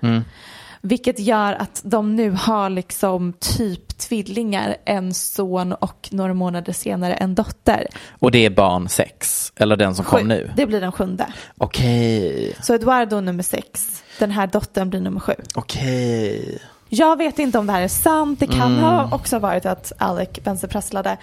Vilket 0.82 1.20
gör 1.20 1.54
att 1.54 1.82
de 1.86 2.16
nu 2.16 2.32
har 2.32 2.70
liksom 2.70 3.34
typ 3.40 3.98
tvillingar, 3.98 4.76
en 4.86 5.14
son 5.14 5.74
och 5.74 6.10
några 6.12 6.34
månader 6.34 6.74
senare 6.74 7.14
en 7.14 7.36
dotter. 7.36 7.88
Och 8.20 8.32
det 8.32 8.46
är 8.46 8.50
barn 8.50 8.90
sex, 8.90 9.52
eller 9.56 9.76
den 9.78 9.96
som 9.96 10.06
kom 10.06 10.20
Sju. 10.20 10.26
nu? 10.28 10.52
Det 10.56 10.66
blir 10.66 10.82
den 10.82 10.92
sjunde. 10.92 11.28
Okej, 11.58 12.56
Så 12.62 12.74
Eduardo 12.74 13.22
nummer 13.22 13.44
sex. 13.44 14.04
Den 14.20 14.32
här 14.32 14.48
dottern 14.48 14.90
blir 14.90 15.00
nummer 15.02 15.20
sju. 15.20 15.34
okej. 15.56 16.60
Jag 16.90 17.18
vet 17.18 17.40
inte 17.40 17.60
om 17.60 17.68
det 17.68 17.74
här 17.74 17.82
är 17.82 17.88
sant. 17.88 18.40
Det 18.40 18.48
kan 18.48 18.76
ha 18.80 19.10
också 19.16 19.40
varit 19.40 19.66
att 19.66 19.92
Alec 19.98 20.30
vänsterprasslade. 20.44 21.18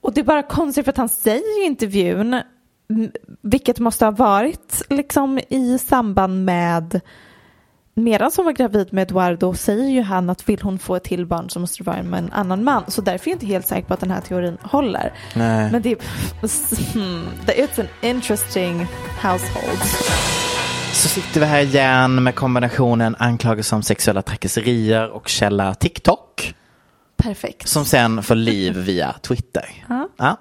Och 0.00 0.12
det 0.14 0.20
är 0.20 0.24
bara 0.24 0.42
konstigt 0.42 0.84
för 0.84 0.92
att 0.92 0.96
han 0.96 1.08
säger 1.08 1.62
i 1.62 1.66
intervjun, 1.66 2.42
vilket 3.42 3.78
måste 3.78 4.04
ha 4.04 4.12
varit 4.12 4.82
liksom 4.88 5.40
i 5.48 5.78
samband 5.78 6.44
med 6.44 7.00
Medan 7.94 8.30
hon 8.36 8.44
var 8.44 8.52
gravid 8.52 8.92
med 8.92 9.02
Eduardo 9.02 9.54
säger 9.54 9.88
ju 9.88 10.02
han 10.02 10.30
att 10.30 10.48
vill 10.48 10.62
hon 10.62 10.78
få 10.78 10.96
ett 10.96 11.04
till 11.04 11.26
barn 11.26 11.50
så 11.50 11.60
måste 11.60 11.78
det 11.78 11.90
vara 11.90 12.02
med 12.02 12.18
en 12.18 12.32
annan 12.32 12.64
man. 12.64 12.84
Så 12.88 13.00
därför 13.00 13.28
är 13.28 13.30
jag 13.30 13.36
inte 13.36 13.46
helt 13.46 13.66
säker 13.66 13.88
på 13.88 13.94
att 13.94 14.00
den 14.00 14.10
här 14.10 14.20
teorin 14.20 14.58
håller. 14.62 15.12
Nej. 15.34 15.70
Men 15.72 15.82
det 15.82 15.92
är, 15.92 15.96
hmm, 16.92 17.28
it's 17.46 17.80
an 17.80 17.88
interesting 18.02 18.86
household. 19.22 19.78
Så 20.92 21.08
sitter 21.08 21.40
vi 21.40 21.46
här 21.46 21.60
igen 21.60 22.22
med 22.22 22.34
kombinationen 22.34 23.16
anklagelser 23.18 23.76
om 23.76 23.82
sexuella 23.82 24.22
trakasserier 24.22 25.08
och 25.08 25.28
källa 25.28 25.74
TikTok. 25.74 26.54
Perfekt. 27.16 27.68
Som 27.68 27.84
sen 27.84 28.22
får 28.22 28.34
liv 28.34 28.76
via 28.76 29.14
Twitter. 29.22 29.84
Ja. 30.16 30.36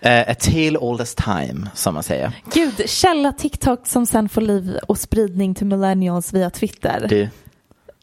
Eh, 0.00 0.30
a 0.30 0.34
tale 0.34 0.78
all 0.78 0.98
this 0.98 1.14
time, 1.14 1.68
som 1.74 1.94
man 1.94 2.02
säger. 2.02 2.32
Gud, 2.54 2.90
källa 2.90 3.32
TikTok 3.32 3.86
som 3.86 4.06
sen 4.06 4.28
får 4.28 4.40
liv 4.40 4.78
och 4.88 4.98
spridning 4.98 5.54
till 5.54 5.66
millennials 5.66 6.32
via 6.32 6.50
Twitter. 6.50 7.06
Du, 7.08 7.28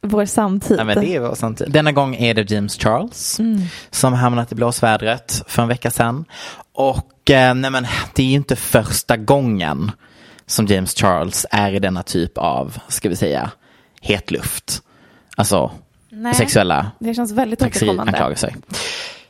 Vår 0.01 0.25
samtid. 0.25 0.79
ja, 0.79 0.83
men 0.83 1.01
det 1.05 1.19
var 1.19 1.35
sant. 1.35 1.61
Denna 1.67 1.91
gång 1.91 2.15
är 2.15 2.33
det 2.33 2.51
James 2.51 2.77
Charles 2.77 3.39
som 3.91 4.13
hamnat 4.13 4.51
i 4.51 4.55
blåsvädret 4.55 5.43
för 5.47 5.61
en 5.61 5.67
vecka 5.67 5.91
sedan. 5.91 6.25
Och 6.73 7.31
eh, 7.31 7.53
nej 7.55 7.71
men, 7.71 7.87
det 8.13 8.23
är 8.23 8.27
ju 8.27 8.35
inte 8.35 8.55
första 8.55 9.17
gången 9.17 9.91
som 10.47 10.65
James 10.65 10.95
Charles 10.95 11.45
är 11.51 11.73
i 11.73 11.79
denna 11.79 12.03
typ 12.03 12.37
av, 12.37 12.77
ska 12.87 13.09
vi 13.09 13.15
säga, 13.15 13.51
hetluft. 14.01 14.81
Alltså 15.35 15.71
Nej, 16.09 16.33
sexuella 16.33 16.91
Det 16.99 17.13
känns 17.13 17.31
väldigt 17.31 17.61
återkommande. 17.61 18.11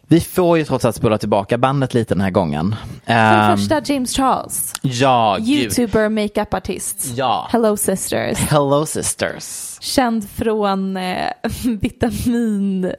Vi 0.08 0.20
får 0.22 0.58
ju 0.58 0.66
trots 0.66 0.86
allt 0.86 0.95
spola 0.95 1.18
tillbaka 1.18 1.58
bandet 1.58 1.93
lite 1.93 2.14
den 2.14 2.22
här 2.22 2.32
gången. 2.32 2.76
För 3.06 3.49
det 3.51 3.58
första 3.58 3.93
James 3.93 4.16
Charles, 4.16 4.74
ja, 4.82 5.39
youtuber, 5.39 6.10
makeup-artist. 6.10 7.14
Ja. 7.16 7.47
Hello 7.51 7.78
sisters. 7.78 8.38
Hello 8.38 8.86
sisters. 8.86 9.78
Känd 9.82 10.30
från 10.30 10.97
eh, 10.97 11.28
vitamin... 11.82 12.91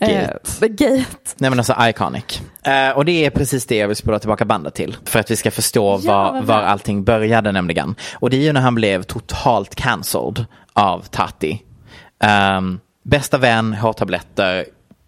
Gate. 0.00 0.38
Eh, 0.60 0.68
gate. 0.68 1.34
Nej 1.36 1.50
men 1.50 1.58
alltså 1.58 1.74
iconic. 1.80 2.42
Eh, 2.62 2.90
och 2.90 3.04
det 3.04 3.26
är 3.26 3.30
precis 3.30 3.66
det 3.66 3.76
jag 3.76 3.88
vill 3.88 3.96
spola 3.96 4.18
tillbaka 4.18 4.44
bandet 4.44 4.74
till. 4.74 4.96
För 5.04 5.18
att 5.18 5.30
vi 5.30 5.36
ska 5.36 5.50
förstå 5.50 6.00
Ja, 6.02 6.32
var, 6.32 6.42
var 6.42 6.62
allting 6.62 7.04
började 7.04 7.52
nämligen. 7.52 7.94
Och 8.14 8.30
det 8.30 8.36
är 8.36 8.40
ju 8.40 8.52
när 8.52 8.60
han 8.60 8.74
blev 8.74 9.02
totalt 9.02 9.74
cancelled 9.74 10.44
av 10.72 11.00
Tati. 11.00 11.62
Um, 12.56 12.80
bästa 13.04 13.38
vän, 13.38 13.74
hårtabletter, 13.74 14.64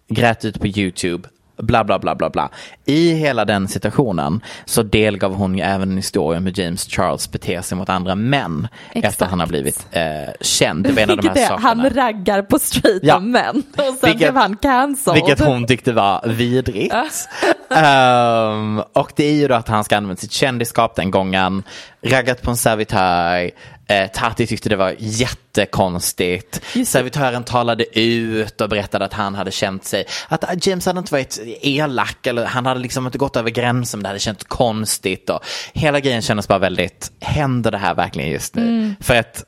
grät 0.09 0.45
ut 0.45 0.59
på 0.59 0.67
YouTube, 0.67 1.29
bla 1.57 1.83
bla 1.83 1.99
bla 1.99 2.15
bla 2.15 2.29
bla. 2.29 2.49
I 2.85 3.13
hela 3.13 3.45
den 3.45 3.67
situationen 3.67 4.41
så 4.65 4.83
delgav 4.83 5.33
hon 5.35 5.57
ju 5.57 5.63
även 5.63 5.91
en 5.91 5.97
historia 5.97 6.37
om 6.37 6.45
hur 6.45 6.59
James 6.59 6.87
Charles 6.89 7.31
beter 7.31 7.61
sig 7.61 7.77
mot 7.77 7.89
andra 7.89 8.15
män. 8.15 8.67
Efter 8.87 8.99
Exakt. 8.99 9.21
att 9.21 9.29
han 9.29 9.39
har 9.39 9.47
blivit 9.47 9.87
eh, 9.91 10.01
känd. 10.41 10.83
Det 10.85 10.91
var 10.91 11.07
Vilket 11.07 11.37
här 11.37 11.53
är, 11.53 11.57
han 11.57 11.89
raggar 11.89 12.41
på 12.41 12.59
straighta 12.59 13.05
Ja. 13.07 13.19
män. 13.19 13.63
Och 13.71 13.83
sen 13.83 13.93
Vilket- 14.01 14.17
blev 14.17 14.35
han 14.35 14.57
cancelled. 14.57 15.15
Vilket 15.23 15.45
hon 15.45 15.67
tyckte 15.67 15.93
var 15.93 16.27
vidrigt. 16.27 16.95
Ehm, 17.75 18.79
och 18.93 19.11
det 19.15 19.23
är 19.25 19.33
ju 19.33 19.47
då 19.47 19.55
att 19.55 19.67
han 19.67 19.83
ska 19.83 19.97
använda 19.97 20.19
sitt 20.19 20.31
kändisskap 20.31 20.95
den 20.95 21.11
gången. 21.11 21.63
Raggat 22.01 22.41
på 22.41 22.51
en 22.51 22.57
servitör. 22.57 23.51
Eh, 23.87 24.11
Tati 24.11 24.47
tyckte 24.47 24.69
det 24.69 24.75
var 24.75 24.95
jättekonstigt. 24.99 26.61
Servitören 26.85 27.43
talade 27.43 27.99
ut 27.99 28.61
och 28.61 28.69
berättade 28.69 29.05
att 29.05 29.13
han 29.13 29.35
hade 29.35 29.51
känt 29.51 29.85
sig, 29.85 30.05
att 30.27 30.43
ah, 30.43 30.55
James 30.61 30.85
hade 30.85 30.99
inte 30.99 31.13
varit 31.13 31.39
elak 31.61 32.27
eller 32.27 32.45
han 32.45 32.65
hade 32.65 32.79
liksom 32.79 33.05
inte 33.05 33.17
gått 33.17 33.35
över 33.35 33.49
gränsen 33.49 33.97
men 33.97 34.03
det 34.03 34.09
hade 34.09 34.19
känts 34.19 34.43
konstigt. 34.43 35.29
Och 35.29 35.39
hela 35.73 35.99
grejen 35.99 36.21
kändes 36.21 36.47
bara 36.47 36.59
väldigt, 36.59 37.11
händer 37.19 37.71
det 37.71 37.77
här 37.77 37.95
verkligen 37.95 38.29
just 38.29 38.55
nu? 38.55 38.95
För 38.99 39.15
att 39.15 39.43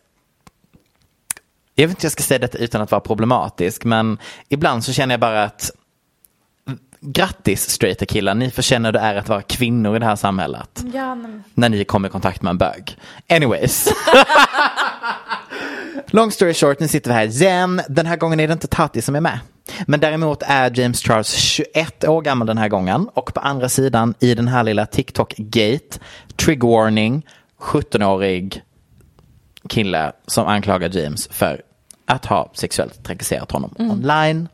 jag 1.75 1.87
vet 1.87 1.91
inte 1.91 2.01
hur 2.01 2.05
jag 2.05 2.11
ska 2.11 2.23
säga 2.23 2.39
detta 2.39 2.57
utan 2.57 2.81
att 2.81 2.91
vara 2.91 3.01
problematisk, 3.01 3.83
men 3.83 4.17
ibland 4.49 4.85
så 4.85 4.93
känner 4.93 5.13
jag 5.13 5.19
bara 5.19 5.43
att 5.43 5.71
grattis 7.05 7.69
straighta 7.69 8.05
killar, 8.05 8.33
ni 8.33 8.51
förtjänar 8.51 8.91
det 8.91 8.99
är 8.99 9.15
att 9.15 9.29
vara 9.29 9.41
kvinnor 9.41 9.95
i 9.95 9.99
det 9.99 10.05
här 10.05 10.15
samhället. 10.15 10.83
Ja, 10.93 11.15
men... 11.15 11.43
När 11.53 11.69
ni 11.69 11.85
kommer 11.85 12.09
i 12.09 12.11
kontakt 12.11 12.41
med 12.41 12.49
en 12.49 12.57
bög. 12.57 12.97
Anyways. 13.29 13.89
Long 16.07 16.31
story 16.31 16.53
short, 16.53 16.79
nu 16.79 16.87
sitter 16.87 17.09
vi 17.09 17.15
här 17.15 17.25
igen. 17.25 17.81
Den 17.89 18.05
här 18.05 18.17
gången 18.17 18.39
är 18.39 18.47
det 18.47 18.53
inte 18.53 18.67
Tati 18.67 19.01
som 19.01 19.15
är 19.15 19.21
med. 19.21 19.39
Men 19.87 19.99
däremot 19.99 20.43
är 20.45 20.79
James 20.79 21.01
Charles 21.01 21.31
21 21.31 22.03
år 22.03 22.21
gammal 22.21 22.47
den 22.47 22.57
här 22.57 22.69
gången. 22.69 23.09
Och 23.13 23.33
på 23.33 23.39
andra 23.39 23.69
sidan 23.69 24.13
i 24.19 24.35
den 24.35 24.47
här 24.47 24.63
lilla 24.63 24.85
TikTok-gate, 24.85 25.99
trigger 26.35 26.67
warning, 26.67 27.25
17-årig 27.59 28.61
kille 29.69 30.11
som 30.27 30.47
anklagar 30.47 30.97
James 30.97 31.27
för 31.31 31.61
att 32.05 32.25
ha 32.25 32.51
sexuellt 32.53 33.03
trakasserat 33.03 33.51
honom 33.51 33.75
online. 33.77 34.47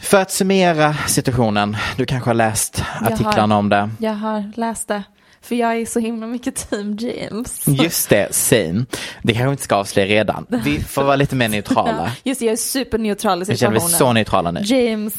För 0.00 0.20
att 0.20 0.30
summera 0.30 0.94
situationen, 1.06 1.76
du 1.96 2.06
kanske 2.06 2.30
har 2.30 2.34
läst 2.34 2.82
Jag 3.02 3.12
artiklarna 3.12 3.54
har- 3.54 3.58
om 3.58 3.68
det. 3.68 3.90
Jag 3.98 4.12
har 4.14 4.52
läst 4.56 4.88
det. 4.88 5.02
För 5.42 5.54
jag 5.54 5.76
är 5.76 5.86
så 5.86 6.00
himla 6.00 6.26
mycket 6.26 6.70
team 6.70 6.96
James. 7.00 7.62
Just 7.66 8.08
det, 8.08 8.34
same. 8.34 8.84
Det 9.22 9.32
kanske 9.32 9.44
vi 9.46 9.50
inte 9.50 9.62
ska 9.62 9.76
avslöja 9.76 10.06
redan. 10.08 10.46
Vi 10.64 10.80
får 10.80 11.02
vara 11.04 11.16
lite 11.16 11.36
mer 11.36 11.48
neutrala. 11.48 12.12
Just 12.24 12.38
det, 12.40 12.46
jag 12.46 12.52
är 12.52 12.56
superneutral 12.56 13.38
i 13.42 13.44
Vi 13.44 13.56
känner 13.56 13.56
situationen. 13.78 13.88
vi 13.92 13.94
så 13.98 14.12
neutrala 14.12 14.50
nu. 14.50 14.60
James, 14.64 15.14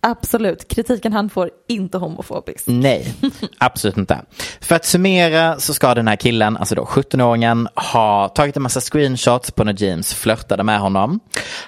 absolut. 0.00 0.68
Kritiken 0.68 1.12
han 1.12 1.30
får, 1.30 1.50
inte 1.68 1.98
homofobisk. 1.98 2.64
Nej, 2.66 3.14
absolut 3.58 3.96
inte. 3.96 4.20
För 4.60 4.74
att 4.74 4.84
summera 4.84 5.60
så 5.60 5.74
ska 5.74 5.94
den 5.94 6.08
här 6.08 6.16
killen, 6.16 6.56
alltså 6.56 6.74
då 6.74 6.84
17-åringen, 6.84 7.68
ha 7.92 8.28
tagit 8.28 8.56
en 8.56 8.62
massa 8.62 8.80
screenshots 8.80 9.50
på 9.50 9.64
när 9.64 9.82
James 9.82 10.14
flörtade 10.14 10.62
med 10.62 10.80
honom. 10.80 11.20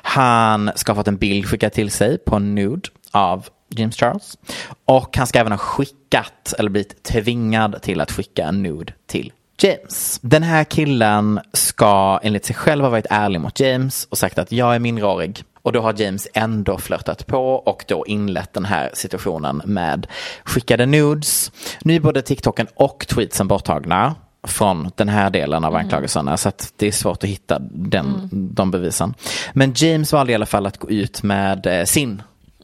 Han 0.03 0.71
ska 0.75 0.93
ha 0.93 0.97
fått 0.97 1.09
en 1.09 1.17
bild 1.17 1.47
skickad 1.47 1.73
till 1.73 1.91
sig 1.91 2.19
på 2.19 2.37
en 2.37 2.55
nude 2.55 2.89
av 3.11 3.47
James 3.69 3.97
Charles. 3.97 4.39
Och 4.85 5.17
han 5.17 5.27
ska 5.27 5.39
även 5.39 5.53
ha 5.53 5.59
skickat, 5.59 6.55
eller 6.59 6.71
blivit 6.71 7.03
tvingad 7.03 7.83
till 7.83 8.01
att 8.01 8.12
skicka 8.12 8.45
en 8.45 8.62
nude 8.62 8.93
till 9.07 9.33
James. 9.59 10.19
Den 10.23 10.43
här 10.43 10.64
killen 10.64 11.41
ska 11.53 12.21
enligt 12.23 12.45
sig 12.45 12.57
själv 12.57 12.85
ha 12.85 12.91
varit 12.91 13.07
ärlig 13.11 13.41
mot 13.41 13.61
James 13.61 14.07
och 14.11 14.19
sagt 14.19 14.39
att 14.39 14.53
jag 14.53 14.75
är 14.75 14.79
minderårig. 14.79 15.45
Och 15.67 15.73
då 15.73 15.81
har 15.81 15.95
James 16.01 16.29
ändå 16.35 16.79
flörtat 16.79 17.27
på 17.27 17.55
och 17.55 17.85
då 17.89 18.07
inlett 18.07 18.53
den 18.53 18.64
här 18.64 18.91
situationen 18.95 19.62
med 19.64 20.07
skickade 20.45 20.87
nudes. 20.87 21.53
Nu 21.81 21.95
är 21.95 22.01
både 22.01 22.23
TikToken 22.23 22.67
och 22.75 23.07
tweetsen 23.09 23.49
borttagna 23.49 24.14
från 24.43 24.91
den 24.95 25.09
här 25.09 25.31
delen 25.31 25.64
av 25.64 25.75
anklagelserna 25.75 26.37
så 26.37 26.49
att 26.49 26.73
det 26.77 26.87
är 26.87 26.93
svårt 26.93 27.25
att 27.25 27.31
hitta 27.31 27.59
den, 27.71 28.29
de 28.33 28.71
bevisen. 28.71 29.14
Men 29.53 29.73
James 29.77 30.12
valde 30.12 30.33
i 30.33 30.35
alla 30.35 30.47
fall 30.47 30.67
att 30.67 30.79
gå 30.79 30.91
ut 30.91 31.23
med 31.23 31.67
eh, 31.67 31.85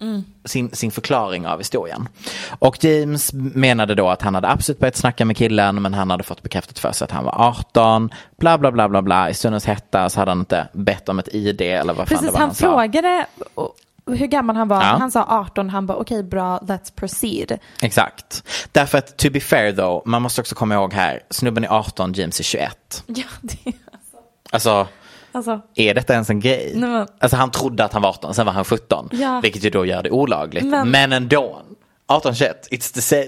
sin 0.03 0.25
sin, 0.45 0.71
sin 0.73 0.91
förklaring 0.91 1.47
av 1.47 1.59
historien. 1.59 2.09
Och 2.59 2.85
James 2.85 3.33
menade 3.33 3.95
då 3.95 4.09
att 4.09 4.23
han 4.23 4.35
hade 4.35 4.49
absolut 4.49 4.79
börjat 4.79 4.97
snacka 4.97 5.25
med 5.25 5.37
killen 5.37 5.83
men 5.83 5.95
han 5.95 6.11
hade 6.11 6.25
fått 6.25 6.43
bekräftat 6.43 6.79
för 6.79 6.93
sig 6.93 7.05
att 7.05 7.11
han 7.11 7.25
var 7.25 7.35
18. 7.49 8.11
Bla 8.37 8.59
bla 8.59 8.73
bla 8.73 8.89
bla 8.89 9.03
bla. 9.03 9.31
I 9.31 9.35
stundens 9.35 9.67
hetta 9.67 10.09
så 10.11 10.21
hade 10.21 10.31
han 10.31 10.39
inte 10.39 10.69
bett 10.73 11.09
om 11.09 11.19
ett 11.19 11.29
ID 11.35 11.61
eller 11.61 11.95
vad 11.95 12.09
fan 12.09 12.17
det 12.17 12.21
Precis, 12.21 12.33
var 12.33 12.39
han 12.41 12.49
han 12.49 12.55
sa. 12.55 12.67
frågade 12.67 13.27
hur 14.07 14.27
gammal 14.27 14.57
han 14.57 14.69
var. 14.69 14.77
Ja. 14.77 14.83
Han 14.83 15.11
sa 15.11 15.27
18, 15.29 15.71
han 15.71 15.87
bara 15.87 15.99
okej 15.99 16.23
bra, 16.23 16.59
let's 16.59 16.93
proceed. 16.95 17.59
Exakt. 17.83 18.45
Därför 18.73 18.99
att 18.99 19.17
to 19.17 19.31
be 19.31 19.41
fair 19.41 19.73
though, 19.73 20.03
man 20.09 20.23
måste 20.23 20.41
också 20.41 20.55
komma 20.55 20.75
ihåg 20.75 20.93
här, 20.93 21.21
snubben 21.31 21.65
är 21.65 21.69
18, 21.69 22.13
James 22.13 22.41
är 22.41 22.45
21. 22.45 23.05
Ja, 23.07 23.25
det, 23.41 23.73
Alltså, 24.51 24.71
alltså, 24.71 24.93
är 25.75 25.95
detta 25.95 26.13
ens 26.13 26.31
en 26.31 26.41
grej? 26.41 26.73
Nej, 26.75 26.91
men- 26.91 27.07
Alltså 27.19 27.37
han 27.37 27.51
trodde 27.51 27.85
att 27.85 27.93
han 27.93 28.03
var 28.03 28.09
18, 28.11 28.35
sen 28.35 28.47
var 28.47 28.53
han 28.53 28.65
17. 28.65 29.09
Ja. 29.13 29.41
Vilket 29.43 29.65
ju 29.65 29.71
då 29.71 29.87
gör 29.87 30.03
det 30.03 30.11
olagligt. 30.11 30.65
Men- 30.65 30.91
Men, 30.91 31.13
ändå. 31.13 31.63
18-21, 32.09 32.53
it's 32.71 32.95
the 32.95 33.01
same. 33.03 33.27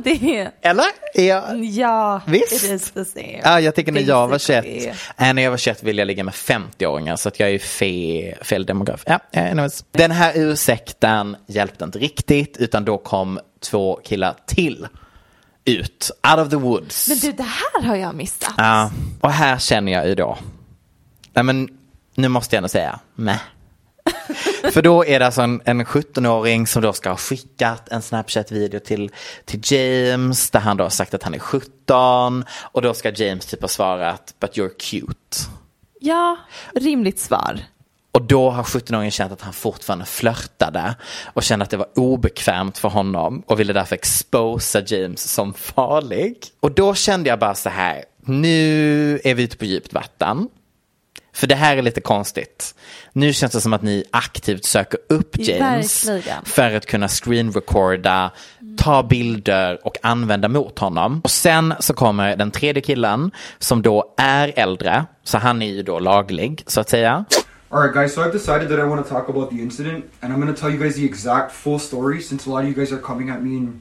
det, 0.04 0.48
Eller? 0.62 0.84
Är 1.14 1.28
jag... 1.28 1.64
ja, 1.64 2.20
Visst. 2.26 2.52
it 2.52 2.62
is 2.70 2.90
the 2.90 3.04
same. 3.04 3.40
Ja, 3.44 3.60
jag 3.60 3.74
tycker 3.74 3.92
när 3.92 4.00
jag 4.00 4.28
var 4.28 4.38
21, 4.38 4.64
Basically. 4.64 4.92
äh, 5.18 5.32
när 5.34 5.42
jag 5.42 5.50
var 5.50 5.58
21 5.58 5.82
ville 5.82 6.00
jag 6.02 6.06
ligga 6.06 6.24
med 6.24 6.34
50-åringar 6.34 7.16
så 7.16 7.28
att 7.28 7.40
jag 7.40 7.50
är 7.50 7.58
fe, 7.58 8.34
fel 8.44 8.66
demograf. 8.66 9.02
Ja, 9.06 9.18
anyways. 9.32 9.84
Den 9.90 10.10
här 10.10 10.32
ursäkten 10.36 11.36
hjälpte 11.46 11.84
inte 11.84 11.98
riktigt 11.98 12.56
utan 12.56 12.84
då 12.84 12.98
kom 12.98 13.40
två 13.60 14.00
killar 14.04 14.34
till 14.46 14.86
ut, 15.64 16.10
out 16.30 16.46
of 16.46 16.50
the 16.50 16.56
woods. 16.56 17.08
Men 17.08 17.18
du, 17.18 17.32
det 17.32 17.42
här 17.42 17.82
har 17.88 17.96
jag 17.96 18.14
missat. 18.14 18.54
Ja, 18.56 18.90
och 19.20 19.30
här 19.32 19.58
känner 19.58 19.92
jag 19.92 20.08
ju 20.08 20.14
då, 20.14 20.38
nej 21.34 21.44
men 21.44 21.68
nu 22.14 22.28
måste 22.28 22.56
jag 22.56 22.58
ändå 22.58 22.68
säga, 22.68 23.00
nej. 23.14 23.38
För 24.72 24.82
då 24.82 25.04
är 25.04 25.18
det 25.18 25.26
alltså 25.26 25.42
en, 25.42 25.60
en 25.64 25.84
17-åring 25.84 26.66
som 26.66 26.82
då 26.82 26.92
ska 26.92 27.08
ha 27.08 27.16
skickat 27.16 27.88
en 27.88 28.02
Snapchat-video 28.02 28.80
till, 28.80 29.10
till 29.44 29.60
James 29.64 30.50
där 30.50 30.60
han 30.60 30.76
då 30.76 30.84
har 30.84 30.90
sagt 30.90 31.14
att 31.14 31.22
han 31.22 31.34
är 31.34 31.38
17 31.38 32.44
och 32.62 32.82
då 32.82 32.94
ska 32.94 33.10
James 33.10 33.46
typ 33.46 33.60
ha 33.60 33.68
svarat 33.68 34.34
but 34.40 34.56
you're 34.56 34.72
cute. 34.78 35.36
Ja, 36.00 36.36
rimligt 36.74 37.18
svar. 37.18 37.60
Och 38.12 38.22
då 38.22 38.50
har 38.50 38.62
17-åringen 38.62 39.10
känt 39.10 39.32
att 39.32 39.40
han 39.40 39.52
fortfarande 39.52 40.04
flörtade 40.04 40.94
och 41.24 41.42
kände 41.42 41.62
att 41.62 41.70
det 41.70 41.76
var 41.76 41.98
obekvämt 41.98 42.78
för 42.78 42.88
honom 42.88 43.42
och 43.46 43.60
ville 43.60 43.72
därför 43.72 43.94
exposa 43.94 44.82
James 44.86 45.32
som 45.32 45.54
farlig. 45.54 46.36
Och 46.60 46.72
då 46.72 46.94
kände 46.94 47.28
jag 47.28 47.38
bara 47.38 47.54
så 47.54 47.68
här, 47.68 48.04
nu 48.20 49.20
är 49.24 49.34
vi 49.34 49.42
ute 49.42 49.56
på 49.56 49.64
djupt 49.64 49.92
vatten. 49.92 50.48
För 51.34 51.46
det 51.46 51.54
här 51.54 51.76
är 51.76 51.82
lite 51.82 52.00
konstigt. 52.00 52.74
Nu 53.12 53.32
känns 53.32 53.52
det 53.52 53.60
som 53.60 53.72
att 53.72 53.82
ni 53.82 54.04
aktivt 54.10 54.64
söker 54.64 55.00
upp 55.08 55.38
James 55.38 56.08
Verkligen. 56.08 56.44
för 56.44 56.76
att 56.76 56.86
kunna 56.86 57.08
screenrecorda, 57.08 58.30
ta 58.76 59.02
bilder 59.02 59.86
och 59.86 59.96
använda 60.02 60.48
mot 60.48 60.78
honom. 60.78 61.20
Och 61.24 61.30
sen 61.30 61.74
så 61.80 61.94
kommer 61.94 62.36
den 62.36 62.50
tredje 62.50 62.82
killen 62.82 63.30
som 63.58 63.82
då 63.82 64.14
är 64.16 64.52
äldre, 64.56 65.04
så 65.24 65.38
han 65.38 65.62
är 65.62 65.66
ju 65.66 65.82
då 65.82 65.98
laglig 65.98 66.62
så 66.66 66.80
att 66.80 66.88
säga. 66.88 67.24
Alright, 67.70 67.94
guys, 67.94 68.14
so 68.14 68.20
I've 68.20 68.32
decided 68.32 68.68
that 68.68 68.78
I 68.78 68.82
want 68.82 69.06
to 69.06 69.14
talk 69.14 69.28
about 69.28 69.50
the 69.50 69.56
incident, 69.56 70.04
and 70.20 70.32
I'm 70.32 70.40
going 70.40 70.54
to 70.54 70.60
tell 70.60 70.70
you 70.70 70.82
guys 70.82 70.94
the 70.94 71.04
exact 71.04 71.52
full 71.52 71.78
story 71.78 72.22
since 72.22 72.50
a 72.50 72.52
lot 72.52 72.58
of 72.62 72.68
you 72.68 72.74
guys 72.74 72.92
are 72.92 73.00
coming 73.00 73.30
at 73.30 73.42
me 73.42 73.56
and 73.56 73.80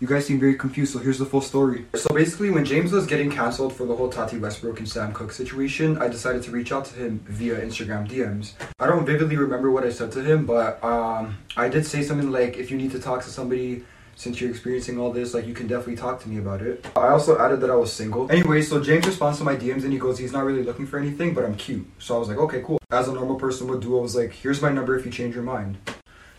you 0.00 0.06
guys 0.06 0.26
seem 0.26 0.38
very 0.38 0.54
confused, 0.54 0.92
so 0.92 0.98
here's 0.98 1.18
the 1.18 1.24
full 1.24 1.40
story. 1.40 1.86
So 1.94 2.14
basically, 2.14 2.50
when 2.50 2.64
James 2.64 2.92
was 2.92 3.06
getting 3.06 3.30
cancelled 3.30 3.74
for 3.74 3.86
the 3.86 3.96
whole 3.96 4.08
Tati 4.08 4.38
Westbrook 4.38 4.78
and 4.78 4.88
Sam 4.88 5.12
Cook 5.12 5.32
situation, 5.32 5.98
I 5.98 6.08
decided 6.08 6.42
to 6.44 6.50
reach 6.50 6.72
out 6.72 6.84
to 6.86 6.94
him 6.94 7.24
via 7.26 7.60
Instagram 7.60 8.08
DMs. 8.08 8.52
I 8.78 8.86
don't 8.86 9.06
vividly 9.06 9.36
remember 9.36 9.70
what 9.70 9.84
I 9.84 9.90
said 9.90 10.12
to 10.12 10.22
him, 10.22 10.44
but 10.44 10.82
um, 10.84 11.38
I 11.56 11.68
did 11.68 11.86
say 11.86 12.02
something 12.02 12.30
like, 12.30 12.58
if 12.58 12.70
you 12.70 12.76
need 12.76 12.90
to 12.92 12.98
talk 12.98 13.22
to 13.24 13.30
somebody 13.30 13.84
since 14.16 14.40
you're 14.40 14.50
experiencing 14.50 14.98
all 14.98 15.12
this, 15.12 15.34
like 15.34 15.46
you 15.46 15.54
can 15.54 15.66
definitely 15.66 15.96
talk 15.96 16.20
to 16.22 16.28
me 16.28 16.38
about 16.38 16.62
it. 16.62 16.84
I 16.96 17.08
also 17.08 17.38
added 17.38 17.60
that 17.60 17.70
I 17.70 17.76
was 17.76 17.92
single. 17.92 18.30
Anyway, 18.32 18.62
so 18.62 18.82
James 18.82 19.06
responds 19.06 19.38
to 19.38 19.44
my 19.44 19.54
DMs 19.54 19.84
and 19.84 19.92
he 19.92 19.98
goes, 19.98 20.18
he's 20.18 20.32
not 20.32 20.44
really 20.44 20.62
looking 20.62 20.86
for 20.86 20.98
anything, 20.98 21.34
but 21.34 21.44
I'm 21.44 21.54
cute. 21.54 21.86
So 21.98 22.16
I 22.16 22.18
was 22.18 22.28
like, 22.28 22.38
okay, 22.38 22.62
cool. 22.62 22.78
As 22.90 23.08
a 23.08 23.12
normal 23.12 23.36
person 23.36 23.68
would 23.68 23.80
do, 23.80 23.98
I 23.98 24.00
was 24.00 24.16
like, 24.16 24.32
here's 24.32 24.62
my 24.62 24.70
number 24.70 24.98
if 24.98 25.04
you 25.04 25.12
change 25.12 25.34
your 25.34 25.44
mind. 25.44 25.76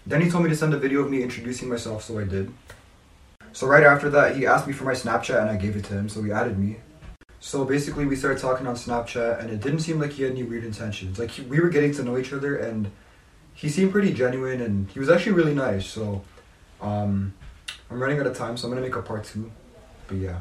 Then 0.07 0.21
he 0.21 0.29
told 0.29 0.43
me 0.43 0.49
to 0.49 0.55
send 0.55 0.73
a 0.73 0.77
video 0.77 1.01
of 1.01 1.11
me 1.11 1.21
introducing 1.21 1.69
myself, 1.69 2.03
so 2.03 2.17
I 2.17 2.23
did. 2.23 2.51
So 3.57 3.65
right 3.65 3.83
after 3.83 4.07
that, 4.11 4.35
he 4.35 4.45
asked 4.45 4.67
me 4.67 4.73
for 4.73 4.83
my 4.83 4.93
Snapchat 4.93 5.41
and 5.41 5.49
I 5.49 5.55
gave 5.55 5.75
it 5.75 5.85
to 5.85 5.93
him, 5.93 6.09
so 6.09 6.21
he 6.21 6.31
added 6.31 6.59
me. 6.59 6.77
So 7.39 7.65
basically, 7.65 8.05
we 8.05 8.15
started 8.15 8.39
talking 8.39 8.67
on 8.67 8.75
Snapchat, 8.75 9.39
and 9.39 9.49
it 9.49 9.61
didn't 9.61 9.79
seem 9.79 9.99
like 9.99 10.11
he 10.11 10.21
had 10.21 10.33
any 10.33 10.43
weird 10.43 10.63
intentions. 10.63 11.17
Like 11.17 11.31
he, 11.31 11.41
we 11.41 11.59
were 11.59 11.69
getting 11.69 11.91
to 11.95 12.03
know 12.03 12.19
each 12.19 12.33
other, 12.33 12.55
and 12.55 12.91
he 13.55 13.67
seemed 13.69 13.91
pretty 13.91 14.13
genuine, 14.13 14.61
and 14.61 14.87
he 14.93 14.99
was 14.99 15.09
actually 15.09 15.31
really 15.31 15.55
nice. 15.55 15.87
So, 15.87 16.21
um, 16.81 17.33
I'm 17.89 17.99
running 17.99 18.19
out 18.19 18.27
of 18.27 18.37
time, 18.37 18.57
so 18.57 18.67
I'm 18.67 18.73
gonna 18.73 18.85
make 18.87 18.95
a 18.95 19.01
part 19.01 19.23
two. 19.25 19.49
But 20.07 20.17
yeah. 20.17 20.39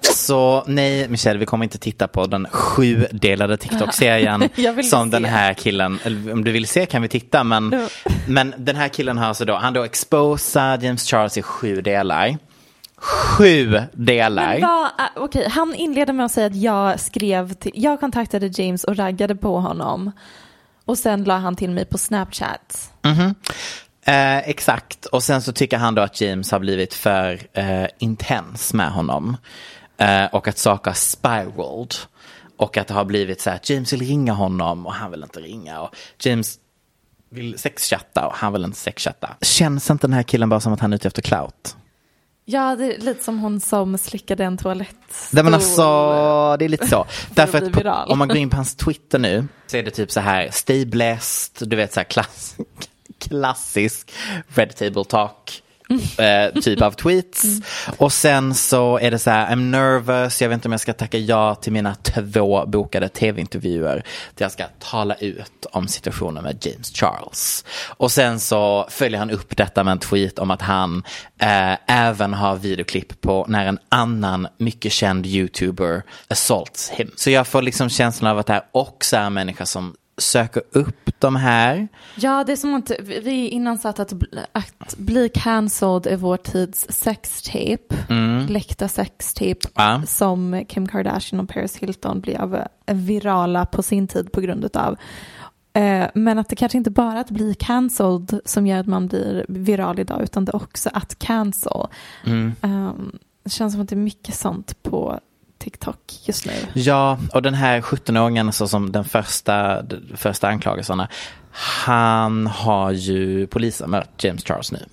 Så 0.00 0.64
nej, 0.66 1.08
Michelle, 1.08 1.38
vi 1.38 1.46
kommer 1.46 1.64
inte 1.64 1.78
titta 1.78 2.08
på 2.08 2.26
den 2.26 2.46
sjudelade 2.50 3.56
TikTok-serien 3.56 4.48
som 4.90 5.10
se. 5.10 5.16
den 5.16 5.24
här 5.24 5.54
killen, 5.54 5.98
eller 6.02 6.32
om 6.32 6.44
du 6.44 6.52
vill 6.52 6.66
se 6.66 6.86
kan 6.86 7.02
vi 7.02 7.08
titta, 7.08 7.44
men, 7.44 7.88
men 8.28 8.54
den 8.58 8.76
här 8.76 8.88
killen 8.88 9.18
har 9.18 9.26
alltså 9.26 9.44
då, 9.44 9.54
han 9.54 9.72
då 9.72 9.82
exposar 9.82 10.78
James 10.82 11.10
Charles 11.10 11.38
i 11.38 11.42
sju 11.42 11.80
delar. 11.80 12.36
Sju 12.98 13.80
delar. 13.92 14.60
Vad, 14.60 14.90
okej, 15.24 15.48
han 15.48 15.74
inleder 15.74 16.12
med 16.12 16.26
att 16.26 16.32
säga 16.32 16.46
att 16.46 16.56
jag 16.56 17.00
skrev 17.00 17.52
till, 17.52 17.72
jag 17.74 18.00
kontaktade 18.00 18.50
James 18.52 18.84
och 18.84 18.96
raggade 18.96 19.36
på 19.36 19.60
honom. 19.60 20.12
Och 20.84 20.98
sen 20.98 21.24
la 21.24 21.36
han 21.36 21.56
till 21.56 21.70
mig 21.70 21.84
på 21.84 21.98
Snapchat. 21.98 22.90
Eh, 24.06 24.38
exakt, 24.38 25.06
och 25.06 25.22
sen 25.22 25.42
så 25.42 25.52
tycker 25.52 25.78
han 25.78 25.94
då 25.94 26.02
att 26.02 26.20
James 26.20 26.50
har 26.50 26.58
blivit 26.58 26.94
för 26.94 27.40
eh, 27.52 27.86
intens 27.98 28.74
med 28.74 28.90
honom. 28.90 29.36
Eh, 29.98 30.24
och 30.24 30.48
att 30.48 30.58
saker 30.58 30.90
har 30.90 30.96
spiraled. 30.96 31.94
Och 32.56 32.76
att 32.76 32.86
det 32.86 32.94
har 32.94 33.04
blivit 33.04 33.40
så 33.40 33.50
här 33.50 33.56
att 33.56 33.70
James 33.70 33.92
vill 33.92 34.00
ringa 34.00 34.32
honom 34.32 34.86
och 34.86 34.92
han 34.92 35.10
vill 35.10 35.22
inte 35.22 35.40
ringa. 35.40 35.80
Och 35.80 35.96
James 36.18 36.58
vill 37.30 37.58
sexchatta 37.58 38.26
och 38.26 38.34
han 38.34 38.52
vill 38.52 38.64
inte 38.64 38.78
sexchatta. 38.78 39.36
Känns 39.40 39.90
inte 39.90 40.06
den 40.06 40.14
här 40.14 40.22
killen 40.22 40.48
bara 40.48 40.60
som 40.60 40.72
att 40.72 40.80
han 40.80 40.92
är 40.92 40.96
ute 40.96 41.08
efter 41.08 41.22
clout? 41.22 41.76
Ja, 42.48 42.76
det 42.76 42.94
är 42.94 42.98
lite 42.98 43.24
som 43.24 43.38
hon 43.38 43.60
som 43.60 43.98
slickade 43.98 44.44
en 44.44 44.56
toalett. 44.56 44.96
Nej 45.30 45.44
men 45.44 45.54
alltså, 45.54 45.82
det 46.58 46.64
är 46.64 46.68
lite 46.68 46.86
så. 46.86 47.06
Därför 47.34 47.58
att 47.58 47.72
på, 47.72 48.12
om 48.12 48.18
man 48.18 48.28
går 48.28 48.36
in 48.36 48.50
på 48.50 48.56
hans 48.56 48.74
Twitter 48.74 49.18
nu 49.18 49.46
så 49.66 49.76
är 49.76 49.82
det 49.82 49.90
typ 49.90 50.10
så 50.10 50.20
här, 50.20 50.50
stay 50.50 50.86
blessed, 50.86 51.68
du 51.68 51.76
vet 51.76 51.92
så 51.92 52.00
här 52.00 52.04
klass, 52.04 52.56
klassisk 53.18 54.12
red 54.48 54.76
table 54.76 55.04
talk. 55.04 55.62
eh, 56.18 56.60
typ 56.62 56.82
av 56.82 56.90
tweets. 56.90 57.44
Och 57.98 58.12
sen 58.12 58.54
så 58.54 58.98
är 58.98 59.10
det 59.10 59.18
så 59.18 59.30
här, 59.30 59.54
I'm 59.54 59.70
nervous, 59.70 60.42
jag 60.42 60.48
vet 60.48 60.54
inte 60.54 60.68
om 60.68 60.72
jag 60.72 60.80
ska 60.80 60.92
tacka 60.92 61.18
ja 61.18 61.54
till 61.54 61.72
mina 61.72 61.94
två 61.94 62.66
bokade 62.66 63.08
tv-intervjuer. 63.08 64.04
Där 64.34 64.44
jag 64.44 64.52
ska 64.52 64.64
tala 64.78 65.14
ut 65.14 65.66
om 65.72 65.88
situationen 65.88 66.44
med 66.44 66.66
James 66.66 66.92
Charles. 66.92 67.64
Och 67.86 68.12
sen 68.12 68.40
så 68.40 68.86
följer 68.90 69.18
han 69.18 69.30
upp 69.30 69.56
detta 69.56 69.84
med 69.84 69.92
en 69.92 69.98
tweet 69.98 70.38
om 70.38 70.50
att 70.50 70.62
han 70.62 71.02
eh, 71.40 71.74
även 71.86 72.34
har 72.34 72.56
videoklipp 72.56 73.20
på 73.20 73.46
när 73.48 73.66
en 73.66 73.78
annan 73.88 74.48
mycket 74.58 74.92
känd 74.92 75.26
youtuber 75.26 76.02
assaults 76.28 76.90
him. 76.90 77.10
Så 77.16 77.30
jag 77.30 77.46
får 77.46 77.62
liksom 77.62 77.88
känslan 77.88 78.30
av 78.30 78.38
att 78.38 78.46
det 78.46 78.52
här 78.52 78.64
också 78.72 79.16
är 79.16 79.20
en 79.20 79.34
människa 79.34 79.66
som 79.66 79.94
söker 80.18 80.62
upp 80.72 81.20
de 81.20 81.36
här. 81.36 81.88
Ja, 82.16 82.44
det 82.44 82.52
är 82.52 82.56
som 82.56 82.74
att 82.74 82.90
vi 83.06 83.48
innan 83.48 83.78
satt 83.78 84.00
att, 84.00 84.12
att 84.52 84.96
bli 84.96 85.28
cancelled 85.28 86.06
är 86.06 86.16
vår 86.16 86.36
tids 86.36 86.86
sextape. 86.90 87.94
Mm. 88.08 88.46
Läckta 88.46 88.88
sextape 88.88 89.68
ja. 89.74 90.02
som 90.06 90.64
Kim 90.68 90.88
Kardashian 90.88 91.40
och 91.40 91.48
Paris 91.48 91.76
Hilton 91.76 92.20
blev 92.20 92.66
virala 92.86 93.66
på 93.66 93.82
sin 93.82 94.08
tid 94.08 94.32
på 94.32 94.40
grund 94.40 94.76
av. 94.76 94.96
Eh, 95.72 96.06
men 96.14 96.38
att 96.38 96.48
det 96.48 96.56
kanske 96.56 96.78
inte 96.78 96.90
bara 96.90 97.20
att 97.20 97.30
bli 97.30 97.54
cancelled 97.54 98.40
som 98.44 98.66
gör 98.66 98.80
att 98.80 98.86
man 98.86 99.06
blir 99.06 99.46
viral 99.48 99.98
idag 99.98 100.22
utan 100.22 100.44
det 100.44 100.50
är 100.50 100.56
också 100.56 100.90
att 100.92 101.18
cancel. 101.18 101.86
Mm. 102.24 102.52
Um, 102.60 103.18
det 103.44 103.50
känns 103.50 103.72
som 103.72 103.82
att 103.82 103.88
det 103.88 103.94
är 103.94 103.96
mycket 103.96 104.34
sånt 104.34 104.82
på 104.82 105.20
TikTok 105.58 106.20
just 106.24 106.46
nu. 106.46 106.52
Ja, 106.74 107.18
och 107.32 107.42
den 107.42 107.54
här 107.54 107.80
17-åringen 107.80 108.50
så 108.50 108.68
som 108.68 108.92
den 108.92 109.04
första, 109.04 109.82
de 109.82 110.16
första 110.16 110.48
anklagelserna, 110.48 111.08
han 111.84 112.46
har 112.46 112.92
ju 112.92 113.46
polisen 113.46 113.90
mött 113.90 114.24
James 114.24 114.44
Charles 114.44 114.72
nu. 114.72 114.86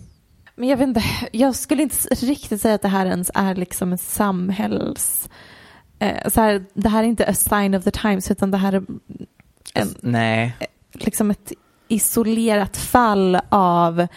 Men 0.55 0.69
jag 0.69 0.77
vet 0.77 0.87
inte, 0.87 1.03
jag 1.31 1.55
skulle 1.55 1.83
inte 1.83 1.97
riktigt 2.15 2.61
säga 2.61 2.75
att 2.75 2.81
det 2.81 2.87
här 2.87 3.05
ens 3.05 3.31
är 3.33 3.55
liksom 3.55 3.91
en 3.91 3.97
samhälls... 3.97 5.29
Eh, 5.99 6.29
så 6.29 6.41
här, 6.41 6.65
det 6.73 6.89
här 6.89 7.03
är 7.03 7.07
inte 7.07 7.27
a 7.27 7.33
sign 7.33 7.75
of 7.75 7.83
the 7.83 7.91
times 7.91 8.31
utan 8.31 8.51
det 8.51 8.57
här 8.57 8.73
är 8.73 8.83
en, 9.73 9.95
Nej. 10.01 10.57
liksom 10.93 11.31
ett 11.31 11.51
isolerat 11.87 12.77
fall 12.77 13.39
av 13.49 14.07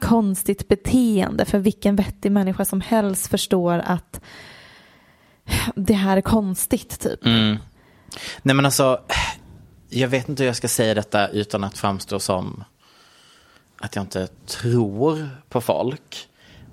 konstigt 0.00 0.68
beteende 0.68 1.44
för 1.44 1.58
vilken 1.58 1.96
vettig 1.96 2.32
människa 2.32 2.64
som 2.64 2.80
helst 2.80 3.30
förstår 3.30 3.78
att 3.78 4.20
det 5.76 5.94
här 5.94 6.16
är 6.16 6.20
konstigt 6.20 7.00
typ. 7.00 7.26
Mm. 7.26 7.58
Nej 8.42 8.54
men 8.54 8.64
alltså, 8.64 9.00
jag 9.88 10.08
vet 10.08 10.28
inte 10.28 10.42
hur 10.42 10.48
jag 10.48 10.56
ska 10.56 10.68
säga 10.68 10.94
detta 10.94 11.28
utan 11.28 11.64
att 11.64 11.78
framstå 11.78 12.20
som 12.20 12.64
att 13.80 13.96
jag 13.96 14.02
inte 14.02 14.28
tror 14.46 15.28
på 15.48 15.60
folk. 15.60 16.28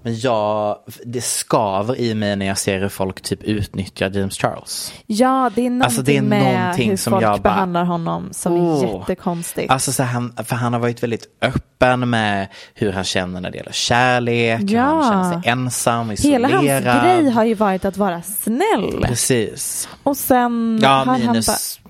Men 0.07 0.19
jag, 0.19 0.77
det 1.05 1.21
skaver 1.21 1.99
i 1.99 2.13
mig 2.15 2.35
när 2.35 2.45
jag 2.45 2.57
ser 2.57 2.79
hur 2.79 2.89
folk 2.89 3.21
typ 3.21 3.43
utnyttjar 3.43 4.09
James 4.09 4.37
Charles. 4.37 4.93
Ja, 5.05 5.51
det 5.55 5.61
är 5.61 5.69
någonting, 5.69 5.81
alltså, 5.81 6.01
det 6.01 6.17
är 6.17 6.21
med 6.21 6.53
någonting 6.53 6.89
hur 6.89 6.97
som 6.97 7.11
folk 7.11 7.23
jag 7.23 7.41
bara, 7.41 7.53
behandlar 7.53 7.83
honom 7.83 8.29
som 8.31 8.53
oh, 8.53 8.83
är 8.83 8.99
jättekonstigt. 8.99 9.71
Alltså, 9.71 9.91
så 9.91 10.03
han, 10.03 10.33
för 10.45 10.55
han 10.55 10.73
har 10.73 10.79
varit 10.79 11.03
väldigt 11.03 11.25
öppen 11.41 12.09
med 12.09 12.47
hur 12.73 12.91
han 12.91 13.03
känner 13.03 13.41
när 13.41 13.51
det 13.51 13.57
gäller 13.57 13.71
kärlek, 13.71 14.61
ja. 14.61 14.81
han 14.81 15.03
känner 15.03 15.41
sig 15.41 15.51
ensam, 15.51 16.11
isolerad. 16.11 16.51
Hela 16.51 16.91
hans 16.91 17.03
grej 17.03 17.29
har 17.31 17.43
ju 17.43 17.53
varit 17.53 17.85
att 17.85 17.97
vara 17.97 18.21
snäll. 18.21 19.03
Precis. 19.03 19.89
Och 20.03 20.17
sen 20.17 20.79
ja, 20.81 21.03
har 21.07 21.17
minus... 21.17 21.47
han 21.47 21.55
bara 21.57 21.87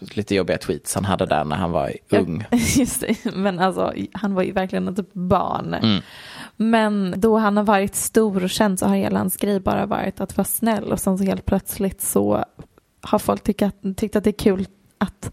lite 0.00 0.34
jobbiga 0.34 0.58
tweets 0.58 0.94
han 0.94 1.04
hade 1.04 1.26
där 1.26 1.44
när 1.44 1.56
han 1.56 1.70
var 1.70 1.92
ung. 2.08 2.44
Just 2.76 3.00
det, 3.00 3.34
men 3.34 3.58
alltså 3.58 3.94
han 4.12 4.34
var 4.34 4.42
ju 4.42 4.52
verkligen 4.52 4.88
ett 4.88 5.12
barn. 5.12 5.74
Mm. 5.74 6.02
Men 6.60 7.14
då 7.16 7.38
han 7.38 7.56
har 7.56 7.64
varit 7.64 7.94
stor 7.94 8.44
och 8.44 8.50
känd 8.50 8.78
så 8.78 8.86
har 8.86 8.96
hela 8.96 9.18
hans 9.18 9.36
grej 9.36 9.60
bara 9.60 9.86
varit 9.86 10.20
att 10.20 10.36
vara 10.36 10.44
snäll 10.44 10.92
och 10.92 11.00
sen 11.00 11.18
så 11.18 11.24
helt 11.24 11.46
plötsligt 11.46 12.02
så 12.02 12.44
har 13.00 13.18
folk 13.18 13.42
tyckt 13.42 13.62
att, 13.62 13.96
tyckt 13.96 14.16
att 14.16 14.24
det 14.24 14.30
är 14.30 14.38
kul 14.38 14.66
att 14.98 15.32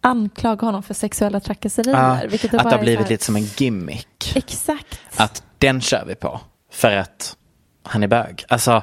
anklaga 0.00 0.66
honom 0.66 0.82
för 0.82 0.94
sexuella 0.94 1.40
trakasserier. 1.40 1.94
Ja, 1.94 2.28
det 2.30 2.44
att 2.44 2.50
det 2.50 2.76
har 2.76 2.78
blivit 2.78 3.00
här... 3.00 3.08
lite 3.08 3.24
som 3.24 3.36
en 3.36 3.42
gimmick. 3.42 4.32
Exakt. 4.36 5.00
Att 5.16 5.42
den 5.58 5.80
kör 5.80 6.04
vi 6.06 6.14
på 6.14 6.40
för 6.70 6.96
att 6.96 7.36
han 7.82 8.02
är 8.02 8.08
bög. 8.08 8.44
Alltså, 8.48 8.82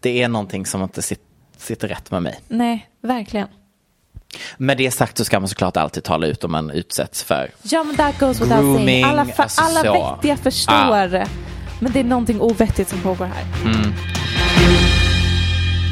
det 0.00 0.22
är 0.22 0.28
någonting 0.28 0.66
som 0.66 0.82
inte 0.82 1.02
sitter 1.56 1.88
rätt 1.88 2.10
med 2.10 2.22
mig. 2.22 2.40
Nej, 2.48 2.90
verkligen. 3.00 3.48
Med 4.56 4.78
det 4.78 4.90
sagt 4.90 5.18
så 5.18 5.24
ska 5.24 5.40
man 5.40 5.48
såklart 5.48 5.76
alltid 5.76 6.04
tala 6.04 6.26
ut 6.26 6.44
om 6.44 6.52
man 6.52 6.70
utsätts 6.70 7.22
för 7.22 7.50
Ja 7.62 7.84
men 7.84 7.96
that 7.96 8.18
goes 8.18 8.40
without 8.40 8.60
grooming. 8.60 9.04
Alla, 9.04 9.26
alltså 9.36 9.62
alla 9.62 9.82
så. 9.82 9.92
vettiga 9.92 10.36
förstår. 10.36 10.74
Ah. 10.74 11.26
Men 11.80 11.92
det 11.92 12.00
är 12.00 12.04
någonting 12.04 12.40
ovettigt 12.40 12.88
som 12.88 13.00
pågår 13.00 13.24
här. 13.24 13.44
Mm. 13.64 13.92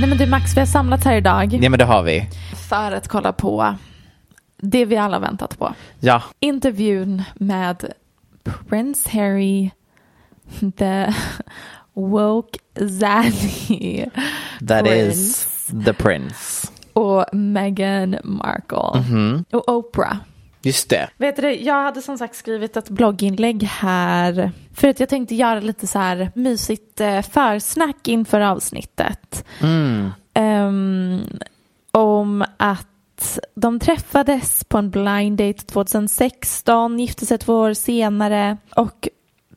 Nej 0.00 0.08
men 0.08 0.18
du 0.18 0.26
Max, 0.26 0.56
vi 0.56 0.60
har 0.60 0.66
samlats 0.66 1.04
här 1.04 1.16
idag. 1.16 1.58
Ja 1.62 1.70
men 1.70 1.78
det 1.78 1.84
har 1.84 2.02
vi. 2.02 2.28
För 2.68 2.92
att 2.92 3.08
kolla 3.08 3.32
på 3.32 3.74
det 4.56 4.84
vi 4.84 4.96
alla 4.96 5.18
väntat 5.18 5.58
på. 5.58 5.74
Ja. 6.00 6.22
Intervjun 6.40 7.22
med 7.34 7.92
Prince 8.68 9.10
Harry, 9.10 9.70
the 10.78 11.14
woke 11.94 12.58
zaddy 12.76 14.04
That 14.68 14.84
prince. 14.84 15.18
is 15.18 15.66
the 15.84 15.92
prince 15.92 16.65
och 16.96 17.24
Meghan 17.32 18.16
Markle 18.24 18.90
mm 18.94 19.04
-hmm. 19.04 19.44
och 19.52 19.68
Oprah. 19.68 20.16
Just 20.62 20.90
det. 20.90 21.08
Vet 21.16 21.36
du, 21.36 21.54
jag 21.54 21.82
hade 21.82 22.02
som 22.02 22.18
sagt 22.18 22.36
skrivit 22.36 22.76
ett 22.76 22.88
blogginlägg 22.88 23.62
här 23.62 24.52
för 24.74 24.88
att 24.88 25.00
jag 25.00 25.08
tänkte 25.08 25.34
göra 25.34 25.60
lite 25.60 25.86
så 25.86 25.98
här 25.98 26.30
mysigt 26.34 27.00
eh, 27.00 27.22
försnack 27.22 28.08
inför 28.08 28.40
avsnittet. 28.40 29.44
Mm. 29.62 30.10
Um, 30.34 31.22
om 31.90 32.44
att 32.56 33.38
de 33.54 33.80
träffades 33.80 34.64
på 34.64 34.78
en 34.78 34.90
blind 34.90 35.38
date 35.38 35.66
2016, 35.66 36.98
gifte 36.98 37.26
sig 37.26 37.38
två 37.38 37.54
år 37.54 37.72
senare 37.72 38.56
och 38.76 39.08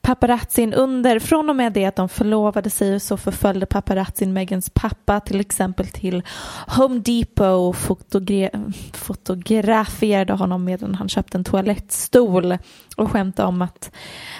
paparazzin 0.09 0.73
under, 0.73 1.19
från 1.19 1.49
och 1.49 1.55
med 1.55 1.73
det 1.73 1.85
att 1.85 1.95
de 1.95 2.09
förlovade 2.09 2.69
sig 2.69 2.99
så 2.99 3.17
förföljde 3.17 3.65
paparazzin 3.65 4.33
Megans 4.33 4.69
pappa 4.69 5.19
till 5.19 5.39
exempel 5.39 5.87
till 5.87 6.23
Home 6.67 6.99
Depot 6.99 7.69
och 7.69 7.75
fotogra 7.75 8.49
fotograferade 8.93 10.33
honom 10.33 10.65
medan 10.65 10.95
han 10.95 11.09
köpte 11.09 11.37
en 11.37 11.43
toalettstol 11.43 12.57
och 12.97 13.11
skämtade 13.11 13.47
om 13.47 13.61
att 13.61 13.91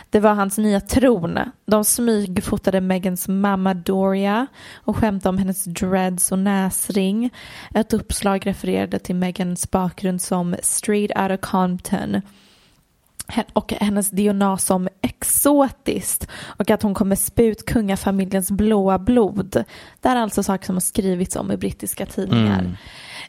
det 0.09 0.19
var 0.19 0.33
hans 0.33 0.57
nya 0.57 0.81
tron. 0.81 1.39
De 1.65 1.85
smygfotade 1.85 2.81
Megans 2.81 3.27
mamma 3.27 3.73
Doria 3.73 4.47
och 4.75 4.97
skämtade 4.97 5.29
om 5.29 5.37
hennes 5.37 5.63
dreads 5.63 6.31
och 6.31 6.39
näsring. 6.39 7.29
Ett 7.73 7.93
uppslag 7.93 8.47
refererade 8.47 8.99
till 8.99 9.15
Megans 9.15 9.71
bakgrund 9.71 10.21
som 10.21 10.55
straight 10.61 11.11
out 11.17 11.31
of 11.31 11.49
Compton 11.49 12.21
och 13.53 13.73
hennes 13.73 14.11
DNA 14.11 14.57
som 14.57 14.87
exotiskt 15.01 16.27
och 16.43 16.71
att 16.71 16.81
hon 16.81 16.93
kommer 16.93 17.15
sput 17.15 17.65
kungafamiljens 17.65 18.51
blåa 18.51 18.99
blod. 18.99 19.63
Det 20.01 20.09
är 20.09 20.15
alltså 20.15 20.43
saker 20.43 20.65
som 20.65 20.75
har 20.75 20.81
skrivits 20.81 21.35
om 21.35 21.51
i 21.51 21.57
brittiska 21.57 22.05
tidningar. 22.05 22.59
Mm. 22.59 22.75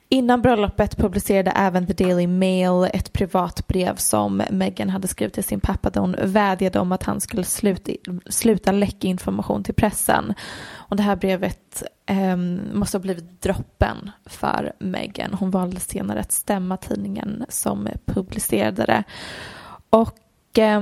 Innan 0.08 0.42
bröllopet 0.42 0.96
publicerade 0.96 1.50
även 1.50 1.86
The 1.86 2.04
Daily 2.04 2.26
Mail 2.26 2.90
ett 2.92 3.12
privat 3.12 3.66
brev 3.66 3.96
som 3.96 4.42
Meghan 4.50 4.90
hade 4.90 5.08
skrivit 5.08 5.34
till 5.34 5.44
sin 5.44 5.60
pappa 5.60 5.90
där 5.90 6.00
hon 6.00 6.16
vädjade 6.22 6.78
om 6.80 6.92
att 6.92 7.02
han 7.02 7.20
skulle 7.20 7.44
sluta, 7.44 7.92
sluta 8.26 8.72
läcka 8.72 9.08
information 9.08 9.64
till 9.64 9.74
pressen. 9.74 10.34
Och 10.72 10.96
det 10.96 11.02
här 11.02 11.16
brevet 11.16 11.82
eh, 12.06 12.36
måste 12.72 12.96
ha 12.96 13.02
blivit 13.02 13.42
droppen 13.42 14.10
för 14.26 14.72
Meghan. 14.78 15.34
Hon 15.34 15.50
valde 15.50 15.80
senare 15.80 16.20
att 16.20 16.32
stämma 16.32 16.76
tidningen 16.76 17.44
som 17.48 17.88
publicerade 18.04 18.84
det. 18.86 19.04
Och 19.90 20.58
eh, 20.58 20.80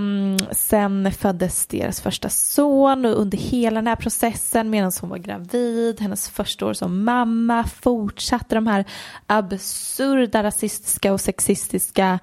sen 0.50 1.12
föddes 1.12 1.66
deras 1.66 2.00
första 2.00 2.28
son 2.28 3.04
och 3.04 3.20
under 3.20 3.38
hela 3.38 3.74
den 3.74 3.86
här 3.86 3.96
processen 3.96 4.70
medan 4.70 4.92
hon 5.00 5.10
var 5.10 5.18
gravid, 5.18 6.00
hennes 6.00 6.28
första 6.28 6.66
år 6.66 6.72
som 6.72 7.04
mamma 7.04 7.64
fortsatte 7.64 8.54
de 8.54 8.66
här 8.66 8.84
absurda 9.26 10.42
rasistiska 10.42 11.12
och 11.12 11.20
sexistiska 11.20 12.18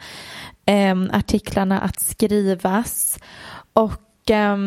eh, 0.66 0.96
artiklarna 1.12 1.80
att 1.80 2.00
skrivas. 2.00 3.20
Och 3.74 4.32
eh, 4.32 4.58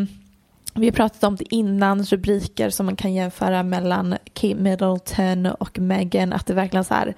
vi 0.74 0.86
har 0.86 0.92
pratat 0.92 1.24
om 1.24 1.36
det 1.36 1.54
innan, 1.54 2.04
rubriker 2.04 2.70
som 2.70 2.86
man 2.86 2.96
kan 2.96 3.14
jämföra 3.14 3.62
mellan 3.62 4.16
Kate 4.32 4.54
Middleton 4.54 5.46
och 5.46 5.78
Meghan, 5.78 6.32
att 6.32 6.46
det 6.46 6.54
verkligen 6.54 6.84
så 6.84 6.94
här, 6.94 7.14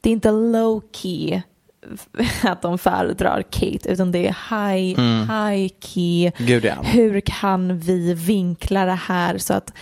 det 0.00 0.08
är 0.10 0.12
inte 0.12 0.30
low 0.30 0.82
key 0.92 1.42
att 2.42 2.62
de 2.62 2.78
föredrar 2.78 3.42
Kate 3.42 3.92
utan 3.92 4.12
det 4.12 4.28
är 4.28 4.36
high, 4.50 5.00
mm. 5.00 5.28
high 5.28 5.72
key. 5.80 6.30
Gud, 6.38 6.64
ja. 6.64 6.74
Hur 6.82 7.20
kan 7.20 7.78
vi 7.78 8.14
vinkla 8.14 8.84
det 8.84 9.00
här 9.06 9.38
så 9.38 9.54
att 9.54 9.72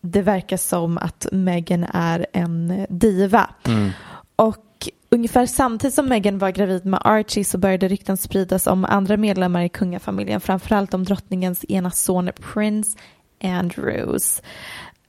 det 0.00 0.22
verkar 0.22 0.56
som 0.56 0.98
att 0.98 1.26
Meghan 1.32 1.86
är 1.92 2.26
en 2.32 2.86
diva. 2.88 3.50
Mm. 3.64 3.90
Och 4.36 4.88
ungefär 5.10 5.46
samtidigt 5.46 5.94
som 5.94 6.08
Meghan 6.08 6.38
var 6.38 6.50
gravid 6.50 6.86
med 6.86 7.00
Archie 7.04 7.44
så 7.44 7.58
började 7.58 7.88
rykten 7.88 8.16
spridas 8.16 8.66
om 8.66 8.84
andra 8.84 9.16
medlemmar 9.16 9.62
i 9.62 9.68
kungafamiljen, 9.68 10.40
framförallt 10.40 10.94
om 10.94 11.04
drottningens 11.04 11.64
ena 11.68 11.90
son 11.90 12.30
Prince 12.52 12.98
Andrews. 13.42 14.42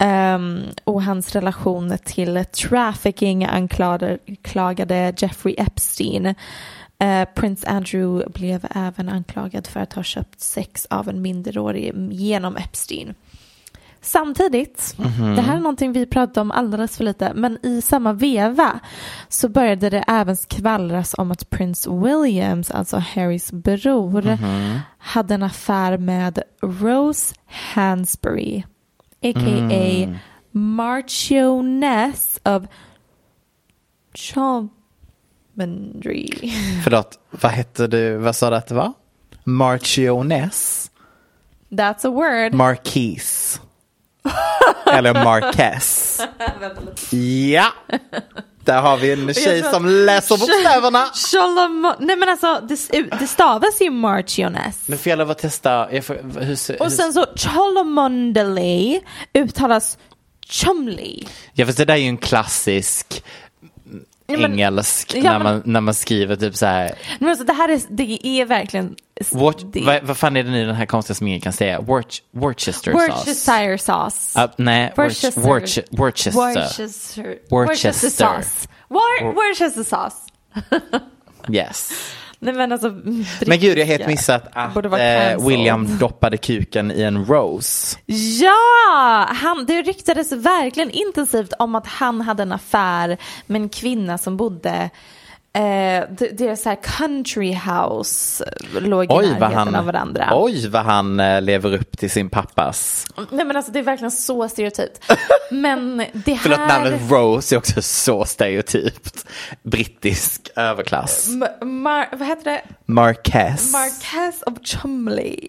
Um, 0.03 0.63
och 0.83 1.03
hans 1.03 1.35
relation 1.35 1.97
till 2.05 2.45
trafficking 2.45 3.45
anklagade 3.45 5.13
Jeffrey 5.17 5.55
Epstein. 5.57 6.25
Uh, 6.25 7.25
Prince 7.35 7.67
Andrew 7.69 8.31
blev 8.31 8.65
även 8.75 9.09
anklagad 9.09 9.67
för 9.67 9.79
att 9.79 9.93
ha 9.93 10.03
köpt 10.03 10.41
sex 10.41 10.87
av 10.89 11.09
en 11.09 11.21
minderårig 11.21 11.93
genom 12.11 12.57
Epstein. 12.57 13.13
Samtidigt, 14.01 14.95
det 15.35 15.41
här 15.41 15.55
är 15.55 15.59
någonting 15.59 15.93
vi 15.93 16.05
pratade 16.05 16.41
om 16.41 16.51
alldeles 16.51 16.97
för 16.97 17.03
lite, 17.03 17.31
men 17.35 17.65
i 17.65 17.81
samma 17.81 18.13
veva 18.13 18.79
så 19.27 19.49
började 19.49 19.89
det 19.89 20.03
även 20.07 20.37
skvallras 20.37 21.15
om 21.17 21.31
att 21.31 21.49
Prince 21.49 21.89
Williams, 21.91 22.71
alltså 22.71 22.97
Harrys 22.97 23.51
bror, 23.51 24.37
hade 24.97 25.33
en 25.33 25.43
affär 25.43 25.97
med 25.97 26.39
Rose 26.61 27.35
Hansbury, 27.73 28.63
a.k.a. 29.23 30.19
Marchioness 30.51 32.39
of 32.45 32.63
Chalmondry. 34.13 36.27
Förlåt, 36.83 37.19
vad 37.29 37.51
hette 37.51 37.87
du, 37.87 38.17
vad 38.17 38.35
sa 38.35 38.49
du 38.49 38.55
att 38.55 38.67
det 38.67 38.75
var? 38.75 38.93
Marchioness? 39.43 40.91
That's 41.69 42.07
a 42.07 42.11
word. 42.11 42.53
Marquise. 42.53 43.59
Eller 44.93 45.13
Marquess. 45.23 46.21
Ja, 47.51 47.67
där 48.65 48.81
har 48.81 48.97
vi 48.97 49.11
en 49.11 49.33
tjej 49.33 49.63
som 49.63 49.85
läser 49.85 50.37
bokstäverna. 50.37 51.05
Nej 51.99 52.15
men 52.15 52.29
alltså 52.29 52.61
det, 52.67 53.01
det 53.19 53.27
stavas 53.27 53.81
ju 53.81 53.89
Marchioness. 53.89 54.79
Men 54.85 54.97
får 54.97 55.09
jag 55.09 55.19
lov 55.19 55.31
att 55.31 55.37
testa? 55.39 55.87
Får, 56.01 56.39
hur, 56.39 56.81
Och 56.81 56.91
sen 56.91 57.13
så 57.13 57.25
Cholmondeley 57.35 58.99
uttalas 59.33 59.97
Chumley. 60.49 61.23
Ja 61.53 61.65
fast 61.65 61.77
det 61.77 61.85
där 61.85 61.93
är 61.93 61.97
ju 61.97 62.07
en 62.07 62.17
klassisk 62.17 63.23
Ja, 64.27 64.37
men- 64.37 64.51
engelsk 64.51 65.13
Ja, 65.15 65.21
när, 65.23 65.31
men- 65.39 65.43
man, 65.43 65.61
när 65.65 65.81
man 65.81 65.93
skriver 65.93 66.35
typ 66.35 66.55
så 66.55 66.65
här. 66.65 66.91
Men 67.19 67.29
alltså 67.29 67.45
det 67.45 67.53
här 67.53 67.69
är, 67.69 67.81
det 67.89 68.27
är 68.27 68.45
verkligen 68.45 68.95
What, 69.31 69.63
vad, 69.63 70.03
vad 70.03 70.17
fan 70.17 70.37
är 70.37 70.43
det 70.43 70.51
nu 70.51 70.65
den 70.65 70.75
här 70.75 70.85
konstiga 70.85 71.15
som 71.15 71.27
ingen 71.27 71.41
kan 71.41 71.53
säga? 71.53 71.81
Worc, 71.81 72.21
Worcester 72.31 72.91
sauce? 72.91 73.07
Worcestershire 73.07 73.77
sauce. 73.77 74.39
Uh, 74.43 74.49
nej, 74.57 74.93
Worcester. 74.97 75.41
Worcester. 75.41 75.83
Worcester. 75.91 76.31
Worcester. 76.31 77.37
Worcester. 77.49 78.09
Sauce. 78.09 78.67
War, 78.87 79.33
Worcester 79.33 79.83
sauce. 79.83 80.17
Yes. 81.49 81.91
Nej 82.39 82.53
men 82.53 82.71
alltså. 82.71 82.89
Men 83.45 83.59
gud, 83.59 83.77
jag 83.77 83.85
har 83.85 83.91
helt 83.91 84.07
missat 84.07 84.47
att 84.53 84.85
eh. 84.85 85.47
William 85.47 85.97
doppade 85.97 86.37
kuken 86.37 86.91
i 86.91 87.01
en 87.01 87.25
rose. 87.25 87.97
Ja, 88.41 89.27
han, 89.29 89.65
det 89.65 89.81
ryktades 89.81 90.31
verkligen 90.31 90.91
intensivt 90.91 91.53
om 91.59 91.75
att 91.75 91.87
han 91.87 92.21
hade 92.21 92.43
en 92.43 92.51
affär 92.51 93.17
med 93.47 93.61
en 93.61 93.69
kvinna 93.69 94.17
som 94.17 94.37
bodde 94.37 94.89
Eh, 95.55 96.03
deras 96.33 96.61
så 96.61 96.69
här 96.69 96.77
country 96.83 97.53
house 97.53 98.45
låg 98.79 99.03
i 99.05 99.07
Oj 99.09 99.25
närheten 99.25 99.53
han, 99.57 99.75
av 99.75 99.85
varandra. 99.85 100.29
oj 100.33 100.67
vad 100.69 100.81
han 100.85 101.19
eh, 101.19 101.41
lever 101.41 101.73
upp 101.73 101.97
till 101.97 102.09
sin 102.11 102.29
pappas. 102.29 103.05
Nej 103.31 103.45
men 103.45 103.57
alltså 103.57 103.71
det 103.71 103.79
är 103.79 103.83
verkligen 103.83 104.11
så 104.11 104.49
stereotypt. 104.49 105.11
Men 105.51 105.97
det 106.13 106.37
Förlåt, 106.37 106.59
här... 106.59 106.67
namnet 106.67 107.11
Rose 107.11 107.55
är 107.55 107.57
också 107.57 107.81
så 107.81 108.25
stereotypt. 108.25 109.25
Brittisk 109.63 110.49
överklass. 110.55 111.27
M- 111.61 111.83
vad 112.11 112.27
heter 112.27 112.43
det? 112.51 112.61
Marquess. 112.85 113.71
Marquess 113.73 114.41
of 114.45 114.53
Chumley. 114.63 115.47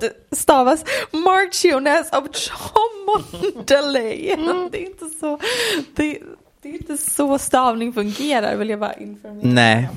Det 0.00 0.36
stavas 0.36 0.84
Marchioness 1.12 2.12
of 2.12 2.24
Chomondeley. 2.50 4.30
Mm. 4.30 4.68
Det 4.72 4.82
är 4.82 4.86
inte 4.86 5.04
så, 5.20 5.38
det, 5.96 6.18
det 6.66 6.76
är 6.76 6.92
inte 6.92 6.98
så 7.10 7.38
stavning 7.38 7.92
fungerar 7.92 8.56
vill 8.56 8.70
jag 8.70 8.80
bara 8.80 8.94
informera. 8.94 9.48
Nej. 9.54 9.88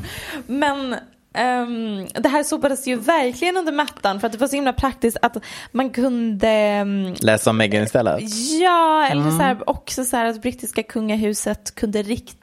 Men 0.48 0.96
ehm, 1.34 2.08
det 2.14 2.30
här 2.30 2.44
sopades 2.44 2.88
ju 2.88 2.96
verkligen 2.96 3.58
under 3.58 3.72
mattan 3.72 4.20
för 4.20 4.28
att 4.28 4.32
det 4.34 4.40
var 4.40 4.48
så 4.48 4.56
himla 4.56 4.74
praktiskt 4.74 5.18
att 5.22 5.38
man 5.72 5.90
kunde 5.90 6.48
ehm, 6.50 7.14
Läs 7.22 7.48
om 7.48 7.58
Meghan 7.58 7.84
istället. 7.84 8.22
Ja, 8.62 9.06
eller 9.12 9.22
Mm. 9.22 9.38
så 9.38 9.44
här, 9.44 9.70
också 9.70 10.06
så 10.06 10.18
här 10.18 10.26
att 10.26 10.42
brittiska 10.42 10.84
kungahuset 10.84 11.76
kunde 11.76 12.04
rikta 12.04 12.39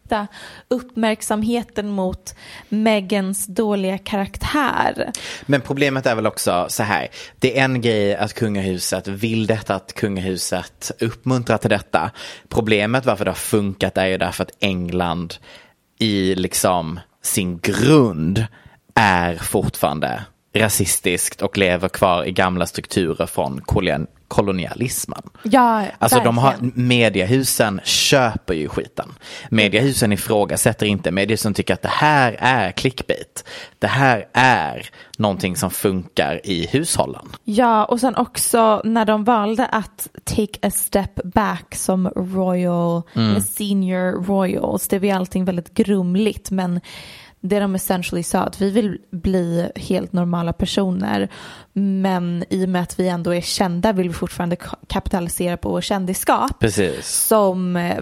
uppmärksamheten 0.69 1.89
mot 1.89 2.35
Megans 2.69 3.47
dåliga 3.47 3.99
karaktär. 3.99 5.13
Men 5.47 5.61
problemet 5.61 6.07
är 6.07 6.15
väl 6.15 6.27
också 6.27 6.67
så 6.69 6.83
här. 6.83 7.09
Det 7.39 7.59
är 7.59 7.65
en 7.65 7.81
grej 7.81 8.17
att 8.17 8.35
kungahuset 8.35 9.09
vill 9.09 9.47
detta, 9.47 9.75
att 9.75 9.93
kungahuset 9.93 10.91
uppmuntrar 11.01 11.59
till 11.59 11.71
detta. 11.71 12.11
Problemet 12.49 13.07
varför 13.07 13.25
det 13.25 13.31
har 13.31 13.37
funkat 13.37 13.99
är 13.99 14.07
ju 14.07 14.19
därför 14.19 14.43
att 14.43 14.57
England 14.61 15.35
i 15.99 16.35
liksom 16.35 17.01
sin 17.23 17.59
grund 17.59 18.47
är 18.95 19.35
fortfarande 19.35 20.25
rasistiskt 20.55 21.43
och 21.43 21.59
lever 21.59 21.89
kvar 21.89 22.25
i 22.25 22.33
gamla 22.33 22.67
strukturer 22.67 23.27
från 23.27 23.61
kolon- 23.61 24.07
kolonialismen. 24.29 25.23
Ja, 25.43 25.85
Alltså 25.99 26.21
de 26.21 26.39
har, 26.39 26.51
verkligen. 26.51 26.73
mediehusen 26.89 27.81
köper 27.85 28.55
ju 28.55 28.69
skiten. 28.69 29.13
Mediehusen 29.51 30.13
ifrågasätter 30.13 30.87
inte, 30.87 31.11
mediehusen 31.11 31.55
tycker 31.55 31.75
att 31.75 31.83
det 31.83 31.89
här 31.89 32.37
är 32.41 32.73
clickbait. 32.73 33.45
Det 33.79 33.87
här 33.87 34.27
är 34.33 34.87
någonting 35.19 35.57
som 35.57 35.71
funkar 35.71 36.41
i 36.45 36.67
hushållen. 36.67 37.27
Ja, 37.45 37.85
och 37.85 38.01
sen 38.01 38.17
också 38.17 38.81
när 38.85 39.05
de 39.05 39.25
valde 39.25 39.67
att 39.67 40.09
take 40.25 40.69
a 40.69 40.71
step 40.71 41.15
back 41.25 41.75
som 41.75 42.09
royal, 42.09 43.03
Mm. 43.15 43.41
senior 43.41 44.25
royals, 44.25 44.89
det 44.89 44.99
ju 45.09 45.15
allting 45.17 45.45
väldigt 45.45 45.75
grumligt 45.75 46.51
men 46.51 46.81
det 47.49 47.61
de 47.61 47.75
essentially 47.75 48.23
sa 48.23 48.41
att 48.41 48.61
vi 48.61 48.71
vill 48.71 48.99
bli 49.11 49.71
helt 49.77 50.13
normala 50.13 50.53
personer 50.53 51.29
men 51.73 52.45
i 52.51 52.65
och 52.65 52.69
med 52.69 52.83
att 52.83 53.01
vi 53.01 53.09
ändå 53.09 53.35
är 53.35 53.41
kända 53.41 53.93
vill 53.93 54.09
vi 54.09 54.15
fortfarande 54.15 54.57
ka- 54.57 54.75
kapitalisera 54.87 55.57
på 55.57 55.69
vår 55.69 55.81
kändisskap. 55.81 56.59
Precis. 56.61 57.07
Som 57.09 57.77
eh, 57.77 57.99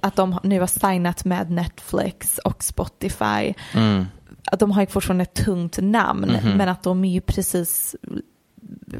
att 0.00 0.16
de 0.16 0.38
nu 0.42 0.60
har 0.60 0.66
signat 0.66 1.24
med 1.24 1.50
Netflix 1.50 2.38
och 2.38 2.64
Spotify. 2.64 3.54
Mm. 3.74 4.04
Att 4.44 4.60
de 4.60 4.70
har 4.70 4.80
ju 4.82 4.86
fortfarande 4.86 5.22
ett 5.22 5.34
tungt 5.34 5.78
namn 5.80 6.30
Mhm. 6.42 6.56
men 6.56 6.68
att 6.68 6.82
de 6.82 7.04
är 7.04 7.12
ju 7.12 7.20
precis 7.20 7.96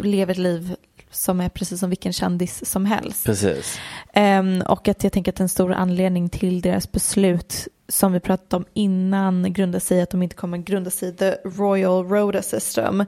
lever 0.02 0.32
ett 0.32 0.38
liv 0.38 0.74
som 1.10 1.40
är 1.40 1.48
precis 1.48 1.80
som 1.80 1.90
vilken 1.90 2.12
kändis 2.12 2.70
som 2.70 2.86
helst. 2.86 3.24
Precis. 3.26 3.78
Ehm, 4.14 4.62
och 4.68 4.88
att 4.88 5.04
jag 5.04 5.12
tänker 5.12 5.32
att 5.32 5.40
en 5.40 5.48
stor 5.48 5.72
anledning 5.72 6.28
till 6.28 6.60
deras 6.60 6.92
beslut 6.92 7.68
som 7.92 8.12
vi 8.12 8.20
pratade 8.20 8.56
om 8.56 8.64
innan 8.74 9.52
grundar 9.52 9.78
sig 9.78 9.98
i 9.98 10.02
att 10.02 10.10
de 10.10 10.22
inte 10.22 10.36
kommer 10.36 10.58
grunda 10.58 10.90
sig 10.90 11.08
i 11.08 11.12
the 11.12 11.30
Royal 11.44 12.08
Rota 12.08 12.42
System. 12.42 13.04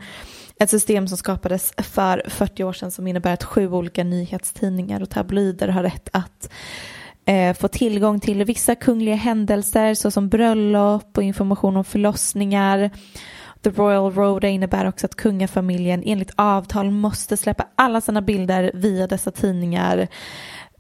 Ett 0.61 0.70
system 0.70 1.09
som 1.09 1.18
skapades 1.18 1.72
för 1.76 2.22
40 2.28 2.64
år 2.64 2.72
sedan 2.72 2.91
som 2.91 3.07
innebär 3.07 3.32
att 3.32 3.45
sju 3.45 3.72
olika 3.72 4.05
nyhetstidningar 4.05 5.03
och 5.03 5.11
tabloider 5.11 5.68
har 5.68 5.82
rätt 5.82 6.09
att 6.12 6.51
eh, 7.24 7.57
få 7.57 7.68
tillgång 7.68 8.20
till 8.20 8.45
vissa 8.45 8.74
kungliga 8.74 9.14
händelser 9.14 9.95
såsom 9.95 10.28
bröllop 10.28 11.18
och 11.18 11.22
information 11.22 11.76
om 11.76 11.85
förlossningar. 11.85 12.91
The 13.62 13.70
Royal 13.70 14.12
Rota 14.12 14.49
innebär 14.49 14.89
också 14.89 15.07
att 15.07 15.14
kungafamiljen 15.14 16.03
enligt 16.07 16.32
avtal 16.37 16.91
måste 16.91 17.37
släppa 17.37 17.66
alla 17.76 18.01
sina 18.01 18.22
bilder 18.22 18.70
via 18.74 19.07
dessa 19.07 19.30
tidningar. 19.30 20.09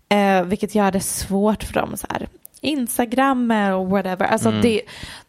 Eh, 0.08 0.44
vilket 0.44 0.74
gör 0.74 0.92
det 0.92 1.00
svårt 1.00 1.62
för 1.62 1.74
dem. 1.74 1.96
Så 1.96 2.06
här. 2.10 2.28
Instagram 2.64 3.50
och 3.50 3.88
whatever. 3.90 4.24
Alltså 4.26 4.48
Mm. 4.48 4.62
det, 4.62 4.80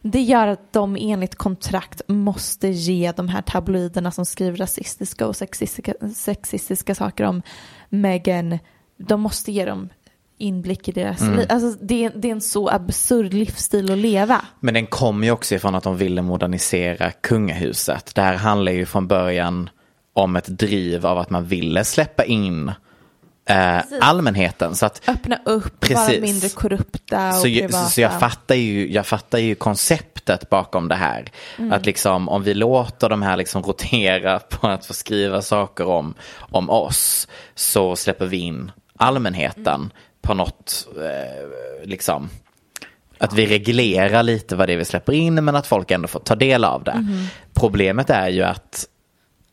det 0.02 0.22
gör 0.22 0.48
att 0.48 0.74
de 0.74 0.98
enligt 1.00 1.36
kontrakt 1.36 2.02
måste 2.08 2.68
ge 2.68 3.12
de 3.12 3.30
här 3.30 3.42
tabloiderna 3.42 4.12
som 4.12 4.26
skriver 4.26 4.58
rasistiska 4.58 5.28
och 5.28 5.36
sexistiska, 5.36 5.94
sexistiska 6.16 6.96
saker 6.96 7.24
om 7.24 7.42
Meghan, 7.90 8.60
de 8.98 9.22
måste 9.22 9.52
ge 9.52 9.66
dem 9.66 9.90
inblick 10.38 10.88
i 10.88 10.92
deras 10.92 11.22
Mm. 11.22 11.38
liv. 11.38 11.46
Alltså 11.50 11.86
det, 11.86 12.10
det 12.10 12.28
är 12.28 12.32
en 12.32 12.42
så 12.42 12.70
absurd 12.70 13.34
livsstil 13.34 13.92
att 13.92 13.98
leva. 13.98 14.42
Men 14.60 14.74
den 14.74 14.86
kommer 14.86 15.28
ju 15.28 15.32
också 15.32 15.56
ifrån 15.56 15.76
att 15.76 15.84
de 15.84 15.98
ville 15.98 16.22
modernisera 16.22 17.12
kungahuset. 17.12 18.16
Det 18.16 18.22
här 18.22 18.36
handlar 18.36 18.72
ju 18.72 18.86
från 18.86 19.08
början 19.08 19.70
om 20.14 20.36
ett 20.36 20.48
driv 20.48 21.06
av 21.06 21.18
att 21.18 21.30
man 21.30 21.46
ville 21.46 21.84
släppa 21.84 22.24
in 22.26 22.72
eh, 23.46 23.82
allmänheten. 24.02 24.76
Så 24.76 24.86
att 24.86 25.02
Öppna 25.08 25.40
upp, 25.46 25.90
vara 25.90 26.06
Precis. 26.06 26.22
mindre 26.22 26.50
korrupta 26.50 27.28
och 27.28 27.36
så, 27.36 27.44
privata. 27.44 27.86
så, 27.86 28.02
jag, 28.02 28.20
fattar 28.20 28.56
ju, 28.56 28.92
jag 28.92 29.06
fattar 29.06 29.38
ju 29.38 29.56
konceptet 29.56 30.50
bakom 30.50 30.88
det 30.88 30.96
här. 30.96 31.32
Mm. 31.58 31.74
Att 31.74 31.86
liksom 31.86 32.30
om 32.30 32.44
vi 32.44 32.54
låter 32.54 33.10
de 33.10 33.22
här 33.22 33.38
liksom 33.38 33.64
rotera 33.64 34.40
på 34.40 34.68
att 34.68 34.86
få 34.86 34.94
skriva 34.94 35.42
saker 35.42 35.88
om, 35.88 36.14
om 36.38 36.70
oss 36.70 37.28
så 37.56 37.96
släpper 37.96 38.26
vi 38.26 38.38
in 38.38 38.72
allmänheten 38.98 39.92
på 40.22 40.34
något, 40.34 40.88
eh, 40.98 41.88
liksom 41.88 42.30
att 43.18 43.34
vi 43.34 43.46
reglerar 43.46 44.24
lite 44.24 44.56
vad 44.56 44.68
det 44.70 44.74
är 44.74 44.78
vi 44.78 44.86
släpper 44.86 45.14
in 45.14 45.46
men 45.46 45.56
att 45.56 45.68
folk 45.68 45.92
ändå 45.92 46.08
får 46.08 46.20
ta 46.20 46.36
del 46.36 46.64
av 46.64 46.84
det. 46.84 46.94
Mhm. 46.96 47.28
Problemet 47.54 48.10
är 48.10 48.30
ju 48.30 48.44
att 48.44 48.86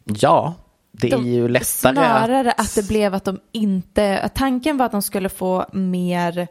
ja, 0.05 0.55
det 1.03 1.13
är 1.17 1.17
De- 1.17 1.27
ju 1.27 1.49
lättare 1.49 1.65
Snarare 1.95 2.53
att 2.53 2.75
det 2.75 2.89
blev 2.89 3.15
att 3.15 3.25
de 3.25 3.41
inte, 3.53 4.19
att 4.21 4.35
tanken 4.35 4.77
var 4.77 4.87
att 4.87 4.93
de 4.93 5.03
skulle 5.03 5.29
få 5.29 5.67
mer 5.73 6.49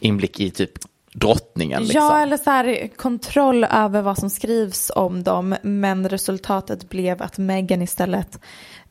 inblick 0.00 0.40
i 0.40 0.50
typ 0.50 0.72
drottningen. 1.14 1.82
Liksom. 1.82 2.00
Ja, 2.00 2.18
eller 2.22 2.36
så 2.36 2.50
här 2.50 2.88
kontroll 2.96 3.64
över 3.64 4.02
vad 4.02 4.18
som 4.18 4.30
skrivs 4.30 4.90
om 4.94 5.22
dem. 5.22 5.56
Men 5.62 6.08
resultatet 6.08 6.88
blev 6.88 7.22
att 7.22 7.38
Meghan 7.38 7.82
istället 7.82 8.38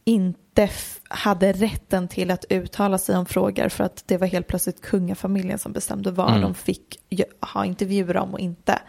inte 0.05 0.69
hade 1.09 1.53
rätten 1.53 2.07
till 2.07 2.31
att 2.31 2.45
uttala 2.49 2.97
sig 2.97 3.17
om 3.17 3.25
frågor 3.25 3.69
för 3.69 3.83
att 3.83 4.03
det 4.07 4.17
var 4.17 4.27
helt 4.27 4.47
plötsligt 4.47 4.81
kungafamiljen 4.81 5.59
som 5.59 5.71
bestämde 5.73 6.11
vad 6.11 6.29
Mm. 6.29 6.41
de 6.41 6.53
fick 6.53 6.97
ha 7.53 7.65
intervjuer 7.65 8.17
om 8.17 8.33
och 8.33 8.39
inte. 8.39 8.79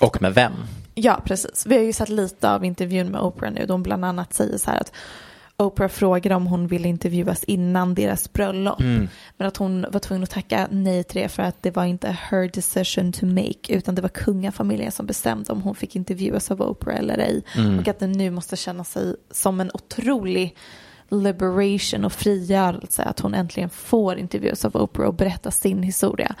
Och 0.00 0.22
med 0.22 0.34
vem? 0.34 0.52
Ja, 0.94 1.22
precis. 1.24 1.66
Vi 1.66 1.76
har 1.76 1.82
ju 1.82 1.92
sett 1.92 2.08
lite 2.08 2.50
av 2.50 2.64
intervjun 2.64 3.10
med 3.10 3.20
Oprah 3.20 3.52
nu. 3.52 3.66
De 3.66 3.82
bland 3.82 4.04
annat 4.04 4.34
säger 4.34 4.58
så 4.58 4.70
här 4.70 4.80
att 4.80 4.92
Oprah 5.56 5.88
frågade 5.88 6.34
om 6.34 6.46
hon 6.46 6.66
ville 6.66 6.88
intervjuas 6.88 7.44
innan 7.44 7.94
deras 7.94 8.32
bröllop. 8.32 8.78
Men 9.36 9.48
att 9.48 9.56
hon 9.56 9.86
var 9.90 10.00
tvungen 10.00 10.22
att 10.22 10.30
tacka 10.30 10.68
nej 10.70 11.04
till 11.04 11.22
det 11.22 11.28
för 11.28 11.42
att 11.42 11.62
det 11.62 11.70
var 11.70 11.84
inte 11.84 12.16
her 12.30 12.50
decision 12.54 13.12
to 13.12 13.26
make 13.26 13.74
utan 13.74 13.94
det 13.94 14.02
var 14.02 14.08
kungafamiljen 14.08 14.92
som 14.92 15.06
bestämde 15.06 15.52
om 15.52 15.62
hon 15.62 15.74
fick 15.74 15.96
intervjuas 15.96 16.50
av 16.50 16.62
Oprah 16.62 16.98
eller 16.98 17.18
ej. 17.18 17.42
Och 17.80 17.88
att 17.88 17.98
den 17.98 18.12
nu 18.12 18.30
måste 18.30 18.56
känna 18.56 18.84
sig 18.84 19.16
som 19.30 19.60
en 19.60 19.70
otrolig 19.74 20.56
liberation 21.08 22.04
och 22.04 22.12
frigörelse 22.12 23.02
att 23.02 23.20
hon 23.20 23.34
äntligen 23.34 23.70
får 23.70 24.18
intervjuas 24.18 24.64
av 24.64 24.76
Oprah 24.76 25.08
och 25.08 25.14
berätta 25.14 25.50
sin 25.50 25.82
historia. 25.82 26.34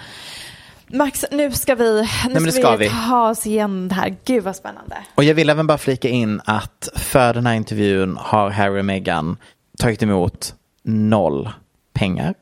Max, 0.86 1.24
nu 1.30 1.52
ska 1.52 1.74
vi, 1.74 2.08
nu 2.28 2.34
det 2.34 2.52
ska, 2.52 2.60
ska 2.60 2.76
vi, 2.76 2.84
vi. 2.84 2.90
ta 2.90 3.30
oss 3.30 3.46
igenom 3.46 3.88
det 3.88 3.94
här. 3.94 4.16
Gud 4.24 4.44
vad 4.44 4.56
spännande. 4.56 4.96
Och 5.14 5.24
jag 5.24 5.34
vill 5.34 5.50
även 5.50 5.66
bara 5.66 5.78
flika 5.78 6.08
in 6.08 6.40
att 6.44 6.88
för 6.94 7.34
den 7.34 7.46
här 7.46 7.54
intervjun 7.54 8.16
har 8.20 8.50
Harry 8.50 8.80
och 8.80 8.84
Meghan 8.84 9.36
tagit 9.78 10.02
emot 10.02 10.54
noll 10.82 11.48
pengar. 11.92 12.34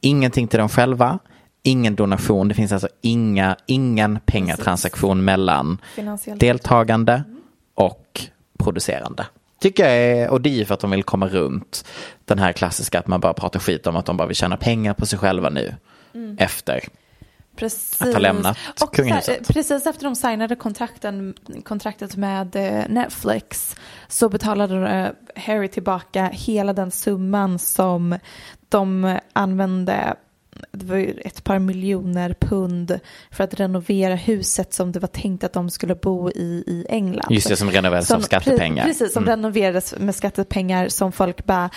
Ingenting 0.00 0.48
till 0.48 0.58
dem 0.58 0.68
själva. 0.68 1.18
Ingen 1.62 1.94
donation. 1.94 2.48
Det 2.48 2.54
finns 2.54 2.72
alltså 2.72 2.88
inga, 3.00 3.56
ingen 3.66 4.20
pengatransaktion 4.26 5.24
mellan 5.24 5.78
deltagande 6.36 7.22
och 7.74 8.20
producerande. 8.58 9.26
Tycker 9.60 9.84
jag 9.84 9.92
är, 9.92 10.30
och 10.30 10.40
det 10.40 10.50
är 10.50 10.54
ju 10.54 10.64
för 10.64 10.74
att 10.74 10.80
de 10.80 10.90
vill 10.90 11.02
komma 11.02 11.28
runt 11.28 11.84
den 12.24 12.38
här 12.38 12.52
klassiska 12.52 12.98
att 12.98 13.06
man 13.06 13.20
bara 13.20 13.34
pratar 13.34 13.60
skit 13.60 13.86
om 13.86 13.96
att 13.96 14.06
de 14.06 14.16
bara 14.16 14.28
vill 14.28 14.36
tjäna 14.36 14.56
pengar 14.56 14.94
på 14.94 15.06
sig 15.06 15.18
själva 15.18 15.50
nu. 15.50 15.74
Efter. 16.38 16.80
Precis. 17.66 18.02
Att 18.02 18.12
ha 18.12 18.18
lämnat 18.18 18.56
och 18.68 18.78
så 18.78 18.86
här, 18.86 18.92
kungahuset. 18.92 19.48
precis 19.48 19.86
efter 19.86 20.04
de 20.04 20.16
signade 20.16 20.56
kontrakten, 20.56 21.34
kontraktet 21.64 22.16
med 22.16 22.56
eh, 22.56 22.84
Netflix 22.88 23.76
så 24.08 24.28
betalade 24.28 24.88
eh, 25.36 25.42
Harry 25.42 25.68
tillbaka 25.68 26.30
hela 26.32 26.72
den 26.72 26.90
summan 26.90 27.58
som 27.58 28.18
de 28.68 29.18
använde 29.32 30.14
det 30.72 30.86
var 30.86 31.14
ett 31.26 31.44
par 31.44 31.58
miljoner 31.58 32.34
pund 32.40 33.00
för 33.30 33.44
att 33.44 33.54
renovera 33.54 34.14
huset 34.14 34.74
som 34.74 34.92
det 34.92 34.98
var 35.00 35.08
tänkt 35.08 35.44
att 35.44 35.52
de 35.52 35.70
skulle 35.70 35.94
bo 35.94 36.30
i 36.30 36.64
i 36.66 36.86
England. 36.88 37.26
Just 37.30 37.48
det, 37.48 37.56
som 37.56 37.70
renoverades 37.70 38.10
av 38.10 38.20
skattepengar. 38.20 38.84
pre- 38.84 38.86
Precis, 38.86 39.12
som 39.12 39.22
Mm. 39.22 39.30
renoverades 39.36 39.94
med 39.98 40.14
skattepengar 40.14 40.88
som 40.88 41.12
folk 41.12 41.44
bara 41.46 41.70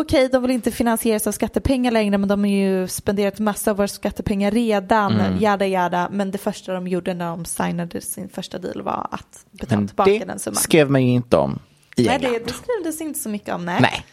Okej, 0.00 0.28
de 0.28 0.42
vill 0.42 0.50
inte 0.50 0.70
finansieras 0.70 1.26
av 1.26 1.32
skattepengar 1.32 1.90
längre 1.90 2.18
men 2.18 2.28
de 2.28 2.40
har 2.40 2.50
ju 2.50 2.88
spenderat 2.88 3.38
massa 3.38 3.70
av 3.70 3.76
våra 3.76 3.88
skattepengar 3.88 4.50
redan, 4.50 5.20
Mm. 5.20 5.38
jada 5.40 5.66
jada. 5.66 6.08
Men 6.12 6.30
det 6.30 6.38
första 6.38 6.72
de 6.72 6.88
gjorde 6.88 7.14
när 7.14 7.26
de 7.30 7.44
signade 7.44 8.00
sin 8.00 8.28
första 8.28 8.58
deal 8.58 8.82
var 8.82 9.08
att 9.10 9.44
betala 9.50 9.78
Men 9.80 9.88
tillbaka 9.88 10.10
det 10.10 10.24
den 10.24 10.38
summan. 10.38 10.62
skrev 10.62 10.90
man 10.90 11.02
ju 11.06 11.12
inte 11.12 11.36
om 11.36 11.58
i 11.96 12.02
Nej, 12.06 12.14
England. 12.14 12.32
det, 12.32 12.38
det 12.46 12.52
skrivdes 12.52 13.00
inte 13.00 13.18
så 13.20 13.28
mycket 13.28 13.54
om, 13.54 13.64
nej. 13.64 13.78
Nej, 13.80 14.04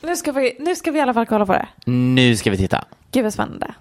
Nu, 0.00 0.16
ska 0.16 0.32
vi, 0.32 0.56
nu 0.60 0.76
ska 0.76 0.90
vi 0.90 0.98
i 0.98 1.02
alla 1.02 1.14
fall 1.14 1.26
kolla 1.26 1.46
på 1.46 1.52
det. 1.52 1.68
nu 1.90 2.36
ska 2.36 2.50
vi 2.50 2.56
titta. 2.56 2.84
Gud 3.12 3.24
vad 3.24 3.32
spännande. 3.32 3.74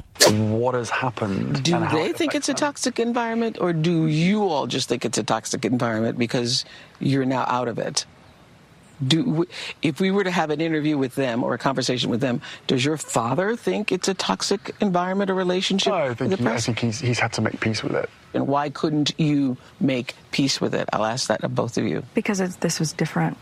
what 0.62 0.76
has 0.76 0.90
happened. 0.90 1.64
Do 1.64 1.86
they 1.92 2.14
think 2.14 2.34
it's 2.34 2.52
a 2.52 2.56
toxic 2.58 3.00
environment, 3.00 3.58
or 3.58 3.74
do 3.74 3.92
you 4.10 4.50
all 4.54 4.68
just 4.74 4.90
think 4.90 5.06
it's 5.06 5.22
a 5.22 5.24
toxic 5.28 5.66
environment 5.66 6.18
because 6.18 6.66
you're 7.00 7.26
now 7.26 7.44
out 7.62 7.70
of 7.80 7.88
it? 7.88 8.08
Do 9.06 9.46
if 9.82 10.00
we 10.00 10.12
were 10.12 10.24
to 10.24 10.32
have 10.32 10.50
an 10.50 10.62
interview 10.62 10.98
with 10.98 11.16
them 11.16 11.44
or 11.44 11.54
a 11.54 11.58
conversation 11.58 12.10
with 12.10 12.22
them, 12.22 12.42
does 12.68 12.84
your 12.84 12.98
father 12.98 13.56
think 13.56 13.92
it's 13.92 14.08
a 14.08 14.14
toxic 14.14 14.76
environment 14.82 15.30
or 15.30 15.34
relationship 15.36 15.92
No, 15.92 15.98
I 15.98 16.14
think, 16.14 16.32
the 16.32 16.38
he, 16.38 16.48
I 16.48 16.58
think 16.58 16.80
he's, 16.80 17.00
he's 17.00 17.20
had 17.20 17.34
to 17.34 17.42
make 17.42 17.60
peace 17.60 17.84
with 17.84 17.96
it. 17.96 18.10
And 18.34 18.48
why 18.48 18.70
couldn't 18.70 19.18
you 19.18 19.58
make 19.80 20.16
peace 20.32 20.60
with 20.60 20.76
it? 20.76 20.90
I'll 20.92 21.06
ask 21.06 21.28
that 21.28 21.44
of 21.44 21.56
both 21.56 21.78
of 21.78 21.86
you. 21.86 22.04
because 22.14 22.40
it's, 22.40 22.58
this 22.58 22.80
was 22.80 22.94
different, 22.94 23.38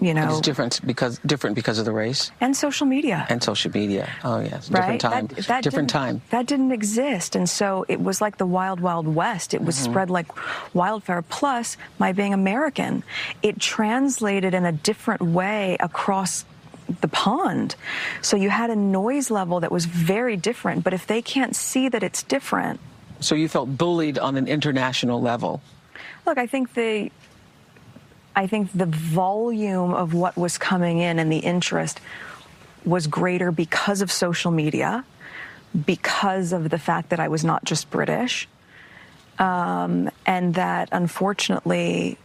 you 0.00 0.14
know, 0.14 0.28
It's 0.30 0.40
different 0.40 0.80
because 0.86 1.18
different 1.26 1.56
because 1.56 1.78
of 1.78 1.84
the 1.84 1.92
race 1.92 2.30
and 2.40 2.56
social 2.56 2.86
media. 2.86 3.26
and 3.28 3.42
social 3.42 3.70
media. 3.72 4.08
Oh 4.22 4.38
yes, 4.40 4.70
right? 4.70 4.80
different 4.80 5.00
time. 5.00 5.26
That, 5.26 5.46
that 5.46 5.62
different 5.64 5.90
time. 5.90 6.22
That 6.30 6.46
didn't 6.46 6.70
exist. 6.72 7.34
And 7.34 7.48
so 7.50 7.84
it 7.88 8.00
was 8.00 8.20
like 8.20 8.36
the 8.38 8.46
wild, 8.46 8.78
wild 8.80 9.06
west. 9.08 9.54
It 9.54 9.62
was 9.62 9.74
Mm-hmm. 9.76 9.90
spread 9.90 10.10
like 10.10 10.28
wildfire. 10.74 11.22
Plus, 11.22 11.76
my 11.98 12.12
being 12.12 12.32
American, 12.34 13.02
it 13.42 13.58
translated 13.60 14.54
in 14.54 14.64
a 14.64 14.72
different 14.72 15.22
way 15.22 15.76
across 15.80 16.44
the 17.00 17.08
pond. 17.08 17.74
So 18.22 18.36
you 18.36 18.50
had 18.50 18.70
a 18.70 18.76
noise 18.76 19.30
level 19.30 19.60
that 19.60 19.70
was 19.72 19.84
very 19.84 20.36
different. 20.36 20.84
But 20.84 20.94
if 20.94 21.06
they 21.06 21.20
can't 21.22 21.54
see 21.54 21.88
that 21.88 22.02
it's 22.02 22.22
different, 22.22 22.80
So 23.20 23.34
you 23.34 23.48
felt 23.48 23.76
bullied 23.76 24.16
on 24.18 24.36
an 24.36 24.46
international 24.46 25.20
level. 25.20 25.60
Look, 26.24 26.38
I 26.38 26.46
think 26.46 26.74
the 26.74 27.10
I 28.38 28.46
think 28.46 28.70
the 28.72 28.86
volume 28.86 29.92
of 29.92 30.14
what 30.14 30.36
was 30.36 30.58
coming 30.58 31.00
in 31.00 31.18
and 31.18 31.26
the 31.30 31.38
interest 31.38 32.00
was 32.84 33.08
greater 33.08 33.50
because 33.50 34.00
of 34.00 34.12
social 34.12 34.52
media, 34.52 35.04
because 35.74 36.52
of 36.52 36.70
the 36.70 36.78
fact 36.78 37.08
that 37.08 37.18
I 37.18 37.26
was 37.26 37.42
not 37.42 37.64
just 37.64 37.90
British, 37.90 38.46
um, 39.40 40.08
and 40.24 40.54
that 40.54 40.88
unfortunately, 40.92 42.16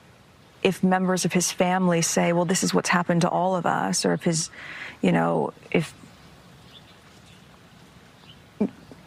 if 0.61 0.83
members 0.83 1.25
of 1.25 1.33
his 1.33 1.51
family 1.51 2.03
say, 2.03 2.31
"Well, 2.31 2.45
this 2.45 2.61
is 2.61 2.75
what's 2.75 2.89
happened 2.89 3.21
to 3.21 3.29
all 3.29 3.55
of 3.55 3.65
us," 3.65 4.05
or 4.05 4.13
if 4.13 4.21
his, 4.21 4.51
you 5.01 5.11
know, 5.11 5.51
if 5.71 5.95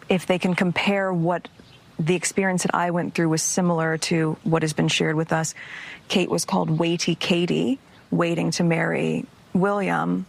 if 0.08 0.26
they 0.26 0.40
can 0.40 0.54
compare 0.54 1.12
what 1.12 1.46
the 1.98 2.14
experience 2.14 2.62
that 2.62 2.74
I 2.74 2.90
went 2.90 3.14
through 3.14 3.28
was 3.28 3.42
similar 3.42 3.98
to 3.98 4.36
what 4.44 4.62
has 4.62 4.72
been 4.72 4.88
shared 4.88 5.16
with 5.16 5.32
us. 5.32 5.54
Kate 6.08 6.30
was 6.30 6.44
called 6.44 6.70
Weighty 6.70 7.14
Katie, 7.14 7.78
waiting 8.10 8.50
to 8.52 8.64
marry 8.64 9.24
William. 9.52 10.26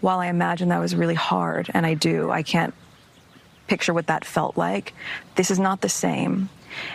While 0.00 0.18
I 0.18 0.26
imagine 0.26 0.68
that 0.70 0.80
was 0.80 0.94
really 0.94 1.14
hard, 1.14 1.70
and 1.72 1.84
I 1.84 1.94
do, 1.94 2.30
I 2.30 2.42
can't 2.42 2.74
picture 3.66 3.92
what 3.92 4.06
that 4.06 4.24
felt 4.24 4.56
like. 4.56 4.94
This 5.34 5.50
is 5.50 5.58
not 5.58 5.80
the 5.80 5.88
same. 5.88 6.48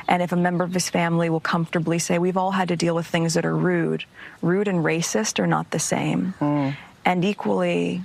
And 0.07 0.21
if 0.21 0.31
a 0.31 0.35
member 0.35 0.63
of 0.63 0.73
his 0.73 0.89
family 0.89 1.29
will 1.29 1.39
comfortably 1.39 1.99
say, 1.99 2.19
We've 2.19 2.37
all 2.37 2.51
had 2.51 2.67
to 2.69 2.75
deal 2.75 2.95
with 2.95 3.07
things 3.07 3.33
that 3.33 3.45
are 3.45 3.55
rude, 3.55 4.05
rude 4.41 4.67
and 4.67 4.83
racist 4.83 5.39
are 5.39 5.47
not 5.47 5.71
the 5.71 5.79
same. 5.79 6.33
Hmm. 6.39 6.69
And 7.03 7.25
equally, 7.25 8.03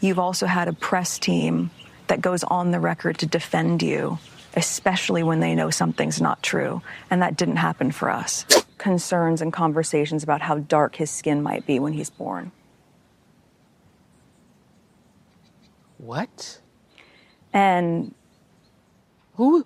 you've 0.00 0.18
also 0.18 0.46
had 0.46 0.68
a 0.68 0.72
press 0.72 1.18
team 1.18 1.70
that 2.06 2.20
goes 2.20 2.44
on 2.44 2.70
the 2.70 2.80
record 2.80 3.18
to 3.18 3.26
defend 3.26 3.82
you, 3.82 4.18
especially 4.58 5.22
when 5.22 5.40
they 5.40 5.54
know 5.54 5.70
something's 5.70 6.20
not 6.20 6.42
true. 6.42 6.80
And 7.10 7.22
that 7.22 7.36
didn't 7.38 7.56
happen 7.58 7.92
for 7.92 8.10
us. 8.22 8.46
Concerns 8.78 9.42
and 9.42 9.52
conversations 9.52 10.22
about 10.24 10.40
how 10.42 10.58
dark 10.58 10.96
his 10.96 11.10
skin 11.10 11.42
might 11.42 11.66
be 11.66 11.78
when 11.80 11.92
he's 11.92 12.10
born. 12.18 12.50
What? 15.96 16.60
And 17.52 18.14
Who 19.36 19.64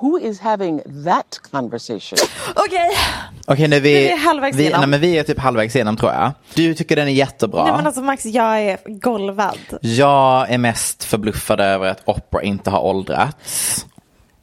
who 0.00 0.16
is 0.18 0.40
having 0.40 0.80
that 1.04 1.38
conversation? 1.52 2.18
Okej, 2.56 2.90
Okej, 3.46 3.68
nu 3.68 3.76
är 3.76 3.80
vi, 3.80 3.94
Vi 3.94 4.10
är 4.12 4.16
halvvägs 4.16 4.56
vi, 4.56 4.62
igenom. 4.62 4.80
nej, 4.80 4.88
men 4.88 5.00
vi 5.00 5.18
är 5.18 5.22
typ 5.22 5.38
halvvägs 5.38 5.76
igenom 5.76 5.96
tror 5.96 6.12
jag. 6.12 6.32
Du 6.54 6.74
tycker 6.74 6.96
den 6.96 7.08
är 7.08 7.12
jättebra. 7.12 7.64
nej 7.64 7.72
men 7.72 7.86
alltså 7.86 8.02
Max, 8.02 8.24
jag 8.26 8.60
är 8.62 8.78
golvad. 8.86 9.58
Jag 9.80 10.50
är 10.50 10.58
mest 10.58 11.04
förbluffad 11.04 11.60
över 11.60 11.88
att 11.88 12.02
Oprah 12.08 12.46
inte 12.46 12.70
har 12.70 12.80
åldrats. 12.80 13.86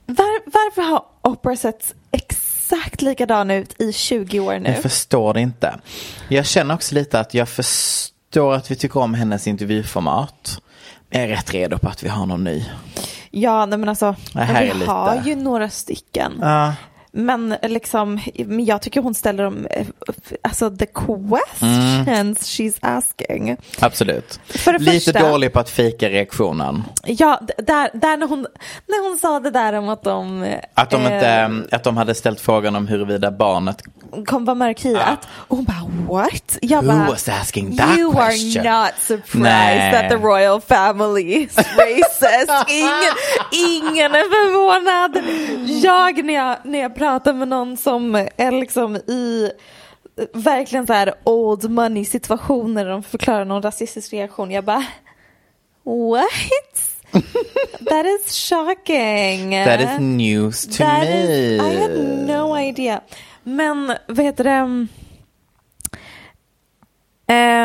Var, 0.09 0.41
varför 0.45 0.81
har 0.81 1.03
Oprah 1.21 1.55
sett 1.55 1.95
exakt 2.11 3.01
likadan 3.01 3.51
ut 3.51 3.81
i 3.81 3.93
20 3.93 4.39
år 4.39 4.59
nu? 4.59 4.69
Jag 4.69 4.81
förstår 4.81 5.33
det 5.33 5.41
inte. 5.41 5.79
Jag 6.27 6.45
känner 6.45 6.75
också 6.75 6.95
lite 6.95 7.19
att 7.19 7.33
jag 7.33 7.49
förstår 7.49 8.53
att 8.53 8.71
vi 8.71 8.75
tycker 8.75 8.99
om 8.99 9.13
hennes 9.13 9.47
intervjuformat. 9.47 10.61
Jag 11.09 11.23
är 11.23 11.27
rätt 11.27 11.53
redo 11.53 11.77
på 11.77 11.87
att 11.89 12.03
vi 12.03 12.09
har 12.09 12.25
någon 12.25 12.43
ny. 12.43 12.65
Ja, 13.31 13.65
nej 13.65 13.79
men 13.79 13.89
alltså, 13.89 14.15
vi 14.33 14.73
lite- 14.73 14.91
har 14.91 15.21
ju 15.25 15.35
några 15.35 15.69
stycken. 15.69 16.37
Ja. 16.41 16.73
Men 17.11 17.55
liksom, 17.61 18.19
jag 18.67 18.81
tycker 18.81 19.01
hon 19.01 19.13
ställer 19.13 19.43
dem, 19.43 19.67
eh, 19.69 19.87
alltså 20.41 20.69
the 20.71 20.85
questions 20.85 22.39
she's 22.39 22.77
asking. 22.81 23.57
Absolut. 23.79 24.39
Lite 24.79 24.91
första- 24.91 25.29
dålig 25.29 25.53
på 25.53 25.59
att 25.59 25.69
fejka 25.69 26.09
reaktionen. 26.09 26.83
Ja, 27.05 27.39
där, 27.57 27.89
där 27.93 28.17
när, 28.17 28.27
hon, 28.27 28.47
när 28.87 29.09
hon 29.09 29.17
sa 29.17 29.39
det 29.39 29.51
där 29.51 29.73
om 29.73 29.89
att 29.89 30.03
de, 30.03 30.55
Att 30.73 30.89
de, 30.89 31.05
eh, 31.05 31.13
inte, 31.13 31.51
att 31.75 31.83
de 31.83 31.97
hade 31.97 32.15
ställt 32.15 32.39
frågan 32.41 32.75
om 32.75 32.87
huruvida 32.87 33.31
barnet... 33.31 33.81
kom 34.25 34.45
vara 34.45 34.55
mörkhyat. 34.55 35.27
Och 35.31 35.57
hon 35.57 35.65
bara 35.65 35.89
what? 36.09 36.57
Jag 36.61 36.81
Who 36.81 36.87
bara, 36.87 37.07
was 37.07 37.29
asking 37.29 37.77
that 37.77 37.97
you 37.97 38.11
question? 38.13 38.67
are 38.67 38.81
not 38.85 38.91
surprised 38.99 39.41
Nej. 39.41 39.91
that 39.91 40.09
the 40.09 40.15
royal 40.15 40.61
family 40.61 41.23
is 41.33 41.55
racist. 41.57 42.51
ingen, 42.69 43.13
ingen 43.51 44.11
är 44.15 44.23
förvånad. 44.29 45.25
Jag 45.83 46.25
när, 46.25 46.33
jag 46.33 46.57
när 46.63 46.79
jag 46.79 46.95
pratar 46.95 47.08
med 47.33 47.47
någon 47.47 47.77
som 47.77 48.15
är 48.37 48.51
liksom 48.51 48.95
i 48.95 49.51
verkligen 50.33 50.87
så 50.87 50.93
här 50.93 51.13
old 51.23 51.69
money 51.71 52.05
situationer 52.05 52.85
där 52.85 52.91
de 52.91 53.03
förklarar 53.03 53.45
någon 53.45 53.61
rasistisk 53.61 54.13
reaktion. 54.13 54.51
Jag 54.51 54.63
bara, 54.63 54.85
what? 55.83 56.85
That 57.89 58.05
is 58.05 58.49
shocking. 58.49 59.51
That 59.65 59.81
is 59.81 59.99
news 59.99 60.65
to 60.77 60.83
That 60.83 60.99
me. 60.99 61.21
is- 61.23 61.61
I 61.61 61.81
had 61.81 62.27
no 62.27 62.57
idea. 62.59 63.01
Men 63.43 63.93
vad 64.07 64.25
heter 64.25 64.43
det? 64.43 64.87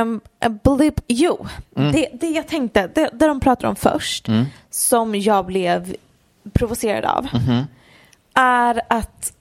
Um, 0.03 0.21
blip, 0.63 1.01
jo, 1.07 1.47
Mm. 1.77 1.93
det, 1.93 2.09
det 2.13 2.27
jag 2.29 2.47
tänkte, 2.49 2.87
det, 2.95 3.11
det 3.13 3.27
de 3.27 3.41
pratar 3.41 3.69
om 3.69 3.77
först, 3.77 4.29
Mm. 4.29 4.45
som 4.71 5.15
jag 5.15 5.47
blev 5.47 5.95
provocerad 6.53 7.05
av, 7.05 7.25
Mhm. 7.35 7.65
Är 8.35 8.80
att 8.89 9.32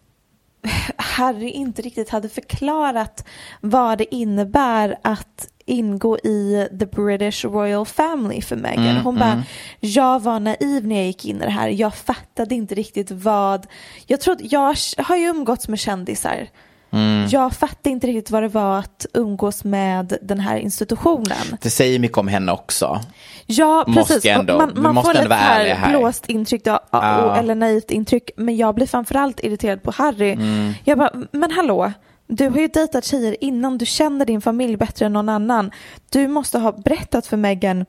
Harry 0.97 1.49
inte 1.49 1.81
riktigt 1.81 2.09
hade 2.09 2.29
förklarat 2.29 3.25
vad 3.61 3.97
det 3.97 4.15
innebär 4.15 4.97
att 5.01 5.47
ingå 5.65 6.17
i 6.17 6.67
the 6.79 6.85
British 6.85 7.45
Royal 7.45 7.85
Family 7.85 8.41
för 8.41 8.55
Meghan. 8.55 8.87
Mm, 8.87 9.03
Hon 9.03 9.15
bara, 9.15 9.31
mm. 9.31 9.43
jag 9.79 10.21
var 10.21 10.39
naiv 10.39 10.87
när 10.87 10.95
jag 10.95 11.05
gick 11.05 11.25
in 11.25 11.41
i 11.41 11.45
det 11.45 11.49
här. 11.51 11.67
Jag 11.69 11.95
fattade 11.95 12.55
inte 12.55 12.75
riktigt 12.75 13.11
vad, 13.11 13.67
jag 14.07 14.21
trodde, 14.21 14.43
jag 14.43 14.75
har 14.97 15.17
ju 15.17 15.25
umgåtts 15.25 15.67
med 15.67 15.79
kändisar. 15.79 16.47
Mm. 16.93 17.27
Jag 17.29 17.53
fattade 17.53 17.89
inte 17.89 18.07
riktigt 18.07 18.31
vad 18.31 18.43
det 18.43 18.47
var 18.47 18.79
att 18.79 19.05
umgås 19.13 19.63
med 19.63 20.17
den 20.21 20.39
här 20.39 20.57
institutionen. 20.57 21.57
Det 21.61 21.69
säger 21.69 21.99
mycket 21.99 22.17
om 22.17 22.27
henne 22.27 22.51
också. 22.51 22.99
Ja, 23.45 23.83
Måste 23.87 24.13
precis. 24.13 24.31
ändå- 24.31 24.57
man 24.57 24.71
man 24.75 24.95
måste 24.95 25.11
får 25.13 25.19
ändå 25.23 25.35
här 25.35 25.65
här. 25.75 25.89
blåst 25.89 26.25
intryck, 26.29 26.61
Ja. 26.65 26.79
och- 26.91 27.37
eller 27.37 27.55
naivt 27.55 27.91
intryck. 27.91 28.29
Men 28.37 28.57
jag 28.57 28.75
blir 28.75 28.85
framförallt 28.87 29.39
irriterad 29.43 29.83
på 29.83 29.91
Harry. 29.91 30.31
Mm. 30.31 30.73
Jag 30.83 30.97
bara, 30.97 31.11
men 31.31 31.51
hallå, 31.51 31.91
du 32.27 32.49
har 32.49 32.57
ju 32.59 32.67
dejtat 32.67 33.05
tjejer 33.05 33.35
innan, 33.43 33.77
du 33.77 33.85
känner 33.85 34.25
din 34.25 34.41
familj 34.41 34.77
bättre 34.77 35.05
än 35.05 35.13
någon 35.13 35.29
annan. 35.29 35.71
Du 36.09 36.27
måste 36.27 36.59
ha 36.59 36.71
berättat 36.71 37.27
för 37.27 37.37
Meghan 37.37 37.85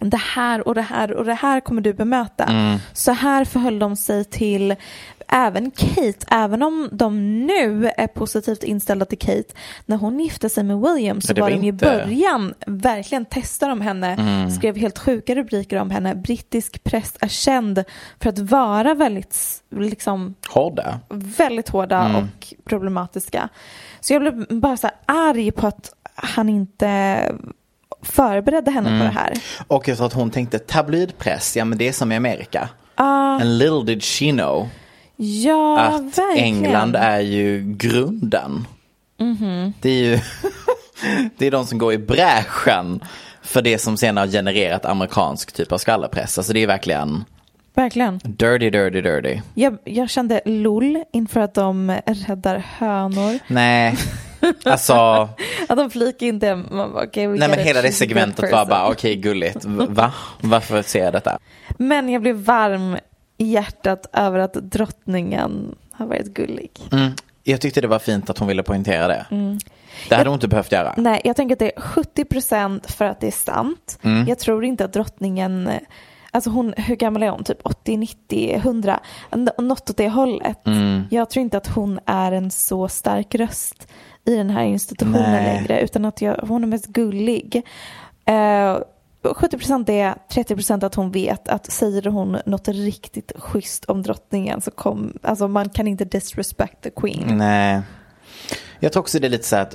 det 0.00 0.16
här 0.34 0.68
och 0.68 0.74
det 0.74 0.82
här 0.82 1.12
och 1.12 1.24
det 1.24 1.34
här 1.34 1.60
kommer 1.60 1.80
du 1.82 1.92
bemöta. 1.92 2.44
Mm. 2.44 2.78
Så 2.92 3.12
här 3.12 3.44
förhöll 3.44 3.78
de 3.78 3.96
sig 3.96 4.24
till 4.24 4.74
även 5.28 5.70
Kate, 5.70 6.26
även 6.30 6.62
om 6.62 6.88
de 6.92 7.40
nu 7.46 7.90
är 7.96 8.06
positivt 8.06 8.62
inställda 8.62 9.04
till 9.04 9.18
Kate. 9.18 9.54
När 9.86 9.96
hon 9.96 10.20
gifte 10.20 10.48
sig 10.48 10.64
med 10.64 10.80
William 10.80 11.20
så 11.20 11.32
det 11.32 11.40
var 11.40 11.50
var 11.50 11.56
de 11.56 11.66
i 11.66 11.72
början 11.72 12.54
verkligen 12.66 13.24
testade 13.24 13.70
de 13.72 13.80
henne, 13.80 14.12
Mm. 14.18 14.50
skrev 14.50 14.76
helt 14.76 14.98
sjuka 14.98 15.34
rubriker 15.34 15.76
om 15.80 15.90
henne. 15.90 16.14
Brittisk 16.14 16.84
press 16.84 17.14
är 17.20 17.28
känd 17.28 17.84
för 18.20 18.28
att 18.30 18.38
vara 18.38 18.94
väldigt, 18.94 19.36
liksom, 19.76 20.34
Hårda. 20.48 21.00
väldigt 21.10 21.68
hårda 21.68 22.02
Mm. 22.04 22.16
och 22.16 22.54
problematiska. 22.64 23.48
Så 24.00 24.12
jag 24.12 24.22
blev 24.22 24.46
bara 24.60 24.76
så 24.76 24.86
här 24.86 24.96
arg 25.06 25.50
på 25.52 25.66
att 25.66 25.92
han 26.14 26.48
inte 26.48 27.22
förberedde 28.02 28.70
henne 28.70 28.88
Mm. 28.88 29.00
på 29.00 29.04
det 29.04 29.20
här. 29.20 29.32
Och 29.68 29.88
jag 29.88 29.96
tror 29.96 30.06
att 30.06 30.12
hon 30.12 30.30
tänkte 30.30 30.58
tabloidpress, 30.58 31.56
ja 31.56 31.64
men 31.64 31.78
det 31.78 31.88
är 31.88 31.92
som 31.92 32.12
i 32.12 32.16
Amerika. 32.16 32.68
Ah, 32.94 33.04
And 33.40 33.58
little 33.58 33.82
did 33.94 34.02
she 34.02 34.32
know 34.32 34.68
ja, 35.16 35.78
att 35.80 36.02
verkligen. 36.18 36.44
England 36.44 36.96
är 36.96 37.20
ju 37.20 37.74
grunden. 37.78 38.66
Mhm. 39.18 39.72
Det 39.80 39.88
är 39.90 40.04
ju 40.04 40.18
det 41.38 41.46
är 41.46 41.50
de 41.50 41.66
som 41.66 41.78
går 41.78 41.92
i 41.92 41.98
bräschen 41.98 43.00
för 43.42 43.62
det 43.62 43.78
som 43.78 43.96
sen 43.96 44.16
har 44.16 44.26
genererat 44.26 44.84
amerikansk 44.84 45.52
typ 45.52 45.72
av 45.72 45.78
skvallerpress. 45.78 46.38
Alltså 46.38 46.52
det 46.52 46.60
är 46.62 46.66
verkligen 46.66 47.24
Verkligen. 47.74 48.18
dirty, 48.24 48.70
dirty, 48.70 49.00
dirty. 49.00 49.40
Jag, 49.54 49.78
jag 49.84 50.10
kände 50.10 50.40
lull 50.44 51.02
inför 51.12 51.40
att 51.40 51.54
de 51.54 51.96
räddar 52.06 52.64
hönor. 52.78 53.38
Nej, 53.46 53.96
alltså 54.64 54.94
Att 55.68 55.76
de 55.76 55.90
flikar 55.90 56.26
inte. 56.26 56.54
Man 56.56 56.92
bara, 56.92 57.04
okay, 57.06 57.26
nej 57.26 57.48
men 57.48 57.58
hela 57.58 57.82
det 57.82 57.92
segmentet 57.92 58.52
var 58.52 58.66
bara 58.66 58.88
okej 58.90 59.16
gulligt. 59.16 59.64
V- 59.64 59.86
Va? 59.88 60.12
Varför 60.40 60.82
ser 60.82 61.04
jag 61.04 61.12
detta? 61.12 61.38
Men 61.78 62.08
jag 62.08 62.22
blev 62.22 62.36
varm 62.36 62.96
i 63.36 63.44
hjärtat 63.44 64.06
över 64.12 64.38
att 64.38 64.52
drottningen 64.54 65.74
har 65.92 66.06
varit 66.06 66.26
gullig. 66.26 66.70
Mm. 66.92 67.12
Jag 67.42 67.60
tyckte 67.60 67.80
det 67.80 67.88
var 67.88 67.98
fint 67.98 68.30
att 68.30 68.38
hon 68.38 68.48
ville 68.48 68.62
poängtera 68.62 69.08
det. 69.08 69.26
Mm. 69.30 69.58
Det 70.08 70.14
hade 70.14 70.30
hon 70.30 70.34
inte 70.36 70.48
behövt 70.48 70.72
göra. 70.72 70.94
Nej, 70.96 71.20
jag 71.24 71.36
tänker 71.36 71.52
att 71.54 71.58
det 71.58 71.76
är 71.76 71.80
70% 71.80 72.90
för 72.92 73.04
att 73.04 73.20
det 73.20 73.26
är 73.26 73.30
sant. 73.30 73.98
Mm. 74.02 74.28
Jag 74.28 74.38
tror 74.38 74.64
inte 74.64 74.84
att 74.84 74.92
drottningen, 74.92 75.70
alltså 76.30 76.50
hon, 76.50 76.74
hur 76.76 76.96
gammal 76.96 77.22
är 77.22 77.30
hon? 77.30 77.44
Typ 77.44 77.58
80, 77.62 77.96
90, 77.96 78.52
100? 78.54 79.00
N- 79.30 79.50
Något 79.58 79.90
åt 79.90 79.96
det 79.96 80.08
hållet. 80.08 80.66
Mm. 80.66 81.02
Jag 81.10 81.30
tror 81.30 81.40
inte 81.42 81.56
att 81.56 81.66
hon 81.66 82.00
är 82.06 82.32
en 82.32 82.50
så 82.50 82.88
stark 82.88 83.34
röst 83.34 83.88
i 84.24 84.36
den 84.36 84.50
här 84.50 84.64
institutionen 84.64 85.22
Nej. 85.32 85.44
längre, 85.44 85.80
utan 85.80 86.04
att 86.04 86.22
jag, 86.22 86.34
hon 86.48 86.62
är 86.62 86.68
mest 86.68 86.86
gullig. 86.86 87.62
Eh, 88.24 88.76
70% 89.22 89.90
är 89.90 90.14
30% 90.30 90.86
att 90.86 90.94
hon 90.94 91.10
vet 91.10 91.48
att 91.48 91.72
säger 91.72 92.02
hon 92.02 92.38
något 92.46 92.68
riktigt 92.68 93.32
schysst 93.36 93.84
om 93.84 94.02
drottningen 94.02 94.60
så 94.60 94.70
kom, 94.70 95.18
alltså 95.22 95.48
man 95.48 95.68
kan 95.68 95.88
inte 95.88 96.04
disrespect 96.04 96.82
the 96.82 96.90
queen. 96.90 97.38
Nej. 97.38 97.82
Jag 98.80 98.92
tror 98.92 99.00
också 99.00 99.18
det 99.18 99.26
är 99.26 99.30
lite 99.30 99.44
så 99.44 99.56
här 99.56 99.62
att, 99.62 99.74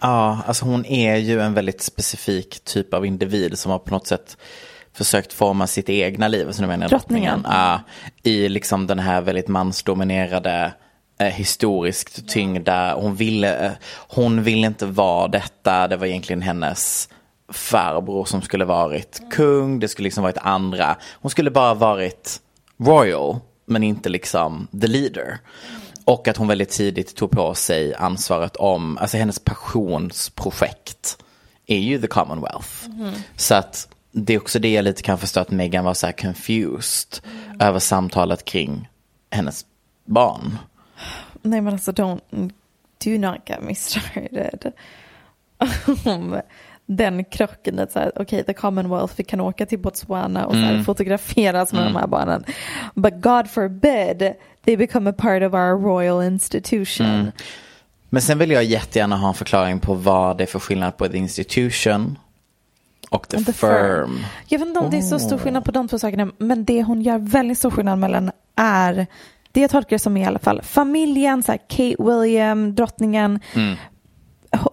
ja, 0.00 0.38
alltså 0.46 0.64
hon 0.64 0.86
är 0.86 1.16
ju 1.16 1.40
en 1.40 1.54
väldigt 1.54 1.82
specifik 1.82 2.64
typ 2.64 2.94
av 2.94 3.06
individ 3.06 3.58
som 3.58 3.72
har 3.72 3.78
på 3.78 3.90
något 3.90 4.06
sätt 4.06 4.36
försökt 4.92 5.32
forma 5.32 5.66
sitt 5.66 5.88
egna 5.88 6.28
liv, 6.28 6.46
alltså 6.46 6.62
nu 6.62 6.68
menar 6.68 6.84
jag 6.84 6.90
Drottningen. 6.90 7.42
drottningen, 7.42 7.58
ja, 7.58 7.80
i 8.22 8.48
liksom 8.48 8.86
den 8.86 8.98
här 8.98 9.20
väldigt 9.20 9.48
mansdominerade 9.48 10.72
eh, 11.18 11.26
historiskt 11.26 12.28
tyngda, 12.28 12.94
hon 12.94 13.14
ville, 13.14 13.66
eh, 13.66 13.72
hon 14.08 14.42
ville 14.42 14.66
inte 14.66 14.86
vara 14.86 15.28
detta, 15.28 15.88
det 15.88 15.96
var 15.96 16.06
egentligen 16.06 16.42
hennes 16.42 17.08
farbror 17.48 18.24
som 18.24 18.42
skulle 18.42 18.64
varit 18.64 19.22
kung, 19.30 19.80
det 19.80 19.88
skulle 19.88 20.06
liksom 20.06 20.22
varit 20.22 20.38
andra, 20.38 20.96
hon 21.12 21.30
skulle 21.30 21.50
bara 21.50 21.74
varit 21.74 22.40
royal, 22.76 23.36
men 23.64 23.82
inte 23.82 24.08
liksom 24.08 24.68
the 24.80 24.86
leader. 24.86 25.38
Och 26.04 26.28
att 26.28 26.36
hon 26.36 26.48
väldigt 26.48 26.70
tidigt 26.70 27.16
tog 27.16 27.30
på 27.30 27.54
sig 27.54 27.94
ansvaret 27.94 28.56
om, 28.56 28.98
alltså 28.98 29.16
hennes 29.16 29.38
passionsprojekt 29.38 31.18
är 31.66 31.78
ju 31.78 32.00
the 32.00 32.06
Commonwealth. 32.06 32.88
Mhm. 32.88 33.12
Så 33.36 33.54
att 33.54 33.88
det 34.12 34.34
är 34.34 34.38
också 34.38 34.58
det 34.58 34.72
jag 34.72 34.82
lite 34.82 35.02
kan 35.02 35.18
förstå 35.18 35.40
att 35.40 35.50
Meghan 35.50 35.84
var 35.84 35.94
så 35.94 36.06
här 36.06 36.12
confused 36.12 37.24
över 37.60 37.78
samtalet 37.78 38.44
kring 38.44 38.88
hennes 39.30 39.66
barn. 40.04 40.58
Nej 41.42 41.60
men 41.60 41.72
alltså 41.72 41.92
don't, 41.92 42.20
do 43.04 43.10
not 43.10 43.38
get 43.46 43.62
me 43.62 43.74
started. 43.74 44.72
Den 46.86 47.24
krocken, 47.24 47.78
att 47.78 47.96
okej 48.16 48.44
the 48.44 48.52
Commonwealth, 48.54 49.14
vi 49.16 49.24
kan 49.24 49.40
åka 49.40 49.66
till 49.66 49.78
Botswana 49.78 50.46
och 50.46 50.54
Mm. 50.54 50.84
fotograferas 50.84 51.72
med 51.72 51.80
Mm. 51.82 51.92
de 51.92 51.98
här 51.98 52.06
barnen. 52.06 52.44
But 52.94 53.14
God 53.22 53.50
forbid 53.50 54.32
they 54.64 54.76
become 54.76 55.10
a 55.10 55.14
part 55.18 55.42
of 55.42 55.52
our 55.54 55.80
royal 55.82 56.22
institution. 56.24 57.06
Mm. 57.06 57.26
Men 58.10 58.22
sen 58.22 58.38
vill 58.38 58.50
jag 58.50 58.64
jättegärna 58.64 59.16
ha 59.16 59.28
en 59.28 59.34
förklaring 59.34 59.80
på 59.80 59.94
vad 59.94 60.38
det 60.38 60.44
är 60.44 60.46
för 60.46 60.58
skillnad 60.58 60.96
på 60.96 61.08
the 61.08 61.18
institution 61.18 62.18
och 63.10 63.28
the, 63.28 63.44
the 63.44 63.52
firm. 63.52 64.18
Jag 64.48 64.58
vet 64.58 64.68
inte 64.68 64.80
om 64.80 64.90
det 64.90 64.96
är 64.98 65.02
så 65.02 65.18
stor 65.18 65.38
skillnad 65.38 65.64
på 65.64 65.70
de 65.70 65.88
två 65.88 65.98
sakerna, 65.98 66.30
men 66.38 66.64
det 66.64 66.82
hon 66.82 67.02
gör 67.02 67.18
väldigt 67.18 67.58
stor 67.58 67.70
skillnad 67.70 67.98
mellan 67.98 68.30
är, 68.56 69.06
det 69.52 69.60
jag 69.60 69.70
tolkar 69.70 69.90
det 69.90 69.98
som 69.98 70.16
i 70.16 70.26
alla 70.26 70.38
fall, 70.38 70.62
familjen, 70.62 71.42
så 71.42 71.52
här, 71.52 71.58
Kate 71.68 71.96
William, 72.02 72.74
drottningen, 72.74 73.40
Mm. 73.54 73.76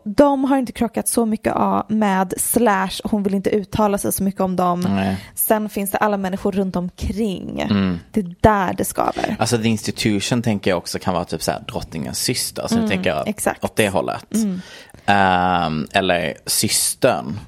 De 0.04 0.44
har 0.44 0.58
inte 0.58 0.72
krockat 0.72 1.08
så 1.08 1.26
mycket 1.26 1.54
av 1.54 1.86
med 1.92 2.34
slash, 2.38 2.90
hon 3.04 3.24
vill 3.24 3.34
inte 3.34 3.50
uttala 3.50 3.98
sig 3.98 4.12
så 4.14 4.24
mycket 4.24 4.42
om 4.42 4.56
dem. 4.56 4.80
Nej. 4.80 5.18
Sen 5.36 5.70
finns 5.70 5.92
det 5.92 5.98
alla 5.98 6.18
människor 6.18 6.52
runt 6.52 6.76
omkring. 6.76 7.60
Mm. 7.62 8.00
Det 8.12 8.20
är 8.20 8.36
där 8.42 8.74
det 8.78 8.86
skaver. 8.86 9.36
Alltså 9.40 9.58
the 9.58 9.68
institution 9.68 10.42
tänker 10.42 10.72
jag 10.72 10.78
också 10.78 11.00
kan 11.00 11.14
vara 11.14 11.26
typ 11.26 11.42
så 11.44 11.52
här 11.52 11.60
drottningens 11.68 12.20
syster. 12.20 12.68
Så 12.68 12.76
Mm, 12.78 12.90
tänker 12.90 13.10
jag 13.10 13.28
exakt. 13.28 13.64
åt 13.64 13.76
det 13.76 13.90
hållet. 13.90 14.34
Mm. 14.34 14.62
Ehm, 15.06 15.88
eller 15.94 16.34
systern 16.46 17.40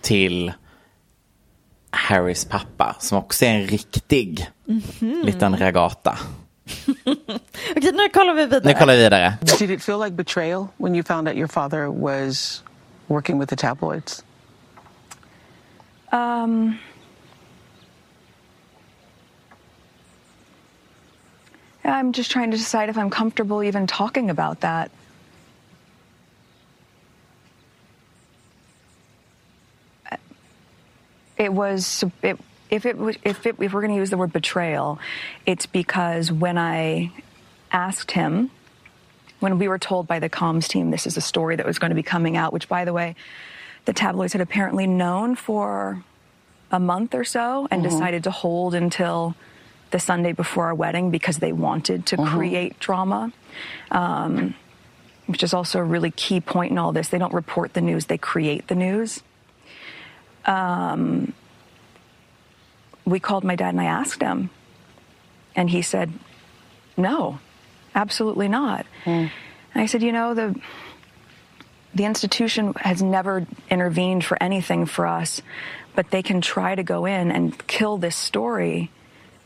till 0.00 0.52
Harrys 1.90 2.44
pappa 2.44 2.96
som 3.00 3.18
också 3.18 3.44
är 3.44 3.50
en 3.50 3.66
riktig 3.66 4.46
Mhm. 4.64 5.22
liten 5.24 5.56
regata. 5.56 6.18
Okej, 7.76 7.92
nu 7.92 8.08
kollar 8.08 8.34
vi 8.34 8.46
vidare. 8.46 8.60
Nu 8.64 8.74
kollar 8.74 8.94
vi 8.94 9.02
vidare. 9.02 9.38
Did 9.58 9.70
it 9.70 9.82
feel 9.82 9.98
like 9.98 10.16
betrayal 10.16 10.68
when 10.76 10.94
you 10.94 11.02
found 11.02 11.28
out 11.28 11.36
your 11.36 11.48
father 11.48 11.90
was 11.90 12.62
working 13.08 13.38
with 13.38 13.48
the 13.48 13.56
tabloids? 13.56 14.22
Um, 16.12 16.78
I'm 21.84 22.12
just 22.12 22.30
trying 22.30 22.50
to 22.50 22.56
decide 22.56 22.88
if 22.88 22.96
I'm 22.96 23.10
comfortable 23.10 23.62
even 23.62 23.86
talking 23.86 24.30
about 24.30 24.60
that. 24.60 24.90
It 31.36 31.52
was 31.52 32.04
it, 32.22 32.38
if 32.70 32.86
it 32.86 32.96
was- 32.98 33.16
if 33.24 33.46
it, 33.46 33.56
if 33.60 33.72
we're 33.72 33.80
going 33.80 33.92
to 33.92 33.98
use 33.98 34.10
the 34.10 34.16
word 34.16 34.32
betrayal, 34.32 34.98
it's 35.46 35.66
because 35.66 36.30
when 36.32 36.58
I 36.58 37.10
asked 37.72 38.12
him 38.12 38.50
when 39.40 39.58
we 39.58 39.68
were 39.68 39.78
told 39.78 40.06
by 40.08 40.18
the 40.18 40.28
comms 40.28 40.66
team 40.66 40.90
this 40.90 41.06
is 41.06 41.16
a 41.16 41.20
story 41.20 41.54
that 41.56 41.64
was 41.66 41.78
going 41.78 41.90
to 41.90 41.94
be 41.94 42.02
coming 42.02 42.36
out, 42.36 42.52
which, 42.52 42.68
by 42.68 42.84
the 42.84 42.92
way, 42.92 43.14
the 43.84 43.92
tabloids 43.92 44.32
had 44.32 44.42
apparently 44.42 44.86
known 44.86 45.36
for 45.36 46.02
a 46.72 46.80
month 46.80 47.14
or 47.14 47.24
so 47.24 47.68
and 47.70 47.80
Mhm. 47.84 47.88
decided 47.90 48.24
to 48.24 48.30
hold 48.30 48.74
until 48.74 49.34
the 49.90 49.98
Sunday 50.00 50.32
before 50.32 50.66
our 50.66 50.74
wedding 50.74 51.10
because 51.10 51.38
they 51.38 51.52
wanted 51.52 52.04
to 52.06 52.16
Mhm. 52.16 52.26
create 52.26 52.78
drama. 52.80 53.32
Um, 53.90 54.54
which 55.26 55.42
is 55.42 55.52
also 55.54 55.78
a 55.78 55.84
really 55.84 56.10
key 56.10 56.40
point 56.40 56.72
in 56.72 56.78
all 56.78 56.90
this. 56.92 57.08
They 57.08 57.18
don't 57.18 57.34
report 57.34 57.74
the 57.74 57.80
news, 57.82 58.06
they 58.06 58.18
create 58.18 58.66
the 58.68 58.74
news. 58.74 59.22
Um, 60.46 61.32
we 63.08 63.20
called 63.20 63.44
my 63.44 63.56
dad 63.56 63.70
and 63.70 63.80
I 63.80 63.86
asked 63.86 64.20
him, 64.22 64.50
and 65.56 65.68
he 65.70 65.82
said, 65.82 66.12
No, 66.96 67.38
absolutely 67.94 68.48
not. 68.48 68.86
And 69.04 69.30
I 69.74 69.86
said, 69.86 70.02
You 70.02 70.12
know, 70.12 70.34
the 70.34 70.54
the 71.94 72.04
institution 72.04 72.74
has 72.74 73.02
never 73.02 73.46
intervened 73.70 74.24
for 74.24 74.40
anything 74.42 74.86
for 74.86 75.06
us, 75.06 75.40
but 75.94 76.10
they 76.10 76.22
can 76.22 76.40
try 76.40 76.74
to 76.74 76.82
go 76.82 77.06
in 77.06 77.30
and 77.32 77.66
kill 77.66 77.96
this 77.98 78.14
story. 78.14 78.90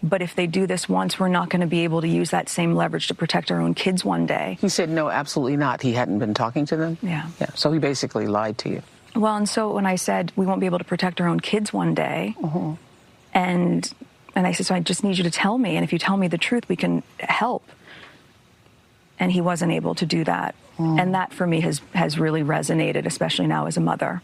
But 0.03 0.21
if 0.21 0.35
they 0.35 0.49
do 0.49 0.67
this 0.67 0.89
once, 0.89 1.21
we're 1.21 1.29
not 1.29 1.49
going 1.49 1.61
to 1.61 1.69
be 1.69 1.85
able 1.85 2.01
to 2.01 2.09
use 2.09 2.31
that 2.31 2.49
same 2.49 2.75
leverage 2.75 3.07
to 3.07 3.15
protect 3.15 3.53
our 3.53 3.61
own 3.61 3.75
kids 3.75 4.05
one 4.05 4.27
day. 4.27 4.59
He 4.61 4.69
said, 4.69 4.89
no, 4.91 5.09
absolutely 5.09 5.57
not. 5.57 5.81
He 5.81 5.93
hadn't 5.93 6.19
been 6.19 6.35
talking 6.35 6.67
to 6.67 6.77
them? 6.77 6.99
Yeah. 7.03 7.29
Yeah. 7.41 7.51
So 7.55 7.71
he 7.71 7.79
basically 7.79 8.27
lied 8.27 8.59
to 8.59 8.69
you. 8.69 8.83
Well, 9.15 9.37
and 9.37 9.49
so 9.49 9.73
when 9.73 9.87
I 9.87 9.95
said 9.95 10.33
we 10.35 10.45
won't 10.45 10.59
be 10.59 10.67
able 10.67 10.79
to 10.79 10.85
protect 10.85 11.21
our 11.21 11.29
own 11.29 11.39
kids 11.39 11.73
one 11.73 11.95
day, 11.95 12.35
Mm-hmm. 12.41 12.73
And 13.35 13.93
and 14.35 14.47
I 14.47 14.53
said, 14.53 14.67
so 14.67 14.75
I 14.75 14.81
just 14.81 15.03
need 15.05 15.19
you 15.19 15.25
to 15.25 15.31
tell 15.31 15.59
me, 15.59 15.77
and 15.77 15.85
if 15.85 15.93
you 15.93 15.99
tell 15.99 16.17
me 16.17 16.29
the 16.29 16.39
truth, 16.39 16.65
we 16.69 16.77
can 16.77 17.03
help. 17.19 17.63
And 19.19 19.33
he 19.33 19.41
wasn't 19.41 19.73
able 19.73 19.95
to 19.95 20.07
do 20.07 20.25
that, 20.25 20.55
Mm. 20.79 21.01
and 21.03 21.15
that 21.15 21.33
for 21.35 21.47
me 21.47 21.61
has 21.61 21.83
has 21.95 22.19
really 22.19 22.43
resonated, 22.43 23.07
especially 23.07 23.47
now 23.49 23.67
as 23.67 23.77
a 23.77 23.81
mother. 23.81 24.21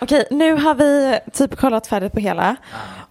Okej, 0.00 0.24
nu 0.30 0.54
har 0.56 0.74
vi 0.74 1.18
typ 1.32 1.56
kollat 1.56 1.86
färdigt 1.86 2.12
på 2.12 2.20
hela. 2.20 2.56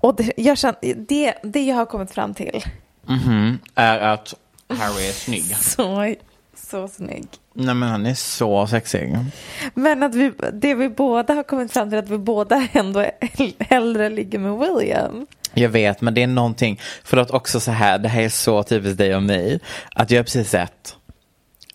Och 0.02 0.16
det 0.16 0.32
jag, 0.38 0.58
känner, 0.58 0.94
det, 1.08 1.34
det 1.44 1.64
jag 1.66 1.76
har 1.76 1.86
kommit 1.86 2.12
fram 2.12 2.34
till. 2.34 2.64
Mhm, 3.06 3.60
är 3.76 4.00
att 4.00 4.34
Harry 4.70 5.08
är 5.08 5.12
snygg. 5.12 5.44
Så, 5.58 6.16
så 6.70 6.88
snygg. 6.88 7.28
Nej 7.54 7.76
men 7.76 7.90
han 7.90 8.06
är 8.06 8.14
så 8.14 8.68
sexig. 8.68 9.16
Men 9.74 10.04
att 10.04 10.16
vi, 10.16 10.32
det 10.54 10.76
vi 10.76 10.90
båda 10.90 11.34
har 11.34 11.44
kommit 11.44 11.72
fram 11.72 11.90
till 11.90 12.00
att 12.00 12.10
vi 12.10 12.18
båda 12.18 12.68
ändå 12.74 13.06
hell- 13.22 13.54
hellre 13.60 14.10
ligger 14.10 14.40
med 14.40 14.58
William. 14.60 15.28
Jag 15.54 15.70
vet, 15.70 16.02
men 16.02 16.14
det 16.14 16.24
är 16.24 16.28
någonting, 16.28 16.80
förlåt 17.04 17.32
också 17.32 17.60
så 17.60 17.72
här, 17.72 17.98
det 17.98 18.10
här 18.10 18.22
är 18.22 18.30
så 18.30 18.64
typiskt 18.64 18.98
dig 18.98 19.16
och 19.16 19.24
mig, 19.24 19.60
att 19.96 20.12
jag 20.12 20.20
har 20.20 20.24
precis 20.24 20.50
sett 20.50 20.96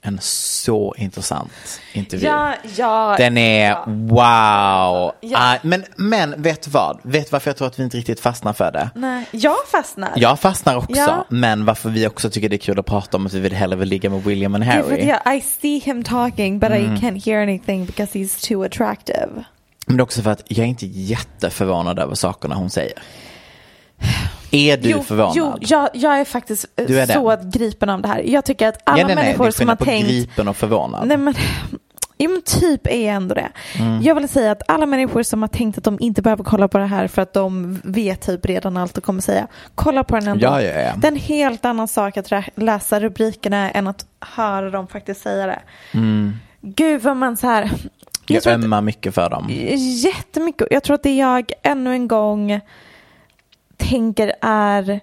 en 0.07 0.19
så 0.23 0.95
intressant 0.99 1.81
intervju. 1.93 2.27
Ja, 2.27 2.55
ja. 2.77 3.15
Den 3.19 3.39
är 3.39 3.71
ja. 3.71 3.85
wow. 3.87 5.13
Ja. 5.21 5.39
Ah, 5.39 5.59
men, 5.63 5.85
men 5.97 6.43
vet 6.43 6.69
vad? 6.69 7.01
Vet 7.03 7.33
varför 7.33 7.51
jag 7.51 7.57
tror 7.57 7.69
att 7.69 7.79
vi 7.79 7.83
inte 7.83 7.97
riktigt 7.97 8.21
fastnar 8.21 8.53
för 8.53 8.73
det? 8.73 8.91
Nej, 8.95 9.27
jag 9.31 9.57
fastnar. 9.73 10.13
Jag 10.17 10.41
fastnar 10.41 10.77
också, 10.77 11.25
men 11.29 11.65
varför 11.65 11.91
vi 11.91 12.07
också 12.07 12.31
tycker 12.31 12.49
det 12.49 12.57
är 12.57 12.59
kul 12.59 12.79
att 12.79 12.87
prata 12.87 13.17
om 13.17 13.27
att 13.27 13.33
vi 13.33 13.41
vill 13.41 13.53
hellre 13.53 13.77
vill 13.77 13.89
ligga 13.89 14.11
med 14.11 14.25
William 14.25 14.53
Det 14.53 14.59
är 14.59 14.83
för 14.83 14.91
Harry. 14.91 15.09
jag, 15.25 15.37
I 15.37 15.41
see 15.41 15.79
him 15.79 16.05
talking 16.05 16.59
but 16.59 16.71
Mm. 16.71 16.95
I 16.95 16.99
can't 16.99 17.25
hear 17.25 17.43
anything 17.43 17.87
because 17.87 18.19
he's 18.19 18.49
too 18.49 18.65
attractive. 18.65 19.45
Men 19.87 19.97
det 19.97 20.03
också 20.03 20.23
för 20.23 20.31
att 20.31 20.43
jag 20.47 20.65
är 20.65 20.69
inte 20.69 20.87
jätteförvånad 20.87 21.99
över 21.99 22.15
sakerna 22.15 22.55
hon 22.55 22.71
säger. 22.71 22.99
Är 24.55 24.77
du 24.77 25.01
förvånad? 25.03 25.33
Jo, 25.37 25.57
jag, 25.61 25.89
jag 25.93 26.21
är 26.21 26.25
faktiskt 26.25 26.67
eh, 26.77 26.97
är 26.99 27.07
så 27.07 27.37
gripen 27.43 27.91
av 27.91 28.03
det 28.03 28.09
här. 28.09 28.19
Jag 28.19 28.45
tycker 28.45 28.69
att 28.69 28.79
alla 28.85 28.99
ja, 28.99 29.07
nej, 29.07 29.17
nej, 29.17 29.25
människor 29.25 29.47
är 29.47 29.51
som 29.51 29.69
har 29.69 29.77
på 29.77 29.85
tänkt 29.85 30.09
gripen 30.09 30.49
och 30.49 30.57
förvånad. 30.57 31.09
Nej 31.09 31.17
men, 31.17 31.35
ja, 32.17 32.29
men 32.29 32.43
typ 32.43 32.87
är 32.87 33.07
jag 33.07 33.15
ändå 33.15 33.35
det. 33.35 33.49
Mm. 33.79 34.03
Jag 34.03 34.15
vill 34.15 34.29
säga 34.29 34.53
att 34.53 34.63
alla 34.69 34.87
människor 34.87 35.23
som 35.23 35.43
har 35.43 35.49
tänkt 35.49 35.79
att 35.79 35.85
de 35.85 36.01
inte 36.01 36.23
behöver 36.23 36.45
kolla 36.45 36.69
på 36.69 36.79
det 36.79 36.87
här 36.87 37.09
för 37.09 37.23
att 37.23 37.33
de 37.33 37.81
vet 37.85 38.21
typ 38.21 38.47
redan 38.47 38.77
allt 38.77 38.99
och 38.99 39.05
kommer 39.05 39.23
säga, 39.23 39.47
kolla 39.75 40.05
på 40.05 40.17
den 40.17 40.29
ändå. 40.29 40.45
Ja, 40.45 40.63
ja, 40.63 40.81
ja. 40.81 40.93
Det 40.97 41.07
är 41.07 41.13
en 41.13 41.19
helt 41.19 41.65
annan 41.65 41.89
sak 41.89 42.17
att 42.17 42.31
läsa 42.55 43.01
rubrikerna 43.01 43.71
än 43.71 43.87
att 43.87 44.07
höra 44.21 44.71
dem 44.71 44.87
faktiskt 44.87 45.23
säga 45.23 45.47
det. 45.47 45.61
Mm. 45.93 46.37
Gud 46.61 47.03
vad 47.03 47.17
man 47.17 47.37
så 47.37 47.47
här, 47.47 47.71
Jag, 48.27 48.39
att- 48.39 48.47
ömmar 48.47 48.81
mycket 48.81 49.15
för 49.15 49.31
dem. 49.31 49.47
jättemycket. 50.05 50.69
Jag 50.71 50.83
tror 50.83 50.95
att 50.95 51.03
det 51.03 51.17
jag 51.17 51.53
ännu 51.63 51.93
en 51.93 52.09
gång 52.09 52.61
tänker 53.77 54.35
är 54.41 55.01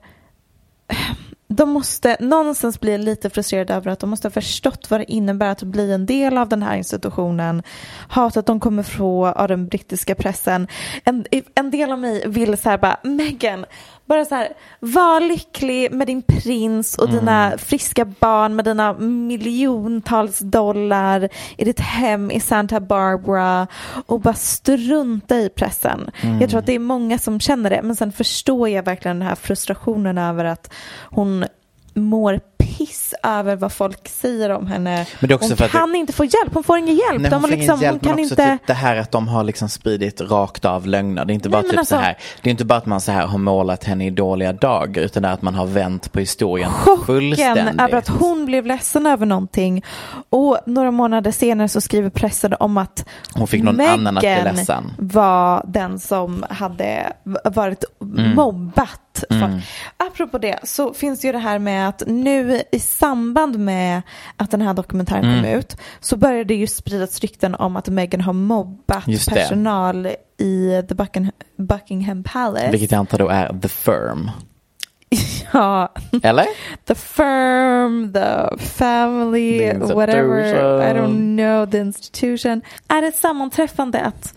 de 1.56 1.70
måste 1.70 2.18
någonstans 2.20 2.80
bli 2.80 2.98
lite 2.98 3.30
frustrerade 3.30 3.74
över 3.74 3.92
att 3.92 4.00
de 4.00 4.10
måste 4.10 4.28
ha 4.28 4.32
förstått 4.32 4.92
vad 4.92 5.00
det 5.00 5.12
innebär 5.12 5.50
att 5.50 5.64
bli 5.64 5.92
en 5.92 6.06
del 6.06 6.38
av 6.38 6.50
den 6.50 6.64
här 6.64 6.76
institutionen. 6.76 7.64
Hatet 8.10 8.46
de 8.46 8.60
kommer 8.60 8.84
få 8.84 9.28
av 9.28 9.48
den 9.48 9.68
brittiska 9.68 10.16
pressen. 10.16 10.68
En, 11.04 11.26
en 11.56 11.72
del 11.72 11.92
av 11.92 12.00
mig 12.00 12.28
vill 12.28 12.58
så 12.58 12.70
här 12.70 12.78
bara, 12.78 13.00
Megan, 13.04 13.66
bara 14.12 14.26
så 14.26 14.36
här, 14.36 14.54
var 14.80 15.20
lycklig 15.20 15.92
med 15.92 16.08
din 16.08 16.22
prins 16.22 16.98
och 16.98 17.10
dina 17.10 17.58
friska 17.58 18.06
barn 18.06 18.56
med 18.56 18.66
dina 18.66 18.94
miljontals 18.94 20.40
dollar 20.40 21.30
i 21.58 21.66
ditt 21.66 21.80
hem 21.80 22.32
i 22.32 22.40
Santa 22.40 22.80
Barbara 22.80 23.68
och 24.06 24.22
bara 24.22 24.34
strunta 24.34 25.38
i 25.38 25.50
pressen. 25.50 26.12
Mm. 26.22 26.42
Jag 26.42 26.50
tror 26.50 26.60
att 26.60 26.66
det 26.66 26.76
är 26.76 26.80
många 26.80 27.18
som 27.18 27.40
känner 27.40 27.70
det 27.70 27.82
men 27.82 27.96
sen 27.96 28.12
förstår 28.12 28.70
jag 28.70 28.84
verkligen 28.84 29.20
den 29.20 29.28
här 29.28 29.36
frustrationen 29.36 30.18
över 30.18 30.46
att 30.46 30.74
hon 31.10 31.46
mår 31.94 32.40
piss 32.86 33.14
över 33.24 33.56
vad 33.56 33.72
folk 33.72 34.08
säger 34.08 34.50
om 34.50 34.68
henne. 34.68 35.06
Det 35.20 35.34
hon 35.42 35.56
kan 35.56 35.96
inte 35.96 36.14
få 36.14 36.26
hjälp, 36.26 36.54
hon 36.54 36.64
får 36.64 36.78
ingen 36.78 36.96
hjälp. 36.96 37.22
Nej, 37.22 37.32
hon 37.32 37.42
får 37.42 37.48
liksom, 37.48 37.64
ingen 37.80 37.82
hjälp, 37.82 38.06
hon 38.06 38.10
kan 38.10 38.20
inte... 38.20 38.52
typ 38.52 38.68
det 38.68 38.74
här 38.74 38.96
att 38.96 39.12
de 39.12 39.28
har 39.28 39.44
liksom 39.44 39.70
spridit 39.70 40.22
rakt 40.22 40.66
av 40.66 40.88
lögner. 40.88 41.26
Det 41.26 41.34
är 41.34 41.36
inte 41.36 41.50
bara 41.50 41.62
Nej, 41.62 41.70
typ 41.70 41.80
alltså- 41.80 41.96
så 41.96 42.02
här. 42.02 42.18
Det 42.42 42.50
är 42.50 42.52
inte 42.52 42.66
bara 42.66 42.78
att 42.78 42.86
man 42.86 43.02
så 43.02 43.12
här 43.12 43.28
har 43.28 43.38
målat 43.38 43.84
henne 43.84 44.06
i 44.06 44.10
dåliga 44.10 44.54
dagar 44.54 45.02
utan 45.02 45.24
det 45.24 45.30
är 45.30 45.34
att 45.34 45.42
man 45.42 45.56
har 45.56 45.66
vänt 45.66 46.12
på 46.12 46.20
historien 46.20 46.72
chocken 46.72 47.06
fullständigt. 47.06 47.82
över 47.82 47.98
att 47.98 48.08
hon 48.08 48.46
blev 48.46 48.66
ledsen 48.66 49.06
över 49.06 49.26
någonting 49.26 49.84
och 50.30 50.58
några 50.66 50.92
månader 50.92 51.32
senare 51.32 51.68
så 51.70 51.82
skriver 51.82 52.10
pressen 52.10 52.54
om 52.60 52.78
att 52.78 53.06
Hon 53.34 53.48
fick 53.48 53.64
någon 53.64 53.82
annan 53.82 54.18
att 54.18 54.22
bli 54.22 54.30
Meghan 54.30 54.56
ledsen. 54.56 54.92
var 54.98 55.64
den 55.68 56.00
som 56.00 56.46
hade 56.50 57.14
varit 57.44 57.84
Mm. 58.02 58.36
mobbat. 58.36 59.02
Mm. 59.30 59.52
folk. 59.52 59.64
Apropå 59.98 60.38
det 60.38 60.60
så 60.64 60.94
finns 60.94 61.20
det 61.22 61.28
ju 61.28 61.32
det 61.32 61.40
här 61.40 61.60
med 61.60 61.88
att 61.90 62.04
nu 62.08 62.62
i 62.72 62.80
samband 62.80 63.60
med 63.60 64.02
att 64.38 64.52
den 64.52 64.62
här 64.62 64.74
dokumentären 64.74 65.22
kom 65.22 65.32
Mm. 65.32 65.60
ut 65.60 65.78
så 66.00 66.18
började 66.18 66.44
det 66.44 66.56
ju 66.56 66.68
spridas 66.68 67.20
rykten 67.20 67.56
om 67.56 67.76
att 67.76 67.88
Meghan 67.90 68.22
har 68.22 68.34
mobbat 68.34 69.06
personal 69.30 70.08
i 70.38 70.84
the 70.90 70.96
Buckingham, 70.96 71.32
Buckingham 71.58 72.24
Palace. 72.24 72.72
Vilket 72.72 72.92
jag 72.92 73.00
antar 73.00 73.18
då 73.18 73.28
är 73.30 73.60
the 73.62 73.70
firm. 73.70 74.32
Ja. 75.54 75.92
Eller? 76.24 76.46
The 76.86 76.96
firm, 76.96 78.14
the 78.14 78.58
family, 78.66 79.60
The 79.60 79.94
whatever. 79.94 80.82
I 80.82 80.94
don't 80.94 81.38
know, 81.38 81.66
the 81.72 81.78
institution. 81.78 82.62
Är 82.88 83.02
det 83.02 83.12
sammanträffande 83.12 84.02
att 84.02 84.34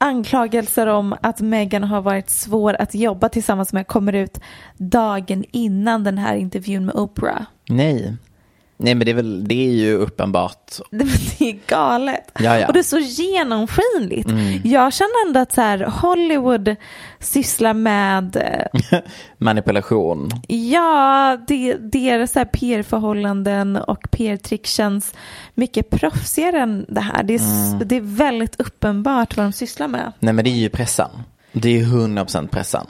anklagelser 0.00 0.86
om 0.86 1.16
att 1.22 1.40
Meghan 1.40 1.84
har 1.84 2.00
varit 2.00 2.30
svår 2.30 2.74
att 2.74 2.94
jobba 2.94 3.28
tillsammans 3.28 3.72
med 3.72 3.86
kommer 3.86 4.12
ut 4.12 4.40
dagen 4.76 5.44
innan 5.50 6.04
den 6.04 6.18
här 6.18 6.36
intervjun 6.36 6.86
med 6.86 6.94
Oprah? 6.94 7.42
Nej. 7.68 8.16
Nej 8.82 8.94
men 8.94 9.04
det 9.04 9.10
är 9.10 9.14
väl, 9.14 9.48
det 9.48 9.66
är 9.66 9.72
ju 9.72 9.94
uppenbart. 9.94 10.70
Det, 10.90 11.04
är 11.50 11.58
galet. 11.66 12.30
Ja, 12.38 12.58
ja. 12.58 12.66
Och 12.66 12.72
det 12.72 12.78
är 12.78 12.82
så 12.82 12.98
genomskinligt. 12.98 14.28
Mm. 14.28 14.60
Jag 14.64 14.92
känner 14.92 15.26
ändå 15.26 15.40
att 15.40 15.52
så 15.52 15.60
här, 15.60 15.78
Hollywood 15.78 16.76
sysslar 17.18 17.74
med 17.74 18.42
Manipulation. 19.38 20.30
Ja, 20.48 21.38
det, 21.48 21.74
deras 21.74 22.32
PR-förhållanden 22.52 23.76
och 23.76 24.10
PR-trick 24.10 24.66
känns 24.66 25.14
mycket 25.54 25.90
proffsigare 25.90 26.60
än 26.60 26.86
det 26.88 27.00
här. 27.00 27.22
Det 27.22 27.34
är, 27.34 27.40
Mm. 27.40 27.88
det 27.88 27.96
är 27.96 28.00
väldigt 28.00 28.60
uppenbart 28.60 29.36
vad 29.36 29.46
de 29.46 29.52
sysslar 29.52 29.88
med. 29.88 30.12
Nej 30.18 30.34
men 30.34 30.44
det 30.44 30.50
är 30.50 30.54
ju 30.54 30.68
pressan. 30.68 31.10
Det 31.52 31.68
är 31.68 31.72
ju 31.72 31.84
100% 31.84 32.48
pressan. 32.48 32.86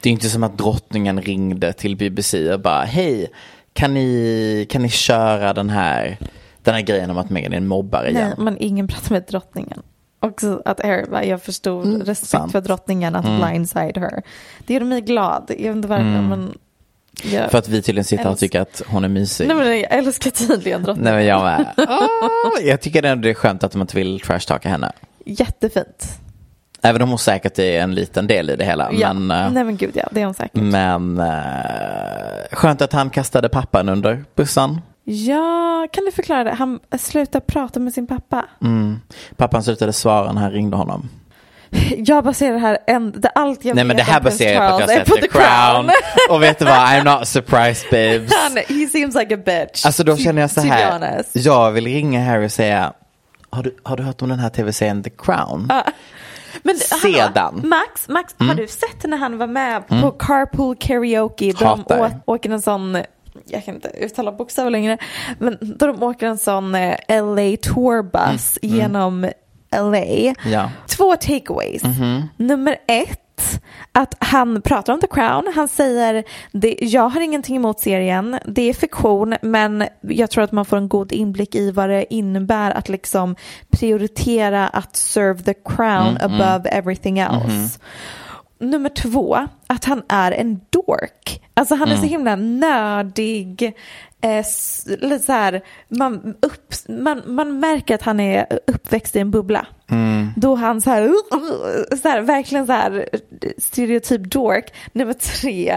Det 0.00 0.08
är 0.08 0.12
inte 0.12 0.28
som 0.28 0.42
att 0.42 0.58
drottningen 0.58 1.22
ringde 1.22 1.72
till 1.72 1.96
BBC 1.96 2.52
och 2.52 2.60
bara 2.60 2.84
hej, 2.84 3.26
kan 3.74 3.94
ni, 3.94 4.66
kan 4.70 4.82
ni 4.82 4.88
köra 4.88 5.52
den 5.52 5.70
här, 5.70 6.18
den 6.62 6.74
här 6.74 6.80
grejen 6.80 7.10
om 7.10 7.18
att 7.18 7.30
Meghan 7.30 7.52
är 7.52 7.56
en 7.56 7.66
mobbare 7.66 8.10
igen? 8.10 8.24
Nej, 8.36 8.44
men 8.44 8.56
ingen 8.60 8.88
pratar 8.88 9.10
med 9.14 9.24
drottningen. 9.28 9.82
Också 10.20 10.62
att 10.64 10.80
Harry 10.82 11.28
jag 11.28 11.42
förstod 11.42 12.06
respekt 12.06 12.30
sant. 12.30 12.52
för 12.52 12.60
drottningen 12.60 13.16
att 13.16 13.24
Mm. 13.24 13.40
blindside 13.40 13.98
her. 13.98 14.22
Det 14.66 14.74
gjorde 14.74 14.86
mig 14.86 15.00
glad. 15.00 15.44
Jag 15.48 15.56
vet 15.56 15.76
inte 15.76 15.88
varför, 15.88 16.04
Mm. 16.04 16.28
men... 16.28 16.58
Jag, 17.22 17.50
För 17.50 17.58
att 17.58 17.68
vi 17.68 17.82
tydligen 17.82 18.04
sitter 18.04 18.24
och 18.26 18.30
älsk- 18.32 18.40
tycker 18.40 18.60
att 18.60 18.82
hon 18.86 19.04
är 19.04 19.08
mysig. 19.08 19.48
Nej, 19.48 19.56
men 19.56 19.66
jag 19.80 19.92
älskar 19.94 20.30
tydligen 20.30 20.82
drottningen. 20.82 21.14
Nej 21.14 21.24
men 21.24 21.26
jag 21.26 21.42
med. 21.44 21.66
Åh, 21.88 22.66
jag 22.68 22.80
tycker 22.80 23.02
ändå 23.02 23.22
det 23.22 23.30
är 23.30 23.34
skönt 23.34 23.64
att 23.64 23.72
de 23.72 23.80
inte 23.80 23.96
vill 23.96 24.20
trashtalka 24.20 24.68
henne. 24.68 24.92
Jättefint. 25.24 26.06
Även 26.84 27.02
om 27.02 27.08
hon 27.08 27.18
säkert 27.18 27.58
är 27.58 27.80
en 27.80 27.94
liten 27.94 28.26
del 28.26 28.50
i 28.50 28.56
det 28.56 28.64
hela. 28.64 28.92
Ja. 28.92 29.12
Men, 29.12 29.44
eh, 29.44 29.52
Nej 29.52 29.64
men 29.64 29.76
gud 29.76 29.90
ja, 29.94 30.08
det 30.10 30.20
är 30.20 30.24
hon 30.24 30.34
säkert. 30.34 30.62
men 30.62 31.18
eh, 31.18 31.26
skönt 32.52 32.82
att 32.82 32.92
han 32.92 33.10
kastade 33.10 33.48
pappan 33.48 33.88
under 33.88 34.24
bussan. 34.34 34.80
Ja, 35.04 35.88
kan 35.92 36.04
du 36.04 36.12
förklara 36.12 36.44
det? 36.44 36.50
Han 36.50 36.80
slutade 36.98 37.44
prata 37.46 37.80
med 37.80 37.92
sin 37.92 38.06
pappa. 38.06 38.44
Mm. 38.62 39.00
Pappan 39.36 39.62
slutade 39.62 39.92
svara 39.92 40.32
när 40.32 40.40
han 40.40 40.50
ringde 40.50 40.76
honom. 40.76 41.08
Jag 41.96 42.24
baserar 42.24 42.52
det 42.52 42.58
här, 42.58 42.78
en, 42.86 43.20
det, 43.20 43.28
allt 43.28 43.64
jag 43.64 43.74
Nej 43.74 43.84
men 43.84 43.96
det 43.96 44.02
här 44.02 44.20
baserar 44.20 44.64
jag 44.64 44.70
på 44.70 44.84
att 44.84 44.90
jag 44.90 44.98
har 44.98 45.04
sett 45.04 45.20
The 45.20 45.28
Crown. 45.28 45.90
Och 46.30 46.42
vet 46.42 46.58
du 46.58 46.64
vad, 46.64 46.74
I'm 46.74 47.18
not 47.18 47.28
surprised 47.28 47.90
babes. 47.90 48.32
Han, 48.42 48.56
he 48.56 48.86
seems 48.86 49.14
like 49.14 49.34
a 49.34 49.38
bitch. 49.44 49.86
Alltså 49.86 50.04
då 50.04 50.16
känner 50.16 50.40
jag 50.40 50.50
så 50.50 50.60
här, 50.60 51.24
jag 51.32 51.70
vill 51.70 51.84
ringa 51.84 52.24
Harry 52.24 52.46
och 52.46 52.52
säga, 52.52 52.92
har 53.50 53.62
du, 53.62 53.76
har 53.82 53.96
du 53.96 54.02
hört 54.02 54.22
om 54.22 54.28
den 54.28 54.38
här 54.38 54.50
tv-serien 54.50 55.02
The 55.02 55.10
Crown? 55.10 55.70
Men 56.62 56.76
Sedan. 56.76 57.32
hallå, 57.34 57.52
Max, 57.62 58.08
Max 58.08 58.34
har 58.38 58.44
Mm. 58.46 58.56
du 58.56 58.66
sett 58.68 59.04
när 59.04 59.16
han 59.16 59.38
var 59.38 59.46
med 59.46 59.88
på 59.88 59.94
Mm. 59.94 60.10
Carpool 60.18 60.76
Karaoke? 60.76 61.52
De 61.58 61.84
åker 62.26 62.50
en 62.50 62.62
sån, 62.62 62.98
jag 63.46 63.64
kan 63.64 63.74
inte 63.74 63.88
uttala 63.88 64.32
bokstäver 64.32 64.70
längre, 64.70 64.98
men 65.38 65.58
då 65.60 65.86
de 65.86 66.02
åker 66.02 66.26
en 66.26 66.38
sån 66.38 66.74
eh, 66.74 66.96
LA 67.08 67.56
tourbus 67.62 68.58
Mm, 68.62 68.74
mm. 68.74 68.80
genom 68.80 69.30
LA. 69.70 70.34
Ja. 70.50 70.70
Två 70.86 71.16
takeaways. 71.16 71.82
Mhm. 71.84 72.22
Nummer 72.36 72.76
ett, 72.86 73.20
att 73.92 74.14
han 74.18 74.62
pratar 74.62 74.92
om 74.92 75.00
The 75.00 75.06
Crown. 75.06 75.52
Han 75.54 75.68
säger, 75.68 76.24
jag 76.80 77.08
har 77.08 77.20
ingenting 77.20 77.56
emot 77.56 77.80
serien, 77.80 78.38
det 78.46 78.62
är 78.62 78.74
fiktion, 78.74 79.34
men 79.42 79.84
jag 80.00 80.30
tror 80.30 80.44
att 80.44 80.52
man 80.52 80.64
får 80.64 80.76
en 80.76 80.88
god 80.88 81.12
inblick 81.12 81.54
i 81.54 81.70
vad 81.70 81.88
det 81.88 82.14
innebär 82.14 82.70
att 82.70 82.88
liksom 82.88 83.36
prioritera 83.70 84.68
att 84.68 84.96
serve 84.96 85.42
the 85.42 85.54
crown 85.54 86.16
Mm, 86.16 86.16
mm. 86.16 86.40
above 86.40 86.68
everything 86.68 87.18
else. 87.18 87.46
Mhm. 87.48 87.68
Nummer 88.64 88.88
två, 88.88 89.48
att 89.66 89.84
han 89.84 90.02
är 90.08 90.32
en 90.32 90.60
dork. 90.70 91.42
Alltså 91.54 91.74
han 91.74 91.88
är 91.88 91.92
så 91.96 91.98
Mm. 91.98 92.08
himla 92.10 92.36
nördig. 92.36 93.72
Eh, 94.20 94.44
så 95.26 95.32
här, 95.32 95.62
man, 95.88 96.34
upp, 96.42 96.74
man, 96.88 97.22
man 97.26 97.60
märker 97.60 97.94
att 97.94 98.02
han 98.02 98.20
är 98.20 98.46
uppväxt 98.66 99.16
i 99.16 99.18
en 99.18 99.30
bubbla. 99.30 99.66
Mm. 99.90 100.28
Då 100.36 100.54
han 100.54 100.80
så 100.80 100.90
här, 100.90 101.10
så 102.02 102.08
här 102.08 102.20
verkligen 102.20 102.66
så 102.66 102.72
här 102.72 103.08
stereotyp 103.58 104.20
dork. 104.30 104.72
Nummer 104.92 105.12
tre. 105.14 105.70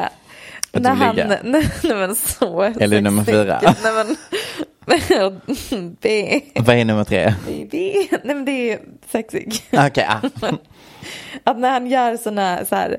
Att 0.72 0.84
när 0.84 0.94
han, 0.94 1.16
nej, 1.16 1.40
nej 1.84 1.96
men 1.96 2.16
så. 2.16 2.62
Eller 2.62 3.02
nummer 3.02 3.24
fyra. 3.24 3.60
Nej 3.84 3.94
men, 3.94 4.18
B. 6.02 6.42
Vad 6.56 6.76
är 6.76 6.86
nummer 6.86 7.04
tre? 7.04 7.34
Baby. 7.46 7.94
Nej 8.24 8.36
men 8.36 8.46
det 8.46 8.72
är 8.72 8.80
sexig. 9.12 9.54
Okej, 9.72 10.08
ah. 10.10 10.22
Att 11.44 11.60
när 11.60 11.70
han 11.70 11.88
gör 11.88 12.18
sådana 12.18 12.66
så 12.66 12.76
här 12.76 12.98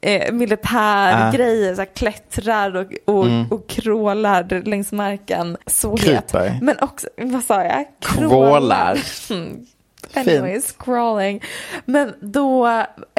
eh, 0.00 0.32
militärgrejer, 0.32 1.74
så 1.74 1.80
här, 1.80 1.94
klättrar 1.94 2.76
och, 2.76 3.14
och, 3.14 3.24
Mm. 3.26 3.46
och 3.52 3.68
krålar 3.68 4.62
längs 4.64 4.92
marken. 4.92 5.56
Så 5.66 5.90
het. 5.96 6.00
Kryper. 6.04 6.58
Men 6.62 6.76
också, 6.80 7.08
vad 7.16 7.44
sa 7.44 7.64
jag? 7.64 7.84
Krålar. 8.00 8.98
Mm. 9.30 9.66
Anyways, 10.14 10.72
crawling. 10.72 11.42
Men 11.84 12.14
då 12.20 12.66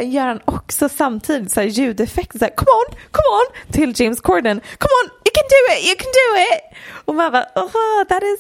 gör 0.02 0.26
han 0.28 0.40
också 0.46 0.90
samtidigt 0.90 1.52
så 1.52 1.60
här 1.62 1.68
ljudeffekter, 1.68 2.40
så 2.40 2.46
här, 2.46 2.54
come 2.56 2.72
on, 2.72 2.96
come 3.12 3.28
on, 3.40 3.74
till 3.74 4.02
James 4.02 4.22
Corden. 4.22 4.60
Come 4.60 4.92
on, 5.04 5.10
you 5.10 5.32
can 5.34 5.44
do 5.50 5.78
it, 5.78 5.88
you 5.88 5.96
can 5.96 6.12
do 6.12 6.40
it. 6.56 6.78
Och 7.06 7.16
man 7.16 7.32
bara, 7.32 7.46
oh, 7.56 8.04
that 8.10 8.24
is, 8.24 8.40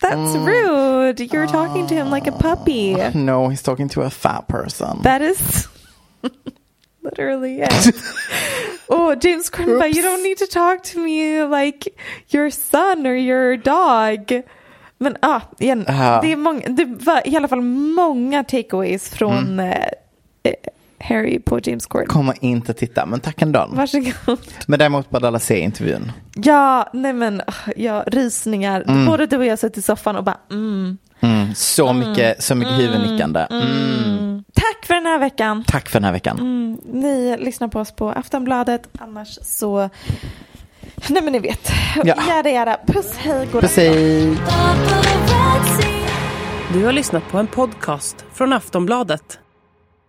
that's 0.00 0.36
Mm. 0.36 0.46
rude. 0.46 1.32
You're 1.32 1.46
talking 1.46 1.86
to 1.88 1.94
him 1.94 2.10
like 2.10 2.26
a 2.26 2.32
puppy. 2.32 2.96
No, 3.14 3.48
he's 3.48 3.62
talking 3.62 3.88
to 3.90 4.02
a 4.02 4.10
fat 4.10 4.46
person. 4.48 5.02
That 5.02 5.22
is 5.22 5.68
literally 7.02 7.60
it. 7.62 7.94
oh, 8.88 9.14
James 9.14 9.50
Corden, 9.50 9.78
but 9.78 9.94
you 9.94 10.02
don't 10.02 10.22
need 10.22 10.38
to 10.38 10.46
talk 10.46 10.82
to 10.82 10.98
me 11.00 11.42
like 11.44 11.94
your 12.28 12.50
son 12.50 13.06
or 13.06 13.14
your 13.16 13.56
dog. 13.56 14.32
Men 14.98 15.16
ah, 15.22 15.40
igen, 15.60 15.84
Ja. 15.88 16.20
det, 16.22 16.32
är 16.32 16.36
många, 16.36 16.68
det 16.68 16.84
var 16.84 17.22
i 17.24 17.36
alla 17.36 17.48
fall 17.48 17.60
många 17.62 18.44
takeaways 18.44 19.08
från 19.10 19.60
Mm. 19.60 19.90
eh, 20.42 20.52
Harry 21.00 21.38
på 21.40 21.60
James 21.62 21.86
Corden. 21.86 22.08
Kommer 22.08 22.34
inte 22.40 22.74
titta, 22.74 23.06
men 23.06 23.20
tack 23.20 23.42
ändå. 23.42 23.66
Varsågod. 23.70 24.38
Men 24.66 24.78
däremot 24.78 25.10
bara 25.10 25.26
alla 25.26 25.38
se 25.38 25.58
intervjun. 25.58 26.12
Ja, 26.34 26.90
nej 26.92 27.12
men 27.12 27.40
ah, 27.46 27.52
ja, 27.76 28.04
rysningar. 28.06 28.84
Mm. 28.88 29.06
Både 29.06 29.26
du 29.26 29.36
och 29.36 29.46
jag 29.46 29.58
satt 29.58 29.78
i 29.78 29.82
soffan 29.82 30.16
och 30.16 30.24
bara 30.24 30.38
mm. 30.50 30.98
Mm. 31.20 31.54
Så 31.54 31.88
Mm. 31.88 32.08
mycket, 32.08 32.42
så 32.42 32.54
mycket 32.54 32.78
huvudnickande. 32.78 33.46
Mm. 33.50 34.44
Tack 34.54 34.86
för 34.86 34.94
den 34.94 35.06
här 35.06 35.18
veckan. 35.18 35.64
Tack 35.66 35.88
för 35.88 35.98
den 36.00 36.04
här 36.04 36.12
veckan. 36.12 36.38
Mm, 36.38 36.78
ni 36.92 37.36
lyssnar 37.38 37.68
på 37.68 37.80
oss 37.80 37.92
på 37.96 38.10
Aftonbladet. 38.10 38.88
Annars 38.98 39.38
så... 39.42 39.90
Nej 41.08 41.22
men 41.22 41.32
ni 41.32 41.38
vet. 41.38 41.70
Ja. 42.04 42.14
Jada 42.28 42.50
jada. 42.50 42.78
Puss 42.86 43.12
hej. 43.16 43.48
god 43.52 43.60
Precis. 43.60 44.38
Du 46.72 46.84
har 46.84 46.92
lyssnat 46.92 47.28
på 47.30 47.38
en 47.38 47.46
podcast 47.46 48.24
från 48.32 48.52
Aftonbladet. 48.52 49.38